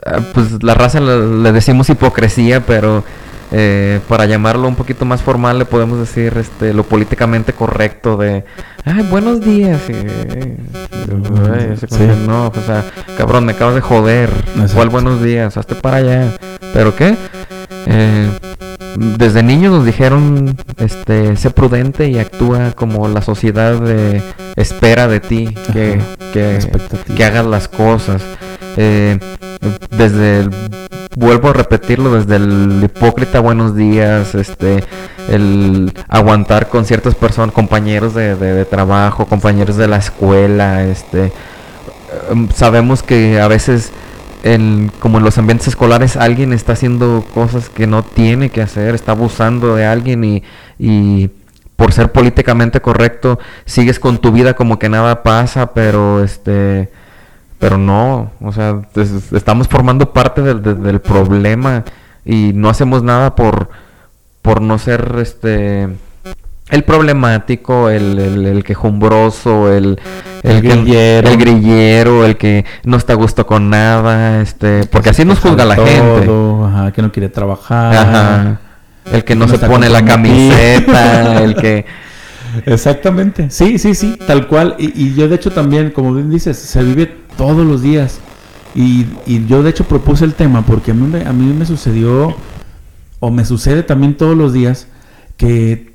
ah, 0.05 0.19
pues 0.33 0.61
la 0.61 0.73
raza 0.73 0.99
le, 0.99 1.41
le 1.41 1.51
decimos 1.53 1.89
hipocresía, 1.89 2.65
pero 2.65 3.03
eh, 3.51 3.99
para 4.07 4.25
llamarlo 4.25 4.67
un 4.67 4.75
poquito 4.75 5.03
más 5.05 5.21
formal 5.21 5.59
le 5.59 5.65
podemos 5.65 5.99
decir 5.99 6.37
este 6.37 6.73
lo 6.73 6.83
políticamente 6.83 7.53
correcto 7.53 8.15
de 8.17 8.45
ay 8.85 9.03
buenos 9.03 9.41
días 9.41 9.81
y, 9.89 9.93
Sí. 11.87 12.07
no 12.27 12.47
o 12.47 12.53
sea 12.65 12.83
cabrón 13.17 13.45
me 13.45 13.53
acabas 13.53 13.75
de 13.75 13.81
joder 13.81 14.29
Exacto. 14.29 14.73
cuál 14.75 14.89
buenos 14.89 15.21
días 15.21 15.57
hazte 15.57 15.75
para 15.75 15.97
allá 15.97 16.27
pero 16.73 16.95
qué 16.95 17.15
Eh, 17.87 18.29
desde 19.17 19.41
niños 19.41 19.71
nos 19.73 19.85
dijeron 19.85 20.55
este 20.77 21.35
sé 21.35 21.49
prudente 21.49 22.09
y 22.09 22.19
actúa 22.19 22.71
como 22.73 23.07
la 23.07 23.21
sociedad 23.21 23.73
de- 23.79 24.21
espera 24.55 25.07
de 25.07 25.19
ti 25.19 25.55
que, 25.73 25.99
que 27.15 27.23
hagas 27.25 27.45
las 27.45 27.67
cosas 27.67 28.21
Eh, 28.77 29.17
desde 29.89 30.39
el- 30.41 30.51
vuelvo 31.15 31.49
a 31.49 31.53
repetirlo 31.53 32.13
desde 32.15 32.37
el 32.37 32.81
hipócrita 32.83 33.39
buenos 33.39 33.75
días 33.75 34.33
este 34.35 34.83
el 35.29 35.91
aguantar 36.07 36.69
con 36.69 36.85
ciertas 36.85 37.15
personas 37.15 37.53
compañeros 37.53 38.13
de, 38.13 38.35
de- 38.35 38.53
de 38.53 38.65
trabajo 38.65 39.25
compañeros 39.25 39.75
de 39.77 39.87
la 39.87 39.97
escuela 39.97 40.83
este 40.85 41.33
em, 42.31 42.47
sabemos 42.53 43.03
que 43.03 43.39
a 43.41 43.47
veces 43.47 43.91
en, 44.43 44.91
como 44.99 45.17
en 45.17 45.23
los 45.25 45.37
ambientes 45.37 45.67
escolares 45.67 46.15
alguien 46.17 46.53
está 46.53 46.73
haciendo 46.73 47.23
cosas 47.33 47.69
que 47.69 47.87
no 47.87 48.03
tiene 48.03 48.49
que 48.49 48.61
hacer 48.61 48.95
está 48.95 49.11
abusando 49.11 49.75
de 49.75 49.85
alguien 49.85 50.23
y, 50.23 50.43
y 50.79 51.29
por 51.75 51.91
ser 51.91 52.11
políticamente 52.11 52.79
correcto 52.79 53.37
sigues 53.65 53.99
con 53.99 54.17
tu 54.19 54.31
vida 54.31 54.53
como 54.53 54.79
que 54.79 54.87
nada 54.89 55.23
pasa 55.23 55.73
pero 55.73 56.23
este 56.23 56.89
pero 57.61 57.77
no, 57.77 58.31
o 58.41 58.51
sea, 58.51 58.81
es- 58.95 59.31
estamos 59.31 59.69
formando 59.69 60.11
parte 60.11 60.41
del, 60.41 60.61
del- 60.61 60.83
del 60.83 60.99
problema 60.99 61.85
y 62.25 62.51
no 62.53 62.69
hacemos 62.69 63.01
nada 63.03 63.35
por, 63.35 63.69
por 64.41 64.61
no 64.61 64.77
ser 64.77 65.15
este 65.21 65.87
el 66.69 66.83
problemático, 66.85 67.89
el, 67.89 68.17
el, 68.17 68.45
el 68.45 68.63
quejumbroso, 68.63 69.71
el, 69.73 69.99
El 70.41 70.61
grillero. 70.61 71.29
el 71.29 71.37
grillero, 71.37 72.25
el 72.25 72.37
que 72.37 72.63
no 72.85 72.95
está 72.97 73.11
a 73.13 73.17
gusto 73.17 73.45
con 73.45 73.69
nada, 73.69 74.41
este, 74.41 74.85
porque 74.85 75.09
así 75.09 75.25
nos 75.25 75.39
juzga 75.39 75.65
la 75.65 75.75
gente. 75.75 76.29
Ajá, 76.65 76.91
que 76.93 77.01
no 77.01 77.11
quiere 77.11 77.27
trabajar. 77.29 77.95
Ajá. 77.95 78.59
El 79.11 79.23
que 79.25 79.35
no, 79.35 79.47
No 79.47 79.51
se 79.57 79.59
pone 79.67 79.89
la 79.89 80.05
camiseta, 80.05 81.43
el 81.43 81.55
que 81.55 81.85
Exactamente, 82.65 83.49
sí, 83.49 83.77
sí, 83.77 83.93
sí, 83.95 84.17
tal 84.25 84.47
cual. 84.47 84.75
Y, 84.79 84.93
y 85.07 85.13
yo 85.13 85.27
de 85.27 85.35
hecho 85.35 85.51
también, 85.51 85.91
como 85.91 86.13
bien 86.13 86.29
dices, 86.29 86.57
se 86.57 86.83
vive 86.83 87.17
todos 87.41 87.65
los 87.65 87.81
días. 87.81 88.19
Y, 88.75 89.07
y 89.25 89.45
yo 89.47 89.63
de 89.63 89.71
hecho 89.71 89.83
propuse 89.85 90.23
el 90.25 90.35
tema 90.35 90.63
porque 90.65 90.91
a 90.91 90.93
mí, 90.93 91.07
me, 91.07 91.25
a 91.25 91.33
mí 91.33 91.51
me 91.53 91.65
sucedió, 91.65 92.35
o 93.19 93.31
me 93.31 93.43
sucede 93.45 93.81
también 93.83 94.15
todos 94.15 94.37
los 94.37 94.53
días, 94.53 94.85
que 95.37 95.93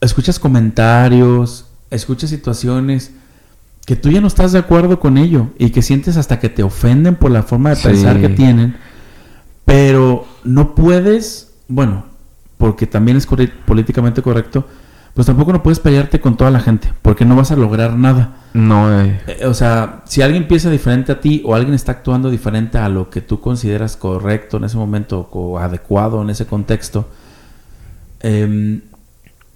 escuchas 0.00 0.38
comentarios, 0.40 1.66
escuchas 1.90 2.28
situaciones 2.30 3.12
que 3.86 3.96
tú 3.96 4.10
ya 4.10 4.20
no 4.20 4.26
estás 4.26 4.50
de 4.52 4.58
acuerdo 4.58 4.98
con 4.98 5.16
ello 5.16 5.48
y 5.58 5.70
que 5.70 5.80
sientes 5.82 6.16
hasta 6.16 6.40
que 6.40 6.48
te 6.48 6.62
ofenden 6.62 7.14
por 7.16 7.30
la 7.30 7.42
forma 7.42 7.70
de 7.70 7.76
Sí. 7.76 7.88
pensar 7.88 8.20
que 8.20 8.30
tienen, 8.30 8.76
pero 9.64 10.26
no 10.42 10.74
puedes, 10.74 11.52
bueno, 11.68 12.06
porque 12.58 12.86
también 12.86 13.16
es 13.18 13.26
corre- 13.26 13.52
políticamente 13.66 14.22
correcto, 14.22 14.66
pues 15.14 15.26
tampoco 15.28 15.52
no 15.52 15.62
puedes 15.62 15.78
pelearte 15.78 16.20
con 16.20 16.36
toda 16.36 16.50
la 16.50 16.58
gente, 16.58 16.92
porque 17.00 17.24
no 17.24 17.36
vas 17.36 17.52
a 17.52 17.56
lograr 17.56 17.96
nada. 17.96 18.36
No, 18.52 19.00
eh, 19.00 19.20
Eh, 19.28 19.46
O 19.46 19.54
sea, 19.54 20.02
si 20.06 20.22
alguien 20.22 20.48
piensa 20.48 20.70
diferente 20.70 21.12
a 21.12 21.20
ti 21.20 21.40
o 21.44 21.54
alguien 21.54 21.74
está 21.74 21.92
actuando 21.92 22.30
diferente 22.30 22.78
a 22.78 22.88
lo 22.88 23.10
que 23.10 23.20
tú 23.20 23.40
consideras 23.40 23.96
correcto 23.96 24.56
en 24.56 24.64
ese 24.64 24.76
momento 24.76 25.28
o 25.30 25.58
adecuado 25.58 26.20
en 26.20 26.30
ese 26.30 26.46
contexto, 26.46 27.08
em, 28.20 28.80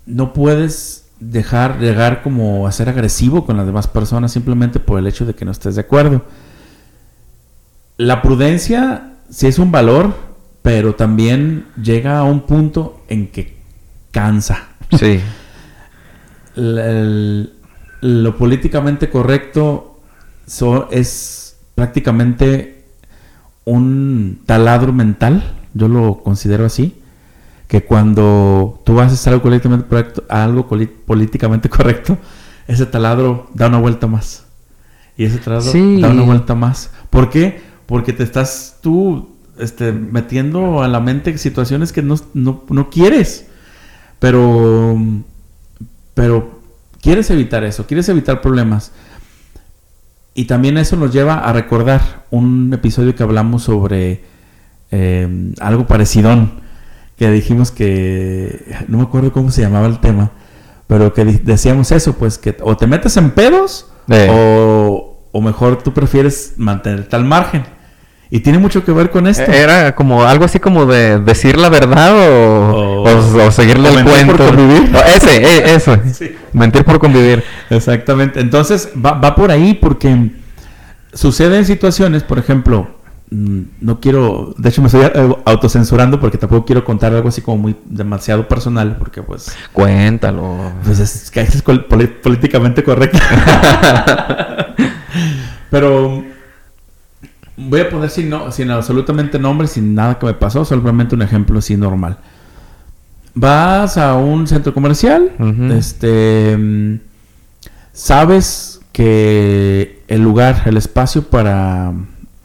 no 0.07 0.33
puedes 0.33 1.07
dejar 1.19 1.81
llegar 1.81 2.23
como 2.23 2.69
a 2.69 2.73
ser 2.73 2.89
agresivo 2.89 3.45
con 3.45 3.57
las 3.57 3.67
demás 3.67 3.89
personas 3.89 4.31
simplemente 4.33 4.79
por 4.79 5.01
el 5.01 5.09
hecho 5.09 5.27
de 5.27 5.35
que 5.35 5.45
no 5.45 5.51
estés 5.51 5.75
de 5.75 5.81
acuerdo. 5.81 6.25
La 7.97 8.23
prudencia 8.23 9.15
sí 9.29 9.49
es 9.49 9.59
un 9.59 9.73
valor, 9.73 10.15
pero 10.63 10.95
también 10.95 11.67
llega 11.83 12.19
a 12.19 12.23
un 12.23 12.43
punto 12.43 13.01
en 13.09 13.27
que 13.27 13.57
cansa 14.13 14.69
sí. 14.97 15.21
el- 16.59 17.53
lo 18.01 18.37
políticamente 18.37 19.09
correcto 19.11 20.01
so- 20.47 20.89
es 20.91 21.57
prácticamente 21.75 22.85
un 23.65 24.41
taladro 24.47 24.93
mental, 24.93 25.43
yo 25.75 25.89
lo 25.89 26.23
considero 26.23 26.65
así, 26.67 26.95
que 27.67 27.85
cuando 27.85 28.81
tú 28.85 28.99
haces 29.01 29.27
algo 29.27 29.43
políticamente 29.43 29.87
correcto, 29.89 30.25
algo 30.29 30.67
políticamente 31.07 31.69
correcto, 31.69 32.17
ese 32.67 32.87
taladro 32.87 33.49
da 33.55 33.67
una 33.69 33.79
vuelta 33.79 34.07
más. 34.07 34.45
Y 35.17 35.25
ese 35.25 35.39
taladro 35.39 35.71
Sí. 35.71 36.01
da 36.01 36.09
una 36.11 36.23
vuelta 36.23 36.55
más. 36.55 36.91
¿Por 37.11 37.29
qué? 37.31 37.61
Porque 37.87 38.13
te 38.13 38.23
estás 38.23 38.79
tú 38.81 39.37
este, 39.59 39.91
metiendo 39.93 40.83
a 40.83 40.89
la 40.89 41.01
mente 41.01 41.37
situaciones 41.37 41.93
que 41.93 42.01
no, 42.01 42.15
no- 42.33 42.63
no 42.69 42.91
quieres. 42.91 43.47
Pero, 44.21 44.97
pero 46.19 46.51
quieres 47.01 47.31
evitar 47.31 47.63
eso, 47.63 47.87
quieres 47.87 48.09
evitar 48.09 48.41
problemas. 48.41 48.91
Y 50.35 50.47
también 50.47 50.77
eso 50.77 50.97
nos 50.97 51.13
lleva 51.13 51.35
a 51.35 51.53
recordar 51.53 52.25
un 52.33 52.73
episodio 52.75 53.15
que 53.15 53.23
hablamos 53.23 53.63
sobre 53.63 54.25
eh, 54.91 55.53
algo 55.61 55.87
parecido, 55.87 56.51
que 57.17 57.31
dijimos 57.31 57.71
que, 57.71 58.65
no 58.89 58.99
me 58.99 59.05
acuerdo 59.05 59.33
cómo 59.33 59.53
se 59.53 59.63
llamaba 59.63 59.87
el 59.87 60.01
tema, 60.01 60.33
pero 60.89 61.15
que 61.15 61.25
decíamos 61.25 61.93
eso, 61.93 62.15
pues 62.15 62.37
que 62.37 62.57
o 62.63 62.77
te 62.77 62.89
metes 62.89 63.17
en 63.17 63.31
pedos 63.31 63.87
Eh. 64.09 64.27
o, 64.29 65.21
o 65.31 65.41
mejor 65.41 65.85
tú 65.85 65.95
prefieres 65.95 66.55
mantenerte 66.57 67.15
al 67.15 67.25
margen. 67.25 67.63
Y 68.31 68.41
tiene 68.41 68.59
mucho 68.59 68.85
que 68.85 68.93
ver 68.93 69.09
con 69.11 69.27
esto. 69.27 69.51
Era 69.51 69.95
como 69.95 70.25
algo 70.25 70.45
así 70.45 70.61
como 70.61 70.85
de 70.85 71.19
decir 71.19 71.57
la 71.59 71.71
verdad 71.71 72.13
o, 72.15 73.03
O- 73.03 73.09
o- 73.09 73.47
o 73.47 73.51
seguirle 73.51 73.89
o 73.89 73.99
el 73.99 74.05
mentir 74.05 74.27
por 74.27 74.37
cuento. 74.37 74.57
convivir. 74.57 74.95
O 74.97 74.99
ese, 75.01 75.37
eh, 75.43 75.75
eso. 75.75 75.97
Sí. 76.13 76.37
Mentir 76.53 76.85
por 76.85 76.99
convivir. 76.99 77.43
Exactamente. 77.71 78.41
Entonces 78.41 78.91
va, 78.95 79.13
va 79.13 79.35
por 79.35 79.51
ahí 79.51 79.73
porque 79.75 80.31
suceden 81.15 81.65
situaciones, 81.65 82.23
por 82.23 82.39
ejemplo, 82.39 82.89
mm, 83.31 83.61
no 83.81 83.99
quiero, 83.99 84.55
de 84.59 84.69
hecho 84.69 84.83
me 84.83 84.89
estoy 84.89 85.05
eh, 85.07 85.37
autocensurando 85.47 86.21
porque 86.21 86.37
tampoco 86.37 86.67
quiero 86.67 86.85
contar 86.85 87.15
algo 87.15 87.31
así 87.31 87.41
como 87.41 87.57
muy 87.57 87.77
demasiado 87.87 88.47
personal 88.47 88.97
porque 88.99 89.23
pues, 89.23 89.57
Cuéntalo. 89.73 90.73
pues 90.85 90.99
es, 90.99 91.31
que 91.31 91.41
es 91.41 91.63
políticamente 91.63 92.85
correcto. 92.85 93.19
Pero 95.71 96.25
voy 97.59 97.81
a 97.81 97.91
poner 97.91 98.09
sin, 98.11 98.31
no, 98.31 98.51
sin 98.53 98.71
absolutamente 98.71 99.39
nombre, 99.39 99.67
sin 99.67 99.95
nada 99.95 100.19
que 100.19 100.27
me 100.27 100.35
pasó, 100.35 100.65
solamente 100.65 101.15
un 101.15 101.23
ejemplo 101.23 101.59
así 101.59 101.77
normal. 101.77 102.19
Vas 103.35 103.99
a 103.99 104.15
un 104.15 104.47
centro 104.47 104.73
comercial, 104.73 105.33
este, 105.71 107.01
sabes 107.93 108.81
que 108.93 110.03
el 110.09 110.23
lugar, 110.23 110.63
el 110.67 110.77
espacio 110.77 111.23
para, 111.23 111.93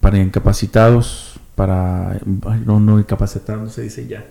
para 0.02 0.20
incapacitados, 0.20 1.40
para, 1.56 2.20
no, 2.66 2.80
no 2.80 3.00
incapacitados, 3.00 3.64
no 3.64 3.70
se 3.70 3.84
dice 3.84 4.08
ya. 4.08 4.26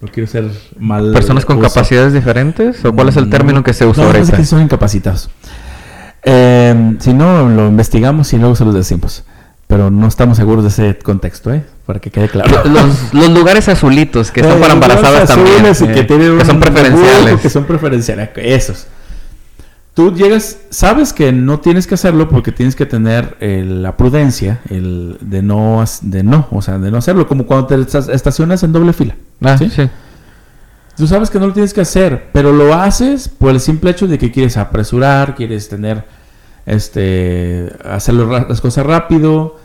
No 0.00 0.08
quiero 0.08 0.26
ser 0.26 0.50
mal. 0.78 1.12
¿Personas 1.12 1.46
con 1.46 1.58
capacidades 1.58 2.12
diferentes? 2.12 2.84
¿O 2.84 2.92
cuál 2.92 3.08
es 3.08 3.16
el 3.16 3.24
No, 3.24 3.30
término 3.30 3.64
que 3.64 3.72
se 3.72 3.86
usa 3.86 4.04
no, 4.04 4.12
que 4.12 4.44
son 4.44 4.60
incapacitados. 4.60 5.30
Eh, 6.22 6.96
si 6.98 7.14
no, 7.14 7.48
lo 7.48 7.68
investigamos 7.68 8.30
y 8.34 8.38
luego 8.38 8.54
se 8.54 8.64
los 8.66 8.74
decimos. 8.74 9.24
Pero 9.66 9.90
no 9.90 10.06
estamos 10.06 10.36
seguros 10.36 10.62
de 10.64 10.68
ese 10.70 10.98
contexto, 10.98 11.52
¿eh? 11.52 11.64
Para 11.86 11.98
que 11.98 12.10
quede 12.10 12.28
claro. 12.28 12.62
Los, 12.68 13.12
los 13.12 13.30
lugares 13.30 13.68
azulitos 13.68 14.30
que 14.30 14.40
son 14.42 14.52
Eh, 14.52 14.60
para 14.60 14.74
los 14.74 14.82
embarazadas 14.84 15.28
también. 15.28 15.64
y 15.64 15.84
eh, 15.84 15.92
que, 15.94 16.04
tienen 16.04 16.38
que 16.38 16.44
son 16.44 16.60
preferenciales. 16.60 17.40
Que 17.40 17.50
son 17.50 17.64
preferenciales. 17.64 18.30
Esos. 18.36 18.86
Tú 19.94 20.14
llegas, 20.14 20.58
sabes 20.70 21.12
que 21.14 21.32
no 21.32 21.58
tienes 21.60 21.86
que 21.86 21.94
hacerlo 21.94 22.28
porque 22.28 22.52
tienes 22.52 22.76
que 22.76 22.84
tener 22.86 23.36
eh, 23.40 23.64
la 23.66 23.96
prudencia 23.96 24.60
el 24.68 25.16
de 25.22 25.42
no, 25.42 25.82
de 26.02 26.22
no, 26.22 26.46
o 26.50 26.60
sea, 26.60 26.78
de 26.78 26.90
no 26.90 26.98
hacerlo, 26.98 27.26
como 27.26 27.46
cuando 27.46 27.66
te 27.68 27.80
esta- 27.80 28.12
estacionas 28.12 28.62
en 28.62 28.72
doble 28.72 28.92
fila. 28.92 29.16
Ah, 29.42 29.56
¿sí? 29.56 29.70
sí. 29.74 29.88
Tú 30.98 31.06
sabes 31.06 31.30
que 31.30 31.38
no 31.38 31.46
lo 31.46 31.52
tienes 31.54 31.72
que 31.72 31.80
hacer, 31.80 32.28
pero 32.32 32.52
lo 32.52 32.74
haces 32.74 33.28
por 33.28 33.50
el 33.50 33.60
simple 33.60 33.90
hecho 33.90 34.06
de 34.06 34.18
que 34.18 34.30
quieres 34.30 34.56
apresurar, 34.58 35.34
quieres 35.34 35.68
tener, 35.68 36.04
este, 36.66 37.72
hacerlo 37.84 38.28
ra- 38.28 38.46
las 38.48 38.60
cosas 38.60 38.84
rápido. 38.84 39.56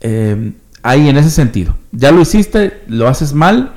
Eh, 0.00 0.52
ahí 0.82 1.08
en 1.08 1.16
ese 1.18 1.30
sentido. 1.30 1.74
Ya 1.92 2.10
lo 2.10 2.22
hiciste, 2.22 2.82
lo 2.88 3.06
haces 3.06 3.34
mal 3.34 3.74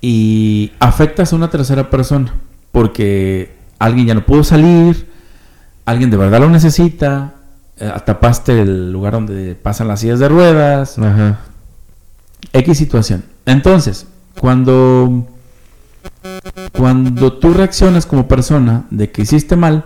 y 0.00 0.72
afectas 0.80 1.32
a 1.32 1.36
una 1.36 1.50
tercera 1.50 1.90
persona 1.90 2.34
porque 2.72 3.54
alguien 3.78 4.06
ya 4.06 4.14
no 4.14 4.24
pudo 4.24 4.42
salir, 4.42 5.06
alguien 5.84 6.10
de 6.10 6.16
verdad 6.16 6.40
lo 6.40 6.48
necesita, 6.48 7.34
eh, 7.76 7.92
tapaste 8.06 8.62
el 8.62 8.90
lugar 8.90 9.12
donde 9.12 9.54
pasan 9.54 9.88
las 9.88 10.00
sillas 10.00 10.18
de 10.18 10.28
ruedas. 10.28 10.98
Ajá. 10.98 11.40
X 12.54 12.78
situación. 12.78 13.24
Entonces, 13.44 14.06
cuando 14.40 15.28
cuando 16.72 17.34
tú 17.34 17.52
reaccionas 17.52 18.06
como 18.06 18.26
persona 18.26 18.84
de 18.90 19.10
que 19.10 19.22
hiciste 19.22 19.56
mal, 19.56 19.84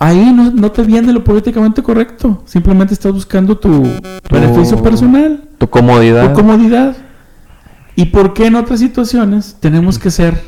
ahí 0.00 0.32
no, 0.34 0.50
no 0.50 0.72
te 0.72 0.82
viene 0.82 1.12
lo 1.12 1.22
políticamente 1.22 1.82
correcto. 1.82 2.42
Simplemente 2.46 2.94
estás 2.94 3.12
buscando 3.12 3.56
tu 3.56 3.86
beneficio 4.28 4.82
personal, 4.82 5.44
Tu 5.58 5.68
comodidad. 5.70 6.28
tu 6.30 6.34
comodidad. 6.40 6.96
¿Y 7.94 8.06
por 8.06 8.32
qué 8.34 8.46
en 8.46 8.56
otras 8.56 8.80
situaciones 8.80 9.56
tenemos 9.60 9.98
que 9.98 10.10
ser 10.10 10.42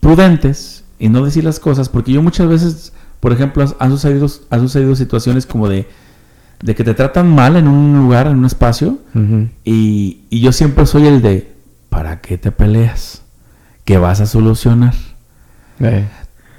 prudentes 0.00 0.84
y 0.98 1.08
no 1.08 1.24
decir 1.24 1.44
las 1.44 1.60
cosas? 1.60 1.88
Porque 1.88 2.12
yo 2.12 2.22
muchas 2.22 2.48
veces, 2.48 2.92
por 3.20 3.32
ejemplo, 3.32 3.64
han 3.78 3.90
sucedido, 3.90 4.26
han 4.50 4.60
sucedido 4.60 4.96
situaciones 4.96 5.46
como 5.46 5.68
de, 5.68 5.86
de 6.62 6.74
que 6.74 6.84
te 6.84 6.94
tratan 6.94 7.32
mal 7.34 7.56
en 7.56 7.68
un 7.68 7.96
lugar, 7.96 8.26
en 8.26 8.38
un 8.38 8.44
espacio, 8.46 8.98
y, 9.64 10.22
y 10.28 10.40
yo 10.40 10.52
siempre 10.52 10.86
soy 10.86 11.06
el 11.06 11.22
de, 11.22 11.52
¿para 11.88 12.20
qué 12.20 12.36
te 12.36 12.50
peleas? 12.50 13.22
¿Qué 13.84 13.98
vas 13.98 14.20
a 14.20 14.26
solucionar? 14.26 14.94
Eh. 15.80 16.08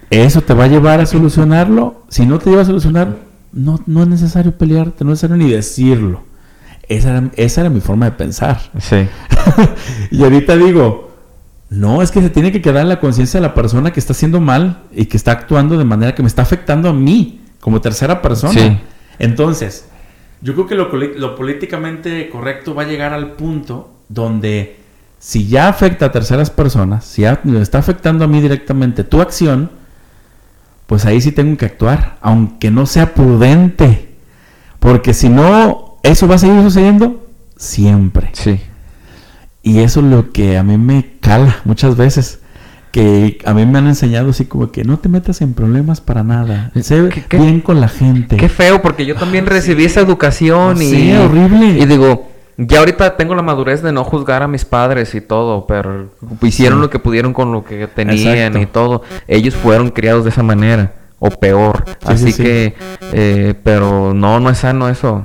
¿Eso 0.09 0.41
te 0.41 0.53
va 0.53 0.65
a 0.65 0.67
llevar 0.67 0.99
a 0.99 1.05
solucionarlo? 1.05 2.03
Si 2.09 2.25
no 2.25 2.39
te 2.39 2.49
lleva 2.49 2.61
a 2.61 2.65
solucionar, 2.65 3.17
no, 3.51 3.81
no 3.85 4.03
es 4.03 4.07
necesario 4.07 4.57
pelearte, 4.57 5.03
no 5.03 5.11
es 5.11 5.21
necesario 5.21 5.37
ni 5.37 5.51
decirlo. 5.51 6.23
Esa 6.87 7.09
era, 7.09 7.29
esa 7.35 7.61
era 7.61 7.69
mi 7.69 7.81
forma 7.81 8.05
de 8.05 8.11
pensar. 8.11 8.61
Sí. 8.79 9.07
y 10.11 10.23
ahorita 10.23 10.55
digo, 10.55 11.11
no, 11.69 12.01
es 12.01 12.11
que 12.11 12.21
se 12.21 12.29
tiene 12.29 12.51
que 12.51 12.61
quedar 12.61 12.83
en 12.83 12.89
la 12.89 12.99
conciencia 12.99 13.39
de 13.39 13.47
la 13.47 13.53
persona 13.53 13.91
que 13.91 13.99
está 13.99 14.13
haciendo 14.13 14.39
mal 14.39 14.83
y 14.93 15.05
que 15.05 15.17
está 15.17 15.33
actuando 15.33 15.77
de 15.77 15.83
manera 15.83 16.15
que 16.15 16.21
me 16.21 16.29
está 16.29 16.43
afectando 16.43 16.89
a 16.89 16.93
mí 16.93 17.41
como 17.59 17.81
tercera 17.81 18.21
persona. 18.21 18.53
Sí. 18.53 18.79
Entonces, 19.19 19.89
yo 20.41 20.53
creo 20.53 20.67
que 20.67 20.75
lo, 20.75 20.89
lo 21.17 21.35
políticamente 21.35 22.29
correcto 22.29 22.73
va 22.73 22.83
a 22.83 22.85
llegar 22.85 23.11
al 23.11 23.31
punto 23.33 23.93
donde 24.07 24.77
si 25.19 25.47
ya 25.47 25.67
afecta 25.67 26.05
a 26.05 26.11
terceras 26.11 26.49
personas, 26.49 27.03
si 27.03 27.23
ya 27.23 27.39
me 27.43 27.61
está 27.61 27.79
afectando 27.79 28.23
a 28.23 28.27
mí 28.27 28.39
directamente 28.39 29.03
tu 29.03 29.19
acción, 29.19 29.71
pues 30.87 31.05
ahí 31.05 31.21
sí 31.21 31.31
tengo 31.31 31.55
que 31.57 31.65
actuar, 31.65 32.17
aunque 32.21 32.71
no 32.71 32.85
sea 32.85 33.13
prudente. 33.13 34.15
Porque 34.79 35.13
si 35.13 35.29
no, 35.29 35.97
eso 36.03 36.27
va 36.27 36.35
a 36.35 36.39
seguir 36.39 36.61
sucediendo 36.63 37.27
siempre. 37.57 38.29
Sí. 38.33 38.59
Y 39.63 39.79
eso 39.79 39.99
es 39.99 40.05
lo 40.07 40.31
que 40.31 40.57
a 40.57 40.63
mí 40.63 40.77
me 40.77 41.17
cala 41.19 41.57
muchas 41.65 41.95
veces. 41.97 42.39
que 42.91 43.37
a 43.45 43.53
mí 43.53 43.65
me 43.65 43.77
han 43.77 43.87
enseñado 43.87 44.29
así 44.29 44.45
como 44.45 44.71
que 44.71 44.83
no 44.83 44.97
te 44.97 45.07
metas 45.09 45.41
en 45.41 45.53
problemas 45.53 45.99
para 46.01 46.23
nada. 46.23 46.71
Sé 46.81 47.09
¿Qué- 47.13 47.21
qué- 47.27 47.37
bien 47.37 47.59
con 47.61 47.79
la 47.81 47.89
gente. 47.89 48.37
Qué 48.37 48.49
feo, 48.49 48.81
porque 48.81 49.05
yo 49.05 49.13
también 49.15 49.45
recibí 49.45 49.83
esa 49.85 49.99
educación 49.99 50.81
y... 50.81 50.85
Sí, 50.89 51.11
horrible. 51.11 51.77
Y 51.79 51.85
digo, 51.85 52.31
ya 52.57 52.79
ahorita 52.79 53.15
tengo 53.17 53.35
la 53.35 53.41
madurez 53.43 53.81
de 53.81 53.91
no 53.91 54.03
juzgar 54.03 54.41
a 54.43 54.47
mis 54.47 54.65
padres 54.65 55.13
y 55.15 55.21
todo, 55.21 55.65
pero 55.67 56.09
hicieron 56.41 56.79
Sí. 56.79 56.81
lo 56.83 56.89
que 56.89 56.99
pudieron 56.99 57.33
con 57.33 57.51
lo 57.51 57.63
que 57.63 57.87
tenían 57.87 58.35
Exacto. 58.37 58.59
y 58.59 58.65
todo. 58.65 59.03
Ellos 59.27 59.55
fueron 59.55 59.89
criados 59.91 60.23
de 60.23 60.31
esa 60.31 60.43
manera, 60.43 60.91
o 61.19 61.29
peor. 61.29 61.83
Así 62.05 62.25
sí, 62.25 62.31
sí. 62.33 62.43
que, 62.43 62.73
eh, 63.13 63.53
pero 63.63 64.13
no, 64.13 64.39
no 64.39 64.49
es 64.49 64.57
sano 64.59 64.89
eso. 64.89 65.23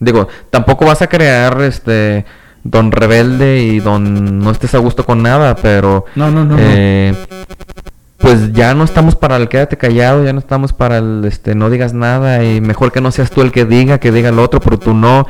Digo, 0.00 0.28
tampoco 0.50 0.86
vas 0.86 1.02
a 1.02 1.06
crear 1.08 1.60
este 1.62 2.24
don 2.64 2.90
rebelde 2.92 3.58
y 3.62 3.80
don 3.80 4.38
no 4.38 4.50
estés 4.50 4.74
a 4.74 4.78
gusto 4.78 5.04
con 5.04 5.22
nada, 5.22 5.54
pero 5.56 6.04
No, 6.14 6.30
no, 6.30 6.44
no, 6.44 6.56
no. 6.56 6.58
eh, 6.60 7.14
pues 8.18 8.52
ya 8.52 8.72
no 8.74 8.84
estamos 8.84 9.16
para 9.16 9.36
el 9.36 9.48
quédate 9.48 9.76
callado, 9.76 10.24
ya 10.24 10.32
no 10.32 10.38
estamos 10.38 10.72
para 10.72 10.98
el 10.98 11.24
este 11.26 11.56
no 11.56 11.70
digas 11.70 11.92
nada 11.92 12.44
y 12.44 12.60
mejor 12.60 12.92
que 12.92 13.00
no 13.00 13.10
seas 13.10 13.30
tú 13.32 13.42
el 13.42 13.50
que 13.50 13.64
diga, 13.64 13.98
que 13.98 14.12
diga 14.12 14.28
el 14.28 14.38
otro, 14.38 14.60
pero 14.60 14.78
tú 14.78 14.94
no, 14.94 15.26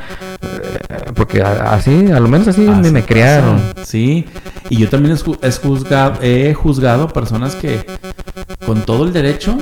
porque 1.14 1.42
así, 1.42 2.10
a 2.10 2.20
lo 2.20 2.28
menos 2.28 2.48
así, 2.48 2.66
Así 2.66 2.80
me, 2.82 2.90
me 2.90 3.04
criaron. 3.04 3.60
Sí, 3.84 4.26
y 4.70 4.78
yo 4.78 4.88
también 4.88 5.14
es 5.42 5.58
juzgado, 5.58 6.18
he 6.22 6.54
juzgado 6.54 7.08
personas 7.08 7.54
que 7.54 7.84
con 8.66 8.82
todo 8.82 9.04
el 9.04 9.12
derecho 9.12 9.56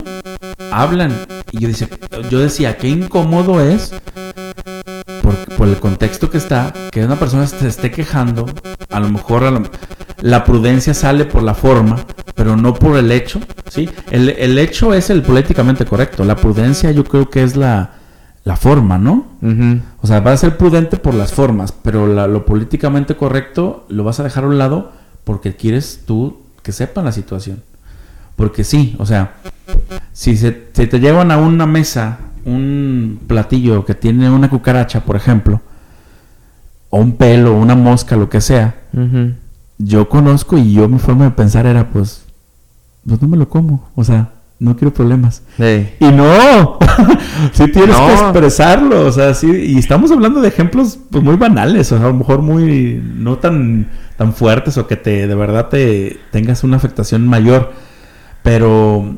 hablan. 0.71 1.13
Y 1.53 1.61
yo, 1.61 1.69
dice, 1.69 1.89
yo 2.31 2.39
decía, 2.39 2.77
qué 2.77 2.89
incómodo 2.89 3.61
es 3.61 3.93
por, 5.23 5.35
por 5.57 5.69
el 5.69 5.77
contexto 5.79 6.31
que 6.31 6.39
está, 6.39 6.73
que 6.91 7.05
una 7.05 7.17
persona 7.17 7.47
se 7.47 7.67
esté 7.69 7.91
quejando. 7.91 8.47
A 8.91 9.01
lo 9.01 9.09
mejor 9.09 9.45
a 9.45 9.51
lo- 9.51 9.63
la 10.21 10.45
prudencia 10.45 10.93
sale 10.95 11.25
por 11.25 11.43
la 11.43 11.55
forma, 11.55 11.97
pero 12.35 12.57
no 12.57 12.75
por 12.75 12.97
el 12.99 13.11
hecho. 13.11 13.41
¿sí? 13.69 13.89
El, 14.11 14.29
el 14.31 14.59
hecho 14.59 14.95
es 14.95 15.11
el 15.11 15.23
políticamente 15.23 15.85
correcto. 15.85 16.25
La 16.25 16.37
prudencia 16.37 16.91
yo 16.93 17.05
creo 17.05 17.29
que 17.31 17.43
es 17.43 17.57
la, 17.57 17.93
la 18.45 18.57
forma, 18.57 18.97
¿no? 18.99 19.27
O 20.01 20.07
sea, 20.07 20.21
vas 20.21 20.35
a 20.35 20.37
ser 20.39 20.57
prudente 20.57 20.97
por 20.97 21.15
las 21.15 21.33
formas, 21.33 21.73
pero 21.73 22.07
la- 22.07 22.27
lo 22.27 22.47
políticamente 22.47 23.15
correcto 23.17 23.85
lo 23.89 24.03
vas 24.05 24.19
a 24.21 24.23
dejar 24.25 24.45
a 24.45 24.49
un 24.49 24.59
lado 24.59 24.93
porque 25.25 25.55
quieres 25.57 26.03
tú 26.07 26.39
que 26.63 26.73
sepan 26.73 27.05
la 27.05 27.13
situación. 27.13 27.63
Porque 28.37 28.65
sí, 28.65 28.97
o 28.99 29.05
sea, 29.07 29.35
si 30.13 30.37
se, 30.37 30.69
se 30.73 30.87
te 30.87 31.01
llevan 31.01 31.31
a 31.31 31.37
una 31.37 31.67
mesa 31.67 32.19
un 32.47 33.21
platillo 33.27 33.85
que 33.85 33.95
tiene 33.95 34.31
una 34.31 34.49
cucaracha, 34.49 35.01
por 35.05 35.17
ejemplo, 35.17 35.61
o 36.89 36.99
un 36.99 37.13
pelo, 37.17 37.55
una 37.55 37.75
mosca, 37.75 38.17
lo 38.17 38.29
que 38.31 38.41
sea, 38.41 38.75
yo 39.79 40.09
conozco 40.09 40.57
y 40.59 40.73
yo 40.73 40.89
mi 40.89 40.99
forma 40.99 41.25
de 41.25 41.31
pensar 41.33 41.67
era 41.67 41.91
pues, 41.91 42.25
pues 43.07 43.21
no 43.21 43.29
me 43.29 43.37
lo 43.37 43.49
como, 43.51 43.89
o 43.95 44.03
sea, 44.05 44.31
no 44.61 44.77
quiero 44.77 44.95
problemas. 44.95 45.43
Y 45.99 46.05
no, 46.13 46.79
sí 47.53 47.67
tienes 47.73 47.97
No. 47.97 48.07
que 48.07 48.13
expresarlo, 48.13 49.07
o 49.07 49.11
sea, 49.13 49.35
sí, 49.35 49.51
y 49.51 49.79
estamos 49.79 50.13
hablando 50.13 50.41
de 50.41 50.49
ejemplos 50.49 50.99
pues, 51.11 51.25
muy 51.25 51.37
banales, 51.37 51.91
o 51.91 51.97
sea, 51.99 52.05
a 52.07 52.11
lo 52.11 52.15
mejor 52.15 52.43
muy, 52.43 53.03
no 53.17 53.39
tan, 53.39 53.89
tan 54.17 54.33
fuertes 54.35 54.77
o 54.79 54.87
que 54.87 54.97
te, 54.97 55.27
de 55.27 55.35
verdad 55.35 55.69
te 55.69 56.21
tengas 56.31 56.63
una 56.63 56.77
afectación 56.77 57.27
mayor, 57.27 57.73
pero 58.43 59.17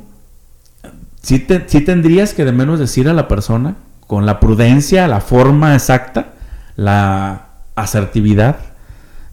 sí, 1.22 1.40
te, 1.40 1.64
sí 1.66 1.80
tendrías 1.80 2.34
que 2.34 2.44
de 2.44 2.52
menos 2.52 2.78
decir 2.78 3.08
a 3.08 3.12
la 3.12 3.26
persona, 3.28 3.74
con 4.06 4.24
la 4.26 4.38
prudencia, 4.40 5.08
la 5.08 5.20
forma 5.20 5.74
exacta, 5.74 6.34
la 6.76 7.46
asertividad 7.74 8.58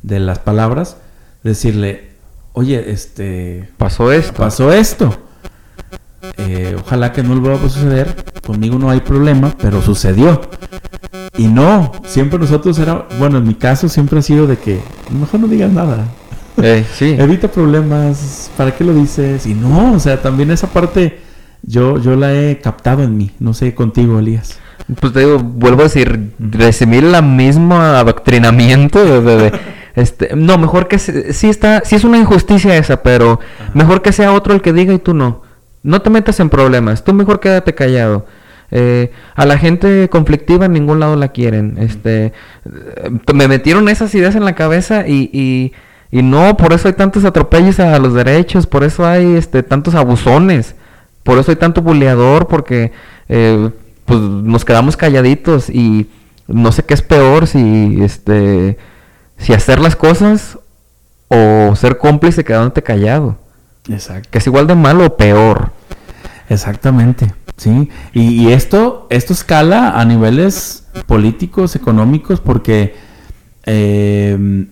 de 0.01 0.19
las 0.19 0.39
palabras, 0.39 0.97
decirle, 1.43 2.09
oye, 2.53 2.91
este, 2.91 3.69
Pasó 3.77 4.11
esto. 4.11 4.33
pasó 4.33 4.73
esto. 4.73 5.15
Eh, 6.37 6.75
ojalá 6.79 7.11
que 7.11 7.23
no 7.23 7.35
lo 7.35 7.41
vuelva 7.41 7.65
a 7.65 7.69
suceder. 7.69 8.15
Conmigo 8.45 8.77
no 8.79 8.89
hay 8.89 8.99
problema, 9.01 9.53
pero 9.61 9.81
sucedió. 9.81 10.41
Y 11.37 11.47
no, 11.47 11.91
siempre 12.05 12.37
nosotros 12.39 12.77
era, 12.79 13.07
bueno, 13.19 13.37
en 13.37 13.47
mi 13.47 13.53
caso 13.55 13.87
siempre 13.87 14.19
ha 14.19 14.21
sido 14.21 14.47
de 14.47 14.57
que 14.57 14.79
mejor 15.11 15.39
no 15.39 15.47
digas 15.47 15.71
nada. 15.71 16.05
Ey, 16.61 16.85
sí. 16.95 17.15
Evita 17.19 17.47
problemas, 17.49 18.49
¿para 18.57 18.75
qué 18.75 18.83
lo 18.83 18.93
dices? 18.93 19.45
Y 19.45 19.53
no, 19.53 19.93
o 19.93 19.99
sea, 19.99 20.21
también 20.21 20.51
esa 20.51 20.67
parte 20.67 21.19
yo, 21.61 21.97
yo 21.99 22.15
la 22.15 22.33
he 22.33 22.59
captado 22.59 23.03
en 23.03 23.15
mí. 23.17 23.31
No 23.39 23.53
sé 23.53 23.73
contigo, 23.75 24.19
Elías. 24.19 24.59
Pues 24.99 25.13
te 25.13 25.19
digo, 25.19 25.39
vuelvo 25.39 25.81
a 25.81 25.83
decir, 25.83 26.31
recibir 26.39 27.03
la 27.03 27.21
misma 27.21 27.99
adoctrinamiento 27.99 29.03
de, 29.05 29.21
de- 29.21 29.37
de- 29.51 29.59
este, 29.95 30.35
no, 30.35 30.57
mejor 30.57 30.87
que 30.87 30.97
se- 30.99 31.33
sí 31.33 31.49
está, 31.49 31.81
sí 31.83 31.95
es 31.95 32.03
una 32.03 32.17
injusticia 32.17 32.77
esa, 32.77 33.01
pero 33.03 33.39
mejor 33.73 34.01
que 34.01 34.11
sea 34.13 34.33
otro 34.33 34.53
el 34.53 34.61
que 34.61 34.71
diga 34.73 34.93
y 34.93 34.99
tú 34.99 35.13
no. 35.13 35.41
No 35.83 36.01
te 36.01 36.09
metas 36.09 36.39
en 36.39 36.49
problemas, 36.49 37.03
tú 37.03 37.13
mejor 37.13 37.39
quédate 37.39 37.75
callado. 37.75 38.25
Eh, 38.71 39.11
a 39.33 39.45
la 39.47 39.57
gente 39.57 40.09
conflictiva 40.09 40.65
en 40.65 40.73
ningún 40.73 40.99
lado 40.99 41.15
la 41.15 41.29
quieren. 41.29 41.77
Este, 41.79 42.25
eh, 42.25 43.09
me 43.33 43.47
metieron 43.47 43.89
esas 43.89 44.13
ideas 44.13 44.35
en 44.35 44.45
la 44.45 44.55
cabeza 44.55 45.07
y, 45.07 45.29
y, 45.33 45.73
y 46.11 46.21
no, 46.21 46.57
por 46.57 46.73
eso 46.73 46.87
hay 46.87 46.93
tantos 46.93 47.25
atropellos 47.25 47.79
a 47.79 47.97
los 47.99 48.13
derechos, 48.13 48.67
por 48.67 48.83
eso 48.83 49.05
hay 49.05 49.35
este, 49.35 49.63
tantos 49.63 49.95
abusones, 49.95 50.75
por 51.23 51.37
eso 51.39 51.51
hay 51.51 51.57
tanto 51.57 51.81
buleador, 51.81 52.47
porque 52.47 52.91
eh, 53.27 53.69
pues 54.05 54.19
nos 54.19 54.65
quedamos 54.65 54.97
calladitos 54.97 55.69
y 55.69 56.09
no 56.47 56.71
sé 56.71 56.83
qué 56.83 56.95
es 56.95 57.03
peor 57.03 57.45
si 57.45 57.99
este 58.01 58.77
si 59.37 59.53
hacer 59.53 59.79
las 59.79 59.95
cosas 59.95 60.57
o 61.27 61.75
ser 61.75 61.97
cómplice 61.99 62.43
quedándote 62.43 62.81
callado, 62.81 63.37
Exacto. 63.89 64.29
que 64.31 64.37
es 64.37 64.47
igual 64.47 64.67
de 64.67 64.75
malo 64.75 65.05
o 65.05 65.17
peor. 65.17 65.71
Exactamente, 66.47 67.33
sí. 67.57 67.89
Y, 68.13 68.43
y 68.43 68.53
esto, 68.53 69.07
esto 69.09 69.33
escala 69.33 69.99
a 69.99 70.05
niveles 70.05 70.87
políticos, 71.05 71.75
económicos, 71.75 72.39
porque 72.39 72.95
eh, 73.65 74.67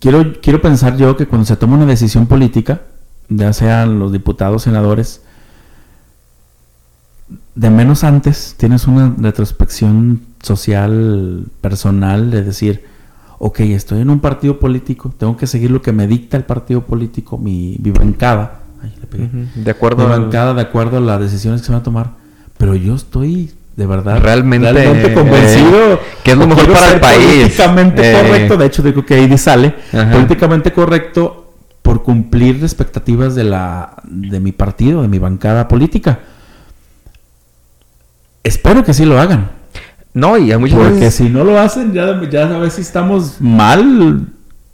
quiero, 0.00 0.40
quiero 0.40 0.60
pensar 0.60 0.96
yo 0.96 1.16
que 1.16 1.26
cuando 1.26 1.44
se 1.44 1.56
toma 1.56 1.76
una 1.76 1.86
decisión 1.86 2.26
política, 2.26 2.82
ya 3.28 3.52
sean 3.52 3.98
los 3.98 4.12
diputados, 4.12 4.62
senadores, 4.62 5.22
de 7.54 7.70
menos 7.70 8.04
antes 8.04 8.54
tienes 8.56 8.86
una 8.86 9.14
retrospección 9.18 10.20
social, 10.42 11.46
personal, 11.60 12.30
de 12.30 12.44
decir, 12.44 12.84
ok, 13.38 13.60
estoy 13.60 14.00
en 14.00 14.10
un 14.10 14.20
partido 14.20 14.58
político, 14.58 15.12
tengo 15.16 15.36
que 15.36 15.46
seguir 15.46 15.70
lo 15.70 15.82
que 15.82 15.92
me 15.92 16.06
dicta 16.06 16.36
el 16.36 16.44
partido 16.44 16.82
político, 16.82 17.36
mi, 17.38 17.76
mi 17.82 17.90
bancada. 17.90 18.60
Ay, 18.82 18.92
le 19.00 19.06
pegué 19.06 19.28
De 19.54 19.70
acuerdo 19.70 20.04
al- 20.12 20.20
bancada 20.20 20.54
de 20.54 20.62
acuerdo 20.62 20.98
a 20.98 21.00
las 21.00 21.20
decisiones 21.20 21.60
que 21.60 21.66
se 21.66 21.72
van 21.72 21.80
a 21.80 21.84
tomar. 21.84 22.10
Pero 22.58 22.74
yo 22.74 22.94
estoy 22.94 23.52
de 23.76 23.84
verdad 23.86 24.20
Realmente, 24.22 24.72
realmente 24.72 25.12
convencido 25.12 25.92
eh, 25.94 25.98
que 26.24 26.30
es 26.32 26.38
lo 26.38 26.46
mejor 26.46 26.72
para 26.72 26.92
el 26.94 27.00
país. 27.00 27.24
Políticamente 27.26 28.10
Eh. 28.10 28.14
correcto, 28.22 28.56
de 28.56 28.66
hecho 28.66 28.82
digo 28.82 29.04
que 29.04 29.14
ahí 29.14 29.36
sale 29.36 29.74
Ajá. 29.92 30.10
políticamente 30.12 30.72
correcto 30.72 31.52
por 31.82 32.02
cumplir 32.02 32.54
las 32.56 32.72
expectativas 32.72 33.34
de 33.34 33.44
la 33.44 33.96
de 34.04 34.40
mi 34.40 34.52
partido, 34.52 35.02
de 35.02 35.08
mi 35.08 35.18
bancada 35.18 35.68
política. 35.68 36.20
Espero 38.42 38.84
que 38.84 38.94
sí 38.94 39.04
lo 39.04 39.20
hagan. 39.20 39.50
No, 40.16 40.38
y 40.38 40.50
a 40.50 40.58
muchas 40.58 40.78
Porque 40.78 40.94
veces 40.94 41.14
si 41.14 41.28
no 41.28 41.44
lo 41.44 41.58
hacen, 41.60 41.92
ya, 41.92 42.18
ya 42.30 42.44
a 42.46 42.70
si 42.70 42.80
estamos 42.80 43.36
mal, 43.38 44.22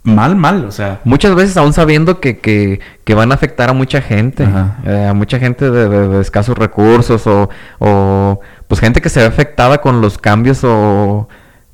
mal, 0.01 0.37
mal. 0.37 0.63
O 0.63 0.71
sea, 0.71 1.01
muchas 1.03 1.35
veces 1.35 1.57
aún 1.57 1.73
sabiendo 1.73 2.21
que, 2.21 2.37
que, 2.39 2.79
que 3.03 3.13
van 3.13 3.29
a 3.33 3.35
afectar 3.35 3.69
a 3.69 3.73
mucha 3.73 4.01
gente, 4.01 4.47
eh, 4.85 5.07
a 5.09 5.13
mucha 5.13 5.39
gente 5.39 5.69
de, 5.69 5.89
de- 5.89 6.07
de 6.07 6.21
escasos 6.21 6.57
recursos 6.57 7.27
o, 7.27 7.49
o 7.79 8.39
pues 8.69 8.79
gente 8.79 9.01
que 9.01 9.09
se 9.09 9.19
ve 9.19 9.25
afectada 9.25 9.79
con 9.81 9.99
los 9.99 10.17
cambios 10.17 10.61
o 10.63 11.27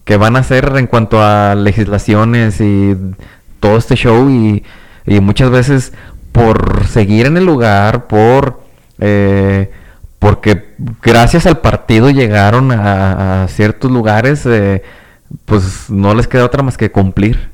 que 0.04 0.18
van 0.18 0.36
a 0.36 0.40
hacer 0.40 0.74
en 0.78 0.88
cuanto 0.88 1.22
a 1.22 1.54
legislaciones 1.54 2.60
y 2.62 2.98
todo 3.60 3.78
este 3.78 3.94
show 3.96 4.32
y, 4.32 4.64
y 5.06 5.20
muchas 5.20 5.52
veces 5.52 5.94
por 6.32 6.88
seguir 6.88 7.28
en 7.28 7.38
el 7.38 7.46
lugar, 7.46 8.08
por 8.08 8.62
eh, 8.98 9.70
porque 10.20 10.76
gracias 11.02 11.46
al 11.46 11.60
partido 11.60 12.10
llegaron 12.10 12.72
a, 12.72 13.44
a 13.44 13.48
ciertos 13.48 13.90
lugares, 13.92 14.46
eh, 14.46 14.84
pues 15.46 15.86
no 15.90 16.14
les 16.14 16.28
queda 16.28 16.46
otra 16.46 16.62
más 16.64 16.78
que 16.78 16.92
cumplir. 16.92 17.50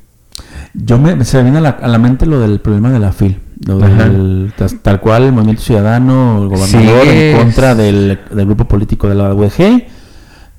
Yo 0.74 0.98
me, 0.98 1.24
se 1.24 1.38
me 1.38 1.44
viene 1.44 1.58
a 1.58 1.60
la, 1.62 1.68
a 1.70 1.88
la 1.88 1.98
mente 1.98 2.26
lo 2.26 2.38
del 2.40 2.60
problema 2.60 2.90
de 2.90 2.98
la 2.98 3.12
FIL. 3.12 3.40
Lo 3.66 3.78
del, 3.78 4.52
tal 4.82 5.00
cual 5.00 5.22
el 5.22 5.32
movimiento 5.32 5.62
ciudadano, 5.62 6.42
el 6.42 6.48
gobernador 6.48 7.02
Sí, 7.04 7.08
en 7.10 7.36
contra 7.38 7.74
del, 7.74 8.20
del 8.30 8.44
grupo 8.46 8.66
político 8.66 9.08
de 9.08 9.14
la 9.14 9.32
UEG. 9.32 9.86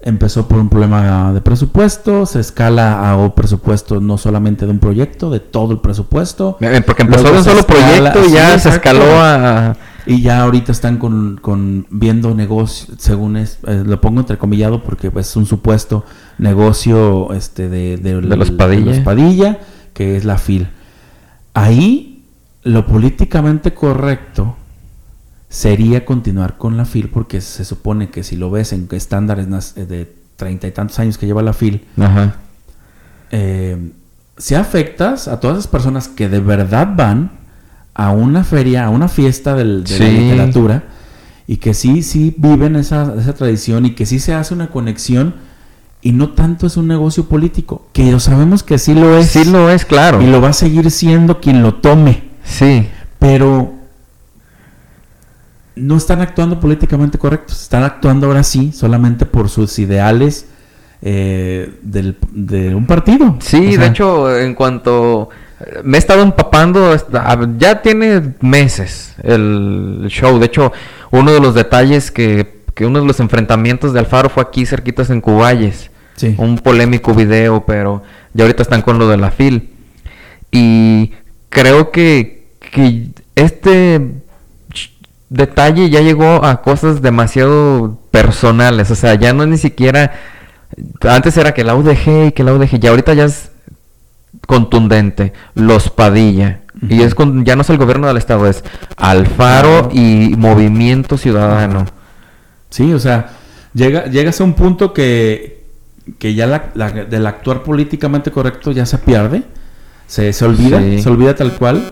Empezó 0.02 0.48
por 0.48 0.58
un 0.60 0.70
problema 0.70 1.34
de 1.34 1.42
presupuesto, 1.42 2.26
se 2.26 2.40
escala 2.40 3.08
a 3.10 3.18
un 3.18 3.34
presupuesto 3.36 4.00
no 4.00 4.18
solamente 4.18 4.66
de 4.66 4.72
un 4.72 4.80
proyecto, 4.80 5.30
de 5.30 5.40
todo 5.40 5.74
el 5.74 5.80
presupuesto. 5.80 6.58
Eh, 6.62 6.82
Porque 6.86 7.04
empezó 7.04 7.24
de 7.32 7.38
un 7.38 7.44
solo 7.44 7.60
escala- 7.60 8.12
proyecto 8.12 8.22
y 8.22 8.30
sí, 8.30 8.34
ya 8.34 8.58
se 8.58 8.70
escaló 8.70 9.04
a... 9.22 9.76
Y 10.08 10.22
ya 10.22 10.42
ahorita 10.44 10.72
están 10.72 10.98
con, 10.98 11.38
con 11.42 11.86
viendo 11.90 12.34
negocio, 12.34 12.96
según 12.98 13.36
es, 13.38 13.60
eh, 13.68 13.84
lo 13.86 14.00
pongo 14.00 14.22
entrecomillado 14.22 14.82
porque 14.84 15.12
pues, 15.12 15.28
es 15.30 15.36
un 15.36 15.46
supuesto 15.46 16.06
negocio 16.38 17.34
este 17.34 17.68
de, 17.70 17.98
De 17.98 18.22
los 18.22 18.52
Padilla. 18.52 18.86
de 18.92 18.98
los 18.98 19.00
Padilla, 19.00 19.60
que 19.94 20.16
es 20.16 20.24
la 20.24 20.38
FIL. 20.38 20.70
Ahí 21.54 22.24
lo 22.64 22.86
políticamente 22.86 23.74
correcto 23.74 24.56
sería 25.50 26.06
continuar 26.06 26.58
con 26.58 26.78
la 26.78 26.86
FIL 26.86 27.10
porque 27.10 27.42
se 27.42 27.64
supone 27.66 28.10
que 28.10 28.24
si 28.24 28.36
lo 28.36 28.50
ves 28.52 28.74
en 28.74 28.88
estándares 28.92 29.74
eh, 29.78 29.86
de 29.86 30.14
treinta 30.36 30.68
y 30.68 30.72
tantos 30.72 31.00
años 31.00 31.18
que 31.18 31.26
lleva 31.26 31.42
la 31.42 31.54
FIL, 31.54 31.86
Ajá. 32.00 32.36
eh, 33.32 33.92
si 34.38 34.56
afectas 34.56 35.28
a 35.28 35.40
todas 35.40 35.58
esas 35.58 35.68
personas 35.72 36.08
que 36.08 36.30
de 36.30 36.40
verdad 36.40 36.90
van 36.96 37.32
a 37.98 38.12
una 38.12 38.44
feria, 38.44 38.86
a 38.86 38.90
una 38.90 39.08
fiesta 39.10 39.56
del- 39.56 39.84
de 39.84 40.00
la 40.00 40.08
literatura 40.10 40.84
y 41.48 41.58
que 41.58 41.74
sí, 41.74 42.04
sí 42.04 42.34
viven 42.38 42.76
esa, 42.76 43.14
esa 43.20 43.34
tradición 43.34 43.86
y 43.88 43.96
que 43.96 44.06
sí 44.06 44.20
se 44.20 44.34
hace 44.36 44.54
una 44.54 44.68
conexión 44.68 45.34
y 46.02 46.12
no 46.12 46.30
tanto 46.30 46.68
es 46.68 46.78
un 46.78 46.88
negocio 46.88 47.26
político, 47.26 47.88
que 47.94 48.18
sabemos 48.20 48.62
que 48.64 48.78
sí 48.78 48.94
lo 48.94 49.18
es 49.18 49.28
Sí 49.32 49.44
lo 49.46 49.70
es, 49.72 49.84
claro. 49.84 50.22
y 50.22 50.28
lo 50.28 50.40
va 50.42 50.50
a 50.50 50.54
seguir 50.54 50.92
siendo 50.92 51.40
quien 51.42 51.64
lo 51.64 51.74
tome, 51.76 52.24
Sí. 52.44 52.88
pero 53.18 53.74
no 55.76 55.96
están 55.98 56.22
actuando 56.22 56.60
políticamente 56.60 57.18
correctos, 57.18 57.62
están 57.62 57.84
actuando 57.84 58.28
ahora 58.28 58.44
sí 58.44 58.72
solamente 58.72 59.26
por 59.26 59.50
sus 59.50 59.78
ideales 59.80 60.48
eh, 61.04 61.78
del- 61.84 62.18
de 62.32 62.74
un 62.74 62.88
partido. 62.88 63.38
Sí, 63.40 63.68
O 63.68 63.72
sea, 63.72 63.80
de 63.82 63.88
hecho, 63.88 64.36
en 64.38 64.56
cuanto 64.56 65.30
me 65.84 65.98
he 65.98 66.00
estado 66.00 66.22
empapando, 66.22 66.96
ya 67.58 67.82
tiene 67.82 68.36
meses 68.42 69.16
el 69.24 70.06
show. 70.10 70.38
De 70.38 70.46
hecho, 70.46 70.72
uno 71.12 71.32
de 71.32 71.40
los 71.40 71.56
detalles 71.56 72.12
que, 72.12 72.62
que 72.76 72.86
uno 72.86 73.00
de 73.02 73.08
los 73.08 73.20
enfrentamientos 73.20 73.94
de 73.94 74.00
Alfaro 74.00 74.30
fue 74.30 74.44
aquí 74.44 74.66
cerquitas 74.66 75.10
en 75.10 75.22
Cuballes. 75.22 75.90
Sí. 76.16 76.36
Un 76.38 76.58
polémico 76.60 77.14
video, 77.14 77.66
pero 77.66 78.04
ya 78.34 78.44
ahorita 78.44 78.64
están 78.64 78.82
con 78.82 79.00
lo 79.00 79.08
de 79.08 79.18
la 79.18 79.32
FIL. 79.32 79.70
Y 80.52 81.14
creo 81.50 81.92
que, 81.92 82.50
que 82.72 83.10
este 83.36 84.02
detalle 85.30 85.90
ya 85.90 86.02
llegó 86.02 86.46
a 86.46 86.62
cosas 86.62 87.02
demasiado 87.02 88.00
personales. 88.12 88.92
O 88.92 88.96
sea, 88.96 89.16
ya 89.16 89.34
no 89.34 89.44
es 89.44 89.50
ni 89.50 89.58
siquiera. 89.58 90.14
Antes 91.02 91.38
era 91.38 91.54
que 91.54 91.64
la 91.64 91.76
UDG 91.76 92.28
y 92.28 92.32
que 92.32 92.44
la 92.44 92.54
UDG. 92.54 92.80
Ya 92.80 92.92
ahorita 92.92 93.14
ya 93.14 93.26
es 93.26 93.52
contundente. 94.48 95.34
Los 95.54 95.92
Padilla. 95.92 96.62
Y 96.90 97.02
es 97.04 97.14
con, 97.14 97.46
ya 97.46 97.56
no 97.56 97.62
es 97.62 97.70
el 97.70 97.78
gobierno 97.78 98.08
del 98.08 98.18
estado, 98.18 98.48
es 98.48 98.64
Alfaro 98.98 99.90
y 99.94 100.34
Movimiento 100.38 101.18
Ciudadano. 101.18 101.86
Sí, 102.70 102.94
o 102.94 103.00
sea, 103.00 103.32
llega, 103.74 104.06
llegas 104.06 104.40
a 104.42 104.44
un 104.44 104.54
punto 104.54 104.94
que, 104.94 105.64
que 106.20 106.34
ya 106.36 106.46
la, 106.48 106.70
la- 106.76 106.92
del 106.92 107.26
actuar 107.26 107.64
políticamente 107.64 108.30
correcto 108.32 108.72
ya 108.72 108.86
se 108.86 108.98
pierde, 109.00 109.42
se, 110.08 110.32
se 110.34 110.46
olvida, 110.46 110.80
Sí. 110.80 111.02
se 111.02 111.10
olvida 111.10 111.36
tal 111.36 111.54
cual. 111.54 111.92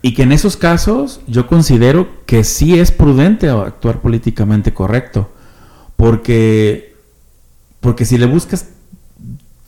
Y 0.00 0.14
que 0.14 0.22
en 0.22 0.32
esos 0.32 0.56
casos 0.56 1.20
yo 1.26 1.46
considero 1.46 2.08
que 2.26 2.42
sí 2.44 2.78
es 2.78 2.90
prudente 2.90 3.48
actuar 3.50 4.00
políticamente 4.00 4.72
correcto. 4.74 5.30
Porque, 5.96 6.94
porque 7.80 8.04
si 8.04 8.18
le 8.18 8.26
buscas 8.26 8.68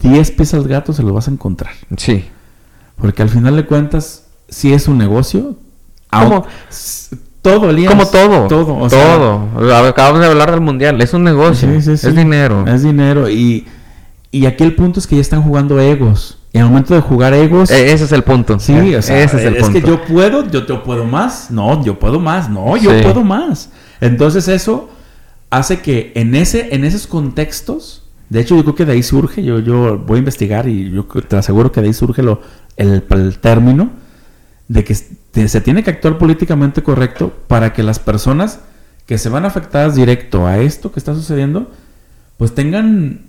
10 0.01 0.30
pies 0.32 0.55
al 0.55 0.66
gato 0.68 0.92
se 0.92 1.03
lo 1.03 1.12
vas 1.12 1.28
a 1.28 1.30
encontrar. 1.30 1.72
Sí. 1.97 2.24
Porque 2.97 3.22
al 3.22 3.28
final 3.28 3.57
de 3.57 3.66
cuentas, 3.66 4.24
sí 4.49 4.72
es 4.72 4.88
un 4.88 4.99
negocio. 4.99 5.57
Todo, 7.42 7.70
Elías. 7.70 7.92
Como 7.92 8.07
todo. 8.07 8.49
Todo. 8.49 8.76
o 8.78 8.90
sea, 8.90 9.16
todo. 9.16 9.86
Acabamos 9.86 10.20
de 10.20 10.26
hablar 10.26 10.51
del 10.51 10.61
mundial. 10.61 11.01
Es 11.01 11.14
un 11.14 11.24
negocio. 11.24 11.68
Sí, 11.74 11.82
sí, 11.82 11.97
sí. 11.97 12.09
Es 12.09 12.16
dinero. 12.16 12.64
Es 12.66 12.82
dinero. 12.82 13.28
Y, 13.30 13.66
y 14.32 14.47
aquí 14.47 14.64
el 14.64 14.74
punto 14.74 14.99
es 14.99 15.07
que 15.07 15.16
ya 15.16 15.20
están 15.20 15.42
jugando 15.42 15.78
egos. 15.80 16.38
Y 16.53 16.59
al 16.59 16.66
momento 16.66 16.94
de 16.94 17.01
jugar 17.01 17.34
egos. 17.34 17.70
E- 17.70 17.92
ese 17.92 18.05
es 18.05 18.12
el 18.12 18.24
punto. 18.24 18.59
sí, 18.59 18.94
o 18.94 19.03
sea, 19.03 19.22
ese 19.22 19.36
es 19.36 19.44
el 19.44 19.57
punto. 19.57 19.72
que 19.72 19.86
yo 19.86 20.03
puedo, 20.05 20.49
yo, 20.49 20.66
yo 20.66 20.82
puedo 20.82 21.05
más. 21.05 21.51
No, 21.51 21.84
yo 21.84 21.99
puedo 21.99 22.18
más. 22.18 22.49
No, 22.49 22.76
yo 22.76 22.90
puedo 23.03 23.22
más. 23.22 23.70
Entonces 24.01 24.49
eso 24.49 24.88
hace 25.51 25.80
que 25.80 26.12
en, 26.14 26.34
ese, 26.34 26.74
en 26.74 26.84
esos 26.84 27.07
contextos. 27.07 28.03
De 28.29 28.41
hecho, 28.41 28.57
yo 28.57 28.62
creo 28.62 28.74
que 28.74 28.85
de 28.85 28.93
ahí 28.93 29.03
surge. 29.03 29.43
Yo, 29.43 29.61
yo 29.61 29.99
voy 29.99 30.16
a 30.16 30.18
investigar 30.18 30.68
y 30.68 30.91
yo 30.91 31.05
te 31.05 31.37
aseguro 31.37 31.70
que 31.72 31.81
de 31.81 31.89
ahí 31.89 31.95
surge 31.95 32.22
lo, 32.22 32.41
el, 32.77 33.05
el 33.09 33.39
término 33.39 33.91
de 34.68 34.85
que 34.85 34.95
se 34.95 35.61
tiene 35.61 35.85
que 35.85 35.91
actuar 35.91 36.18
políticamente 36.18 36.83
correcto 36.83 37.33
para 37.47 37.72
que 37.72 37.83
las 37.83 37.99
personas 37.99 38.61
que 39.07 39.18
se 39.18 39.29
van 39.29 39.45
afectadas 39.45 39.95
directo 39.95 40.47
a 40.47 40.59
esto 40.59 40.91
que 40.91 40.99
está 40.99 41.14
sucediendo, 41.14 41.70
pues 42.37 42.55
tengan 42.55 43.20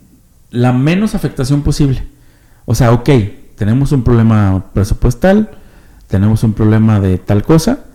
la 0.49 0.73
menos 0.73 1.13
afectación 1.13 1.61
posible. 1.61 2.03
O 2.65 2.73
sea, 2.73 2.91
ok, 2.91 3.09
tenemos 3.55 3.91
un 3.91 4.03
problema 4.03 4.65
presupuestal, 4.73 5.51
tenemos 6.07 6.43
un 6.43 6.53
problema 6.53 6.99
de 6.99 7.17
tal 7.19 7.43
cosa, 7.43 7.85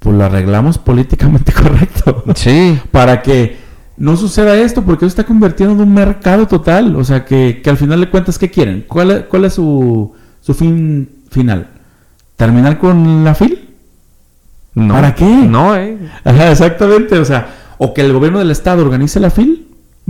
pues 0.00 0.16
lo 0.16 0.24
arreglamos 0.24 0.78
políticamente 0.78 1.52
correcto. 1.52 2.24
Sí. 2.34 2.80
Para 2.90 3.22
que 3.22 3.56
no 3.98 4.16
suceda 4.16 4.56
esto, 4.56 4.82
porque 4.82 5.04
eso 5.04 5.10
está 5.12 5.24
convirtiendo 5.24 5.74
en 5.74 5.88
un 5.88 5.94
mercado 5.94 6.46
total. 6.46 6.96
O 6.96 7.04
sea, 7.04 7.24
que, 7.24 7.60
que 7.62 7.70
al 7.70 7.76
final 7.76 8.00
de 8.00 8.10
cuentas, 8.10 8.38
¿qué 8.38 8.50
quieren? 8.50 8.84
¿Cuál, 8.86 9.10
es- 9.10 9.24
cuál 9.24 9.44
es 9.46 9.54
su, 9.54 10.12
su 10.40 10.54
fin 10.54 11.08
final? 11.30 11.68
¿Terminar 12.36 12.78
con 12.78 13.24
la 13.24 13.34
FIL? 13.34 13.70
No. 14.74 14.94
¿Para 14.94 15.14
qué? 15.14 15.24
No, 15.24 15.74
eh. 15.76 15.96
Ajá, 16.24 16.50
exactamente. 16.50 17.18
O 17.18 17.24
sea, 17.24 17.48
o 17.78 17.94
que 17.94 18.02
el 18.02 18.12
gobierno 18.12 18.38
del 18.38 18.50
estado 18.50 18.82
organice 18.82 19.18
la 19.20 19.30
FIL. 19.30 19.62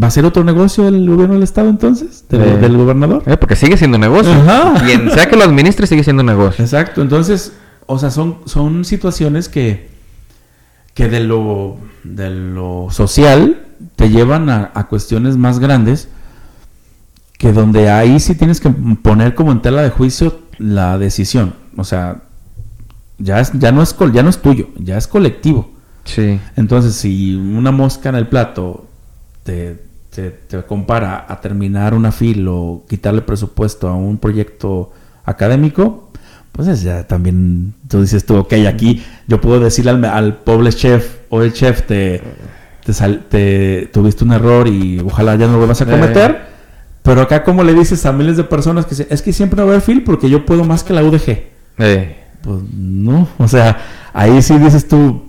¿Va 0.03 0.09
a 0.09 0.11
ser 0.11 0.27
otro 0.27 0.45
negocio 0.45 0.89
el 0.89 1.09
gobierno 1.09 1.35
del 1.35 1.43
estado 1.45 1.71
entonces? 1.71 2.25
¿Del, 2.29 2.43
Eh. 2.43 2.57
del 2.59 2.77
gobernador? 2.77 3.23
Eh, 3.25 3.37
porque 3.39 3.57
sigue 3.57 3.79
siendo 3.79 3.97
negocio. 3.97 4.31
Ajá. 4.33 4.75
Quien 4.85 5.11
sea 5.11 5.27
que 5.27 5.37
lo 5.37 5.45
administre 5.45 5.87
sigue 5.87 6.05
siendo 6.05 6.23
negocio. 6.23 6.63
Exacto. 6.63 7.01
Entonces, 7.01 7.53
o 7.87 7.99
sea, 7.99 8.11
son, 8.11 8.39
son 8.45 8.85
situaciones 8.85 9.49
que, 9.49 9.89
que 10.93 11.09
de 11.09 11.21
lo, 11.21 11.77
de 12.05 12.29
lo 12.31 12.89
social 12.91 13.63
te 13.97 14.11
llevan 14.11 14.51
a, 14.51 14.71
a 14.75 14.89
cuestiones 14.89 15.37
más 15.37 15.59
grandes 15.59 16.09
que 17.39 17.53
donde 17.53 17.91
ahí 17.91 18.19
sí 18.21 18.35
tienes 18.35 18.61
que 18.61 18.71
poner 18.71 19.35
como 19.35 19.53
en 19.53 19.63
tela 19.63 19.83
de 19.83 19.91
juicio 19.91 20.41
la 20.59 20.99
decisión. 20.99 21.55
O 21.77 21.85
sea, 21.85 22.23
ya, 23.19 23.41
es, 23.41 23.53
ya, 23.53 23.73
no, 23.73 23.83
es, 23.83 23.95
ya 24.13 24.23
no 24.23 24.31
es 24.31 24.39
tuyo, 24.39 24.69
ya 24.79 24.97
es 24.97 25.07
colectivo. 25.07 25.71
Sí. 26.05 26.41
Entonces, 26.57 26.95
si 26.95 27.35
una 27.35 27.73
mosca 27.73 28.09
en 28.09 28.15
el 28.15 28.29
plato 28.29 28.87
te, 29.43 29.83
te, 30.11 30.31
te 30.31 30.63
compara 30.65 31.27
a 31.29 31.41
terminar 31.41 31.95
una 31.95 32.13
fil 32.13 32.47
o 32.49 32.85
quitarle 32.89 33.23
presupuesto 33.23 33.89
a 33.89 33.95
un 33.95 34.19
proyecto 34.19 34.93
académico, 35.25 36.11
pues 36.53 36.69
es 36.69 36.83
ya 36.83 37.07
también, 37.07 37.75
tú 37.89 38.01
dices 38.01 38.25
tú, 38.25 38.37
ok, 38.37 38.55
aquí 38.67 39.03
yo 39.27 39.41
puedo 39.41 39.61
decirle 39.61 39.91
al, 39.91 40.05
al 40.05 40.37
pobre 40.39 40.73
chef 40.73 41.17
o 41.29 41.43
el 41.43 41.53
chef, 41.53 41.83
te, 41.87 42.23
te, 42.87 42.93
sal- 42.93 43.25
te- 43.29 43.91
tuviste 43.93 44.23
un 44.25 44.33
error 44.33 44.69
y 44.69 45.01
ojalá 45.01 45.35
ya 45.35 45.47
no 45.47 45.53
lo 45.55 45.59
vuelvas 45.59 45.81
a 45.83 45.85
Eh. 45.85 45.91
cometer. 45.91 46.47
Pero 47.03 47.21
acá, 47.21 47.43
como 47.45 47.63
le 47.65 47.75
dices 47.75 48.07
a 48.07 48.13
miles 48.13 48.37
de 48.37 48.45
personas 48.45 48.87
que 48.87 48.95
se- 48.95 49.07
es 49.11 49.21
que 49.23 49.33
siempre 49.33 49.61
va 49.63 49.69
a 49.69 49.71
haber 49.73 49.81
fil 49.83 50.03
porque 50.05 50.31
yo 50.31 50.47
puedo 50.47 50.65
más 50.65 50.83
que 50.85 50.93
la 50.95 51.03
UDG? 51.03 51.43
Eh, 51.79 52.23
Pues 52.43 52.61
no, 52.79 53.27
o 53.39 53.49
sea, 53.49 53.77
ahí 54.15 54.41
sí 54.41 54.57
dices 54.59 54.87
tú, 54.87 55.25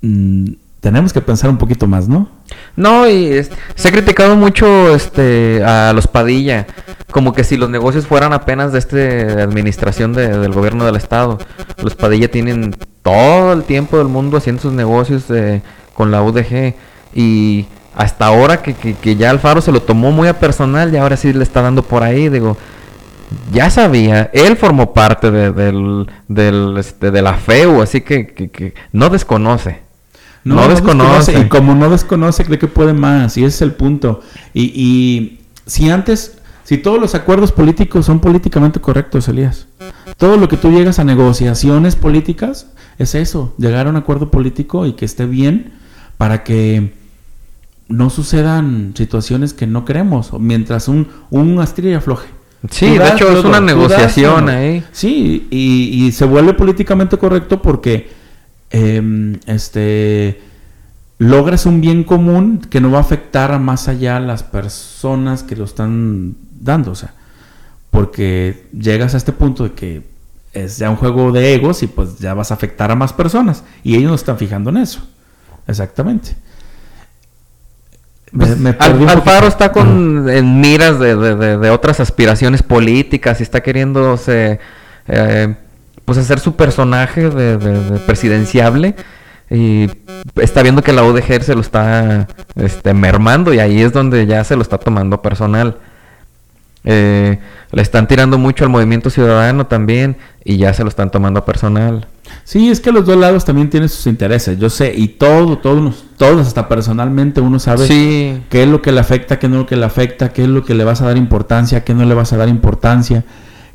mm, 0.00 0.52
tenemos 0.80 1.12
que 1.12 1.20
pensar 1.20 1.50
un 1.50 1.58
poquito 1.58 1.86
más, 1.86 2.08
¿no? 2.08 2.26
No, 2.74 3.06
y 3.08 3.26
es- 3.26 3.50
se 3.74 3.88
ha 3.88 3.92
criticado 3.92 4.34
mucho 4.36 4.94
este 4.94 5.62
a 5.62 5.92
los 5.92 6.06
Padilla, 6.06 6.66
como 7.10 7.32
que 7.34 7.44
si 7.44 7.56
los 7.58 7.68
negocios 7.70 8.06
fueran 8.06 8.32
apenas 8.32 8.72
de 8.72 8.78
este 8.78 9.42
administración 9.42 10.12
de- 10.14 10.38
del 10.38 10.52
gobierno 10.52 10.84
del 10.86 10.96
estado. 10.96 11.38
Los 11.82 11.94
Padilla 11.94 12.30
tienen 12.30 12.74
todo 13.02 13.52
el 13.52 13.64
tiempo 13.64 13.98
del 13.98 14.08
mundo 14.08 14.38
haciendo 14.38 14.62
sus 14.62 14.72
negocios 14.72 15.24
eh, 15.30 15.60
con 15.94 16.10
la 16.10 16.22
UDG 16.22 16.74
y 17.14 17.66
hasta 17.94 18.26
ahora 18.26 18.62
que, 18.62 18.74
que, 18.74 18.94
que 18.94 19.16
ya 19.16 19.30
Alfaro 19.30 19.60
se 19.60 19.72
lo 19.72 19.82
tomó 19.82 20.12
muy 20.12 20.28
a 20.28 20.38
personal 20.38 20.92
y 20.92 20.96
ahora 20.96 21.16
sí 21.16 21.32
le 21.32 21.42
está 21.42 21.62
dando 21.62 21.82
por 21.82 22.02
ahí, 22.02 22.28
digo, 22.28 22.56
ya 23.52 23.70
sabía, 23.70 24.30
él 24.32 24.56
formó 24.56 24.92
parte 24.92 25.30
de, 25.30 25.52
del, 25.52 26.06
del, 26.28 26.76
este, 26.78 27.10
de 27.10 27.22
la 27.22 27.34
FEU, 27.34 27.82
así 27.82 28.00
que, 28.00 28.26
que, 28.28 28.50
que 28.50 28.74
no 28.92 29.10
desconoce. 29.10 29.80
No, 30.44 30.66
desconoce. 30.68 31.38
Y 31.38 31.48
como 31.48 31.74
no 31.74 31.88
desconoce, 31.88 32.44
cree 32.44 32.58
que 32.58 32.66
puede 32.66 32.92
más. 32.92 33.36
Y 33.36 33.44
ese 33.44 33.56
es 33.56 33.62
el 33.62 33.72
punto. 33.72 34.22
Y, 34.52 34.72
y 34.74 35.40
si 35.66 35.88
antes, 35.88 36.38
si 36.64 36.78
todos 36.78 37.00
los 37.00 37.14
acuerdos 37.14 37.52
políticos 37.52 38.06
son 38.06 38.18
políticamente 38.18 38.80
correctos, 38.80 39.28
Elías, 39.28 39.66
todo 40.16 40.36
lo 40.36 40.48
que 40.48 40.56
tú 40.56 40.70
llegas 40.70 40.98
a 40.98 41.04
negociaciones 41.04 41.94
políticas 41.94 42.66
es 42.98 43.14
eso, 43.14 43.54
llegar 43.56 43.86
a 43.86 43.90
un 43.90 43.96
acuerdo 43.96 44.30
político 44.30 44.86
y 44.86 44.94
que 44.94 45.04
esté 45.04 45.26
bien 45.26 45.74
para 46.18 46.44
que 46.44 46.92
no 47.88 48.10
sucedan 48.10 48.94
situaciones 48.96 49.54
que 49.54 49.66
no 49.66 49.84
queremos, 49.84 50.32
mientras 50.38 50.88
un, 50.88 51.08
un 51.30 51.60
astilla 51.60 51.98
afloje. 51.98 52.28
Sí, 52.70 52.96
de 52.96 53.08
hecho 53.08 53.36
es 53.36 53.44
una 53.44 53.60
negociación 53.60 54.48
ahí. 54.48 54.84
Sí, 54.92 55.48
y, 55.50 56.06
y 56.06 56.12
se 56.12 56.24
vuelve 56.24 56.54
políticamente 56.54 57.18
correcto 57.18 57.60
porque 57.60 58.10
em, 58.70 59.38
este 59.46 60.40
logras 61.18 61.66
un 61.66 61.80
bien 61.80 62.02
común 62.04 62.58
que 62.58 62.80
no 62.80 62.90
va 62.90 62.98
a 62.98 63.02
afectar 63.02 63.52
a 63.52 63.58
más 63.58 63.88
allá 63.88 64.16
a 64.16 64.20
las 64.20 64.42
personas 64.42 65.42
que 65.42 65.54
lo 65.54 65.64
están 65.64 66.34
dando, 66.60 66.92
o 66.92 66.94
sea, 66.94 67.14
porque 67.90 68.66
llegas 68.72 69.14
a 69.14 69.18
este 69.18 69.32
punto 69.32 69.64
de 69.64 69.72
que 69.72 70.02
es 70.52 70.78
ya 70.78 70.90
un 70.90 70.96
juego 70.96 71.32
de 71.32 71.54
egos 71.54 71.82
y 71.82 71.86
pues 71.86 72.18
ya 72.18 72.34
vas 72.34 72.50
a 72.50 72.54
afectar 72.54 72.90
a 72.90 72.94
más 72.94 73.12
personas. 73.12 73.64
Y 73.82 73.96
ellos 73.96 74.10
no 74.10 74.14
están 74.14 74.38
fijando 74.38 74.70
en 74.70 74.78
eso. 74.78 75.00
Exactamente. 75.66 76.34
Me- 78.32 78.46
Pues, 78.46 78.58
me 78.58 78.70
Al- 78.78 79.08
Alfaro 79.08 79.46
está 79.46 79.72
con 79.72 80.28
en 80.30 80.60
miras 80.60 80.98
de, 80.98 81.16
de- 81.16 81.34
de- 81.36 81.58
de 81.58 81.70
otras 81.70 82.00
aspiraciones 82.00 82.62
políticas 82.62 83.40
y 83.40 83.42
está 83.42 83.60
queriéndose 83.62 84.58
eh, 85.08 85.54
pues 86.04 86.16
hacer 86.18 86.40
su 86.40 86.56
personaje 86.56 87.28
de 87.28 87.98
presidenciable 88.06 88.94
y 89.50 89.90
está 90.36 90.62
viendo 90.62 90.82
que 90.82 90.92
la 90.94 91.04
UDG 91.04 91.42
se 91.42 91.54
lo 91.54 91.60
está 91.60 92.26
este, 92.56 92.94
mermando 92.94 93.52
y 93.52 93.58
ahí 93.58 93.82
es 93.82 93.92
donde 93.92 94.24
ya 94.26 94.42
se 94.44 94.56
lo 94.56 94.62
está 94.62 94.78
tomando 94.78 95.20
personal. 95.20 95.76
Eh, 96.84 97.38
le 97.70 97.82
están 97.82 98.08
tirando 98.08 98.38
mucho 98.38 98.64
al 98.64 98.70
movimiento 98.70 99.08
ciudadano 99.08 99.66
también 99.66 100.16
y 100.44 100.56
ya 100.56 100.74
se 100.74 100.82
lo 100.82 100.88
están 100.88 101.10
tomando 101.10 101.44
personal. 101.44 102.06
Sí, 102.44 102.70
es 102.70 102.80
que 102.80 102.92
los 102.92 103.06
dos 103.06 103.16
lados 103.16 103.44
también 103.44 103.70
tienen 103.70 103.88
sus 103.88 104.06
intereses. 104.06 104.58
Yo 104.58 104.68
sé, 104.68 104.92
y 104.96 105.08
todo, 105.08 105.58
todos, 105.58 106.04
todos 106.16 106.46
hasta 106.46 106.68
personalmente 106.68 107.40
uno 107.40 107.58
sabe 107.58 107.86
Sí, 107.86 108.42
qué 108.48 108.64
es 108.64 108.68
lo 108.68 108.82
que 108.82 108.90
le 108.92 109.00
afecta, 109.00 109.38
qué 109.38 109.48
no 109.48 109.56
es 109.56 109.60
lo 109.60 109.66
que 109.66 109.76
le 109.76 109.84
afecta, 109.84 110.32
qué 110.32 110.42
es 110.42 110.48
lo 110.48 110.64
que 110.64 110.74
le 110.74 110.84
vas 110.84 111.02
a 111.02 111.06
dar 111.06 111.16
importancia, 111.16 111.84
qué 111.84 111.94
no 111.94 112.04
le 112.04 112.14
vas 112.14 112.32
a 112.32 112.36
dar 112.36 112.48
importancia, 112.48 113.24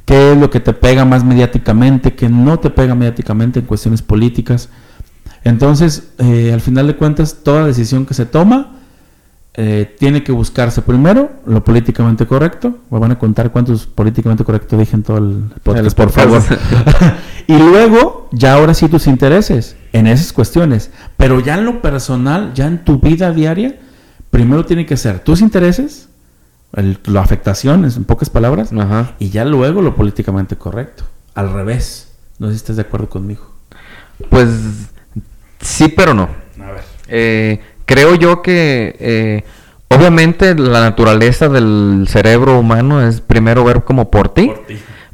qué 0.06 0.34
es 0.34 0.38
lo 0.38 0.50
que 0.50 0.60
te 0.60 0.74
pega 0.74 1.06
más 1.06 1.24
mediáticamente, 1.24 2.14
qué 2.14 2.30
no 2.30 2.60
te 2.60 2.70
pega 2.70 2.96
mediáticamente 2.96 3.60
en 3.60 3.66
cuestiones 3.66 4.02
políticas. 4.02 4.70
Entonces, 5.44 6.12
eh, 6.18 6.52
al 6.54 6.62
final 6.62 6.88
de 6.88 6.96
cuentas, 6.98 7.38
toda 7.44 7.66
decisión 7.66 8.06
que 8.06 8.14
se 8.14 8.26
toma 8.26 8.77
eh, 9.60 9.96
tiene 10.00 10.24
que 10.24 10.32
buscarse 10.32 10.82
primero 10.84 11.32
lo 11.46 11.64
políticamente 11.64 12.28
correcto. 12.28 12.78
Me 12.92 13.00
van 13.00 13.12
a 13.12 13.18
contar 13.20 13.52
cuántos 13.52 13.88
políticamente 13.88 14.44
correctos 14.44 14.78
dije 14.80 14.96
en 14.96 15.04
todo 15.04 15.18
el 15.18 15.46
podcast, 15.64 15.98
por 15.98 16.12
favor. 16.12 16.42
y 17.48 17.58
luego, 17.58 18.30
ya 18.32 18.54
ahora 18.54 18.74
sí 18.76 18.88
tus 18.88 19.08
intereses 19.08 19.76
en 19.94 20.06
esas 20.08 20.32
cuestiones. 20.32 20.92
Pero 21.18 21.40
ya 21.40 21.56
en 21.56 21.66
lo 21.66 21.82
personal, 21.82 22.54
ya 22.54 22.68
en 22.68 22.84
tu 22.86 23.00
vida 23.00 23.32
diaria, 23.34 23.80
primero 24.30 24.64
tiene 24.66 24.86
que 24.86 24.96
ser 24.96 25.20
tus 25.22 25.42
intereses, 25.42 26.08
el- 26.74 27.00
la 27.06 27.22
afectación, 27.22 27.84
en 27.86 28.04
pocas 28.04 28.30
palabras, 28.30 28.72
ajá. 28.74 29.16
y 29.18 29.30
ya 29.30 29.44
luego 29.44 29.82
lo 29.82 29.96
políticamente 29.96 30.56
correcto. 30.56 31.04
Al 31.34 31.52
revés. 31.52 32.10
No 32.38 32.48
sé 32.48 32.54
si 32.54 32.58
estás 32.58 32.76
de 32.76 32.84
acuerdo 32.84 33.10
conmigo. 33.10 33.42
Pues 34.30 34.50
sí, 35.60 35.88
pero 35.88 36.14
no. 36.14 36.30
A 36.64 36.72
ver. 36.72 36.84
Eh, 37.08 37.62
creo 37.88 38.14
yo 38.14 38.44
que 38.44 38.96
eh, 39.00 39.44
obviamente 39.90 40.54
la 40.54 40.82
naturaleza 40.82 41.50
del 41.50 42.06
cerebro 42.08 42.60
humano 42.60 43.02
es 43.02 43.22
primero 43.22 43.64
ver 43.64 43.84
como 43.84 44.12
por 44.12 44.30
ti, 44.30 44.52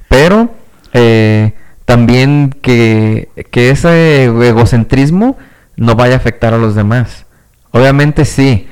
pero 0.09 0.49
eh, 0.91 1.53
también 1.86 2.53
que, 2.61 3.30
que 3.51 3.69
ese 3.69 4.26
egocentrismo 4.26 5.38
no 5.78 5.95
vaya 5.95 6.15
a 6.15 6.17
afectar 6.17 6.53
a 6.53 6.57
los 6.57 6.76
demás. 6.76 7.26
Obviamente 7.71 8.26
sí. 8.26 8.67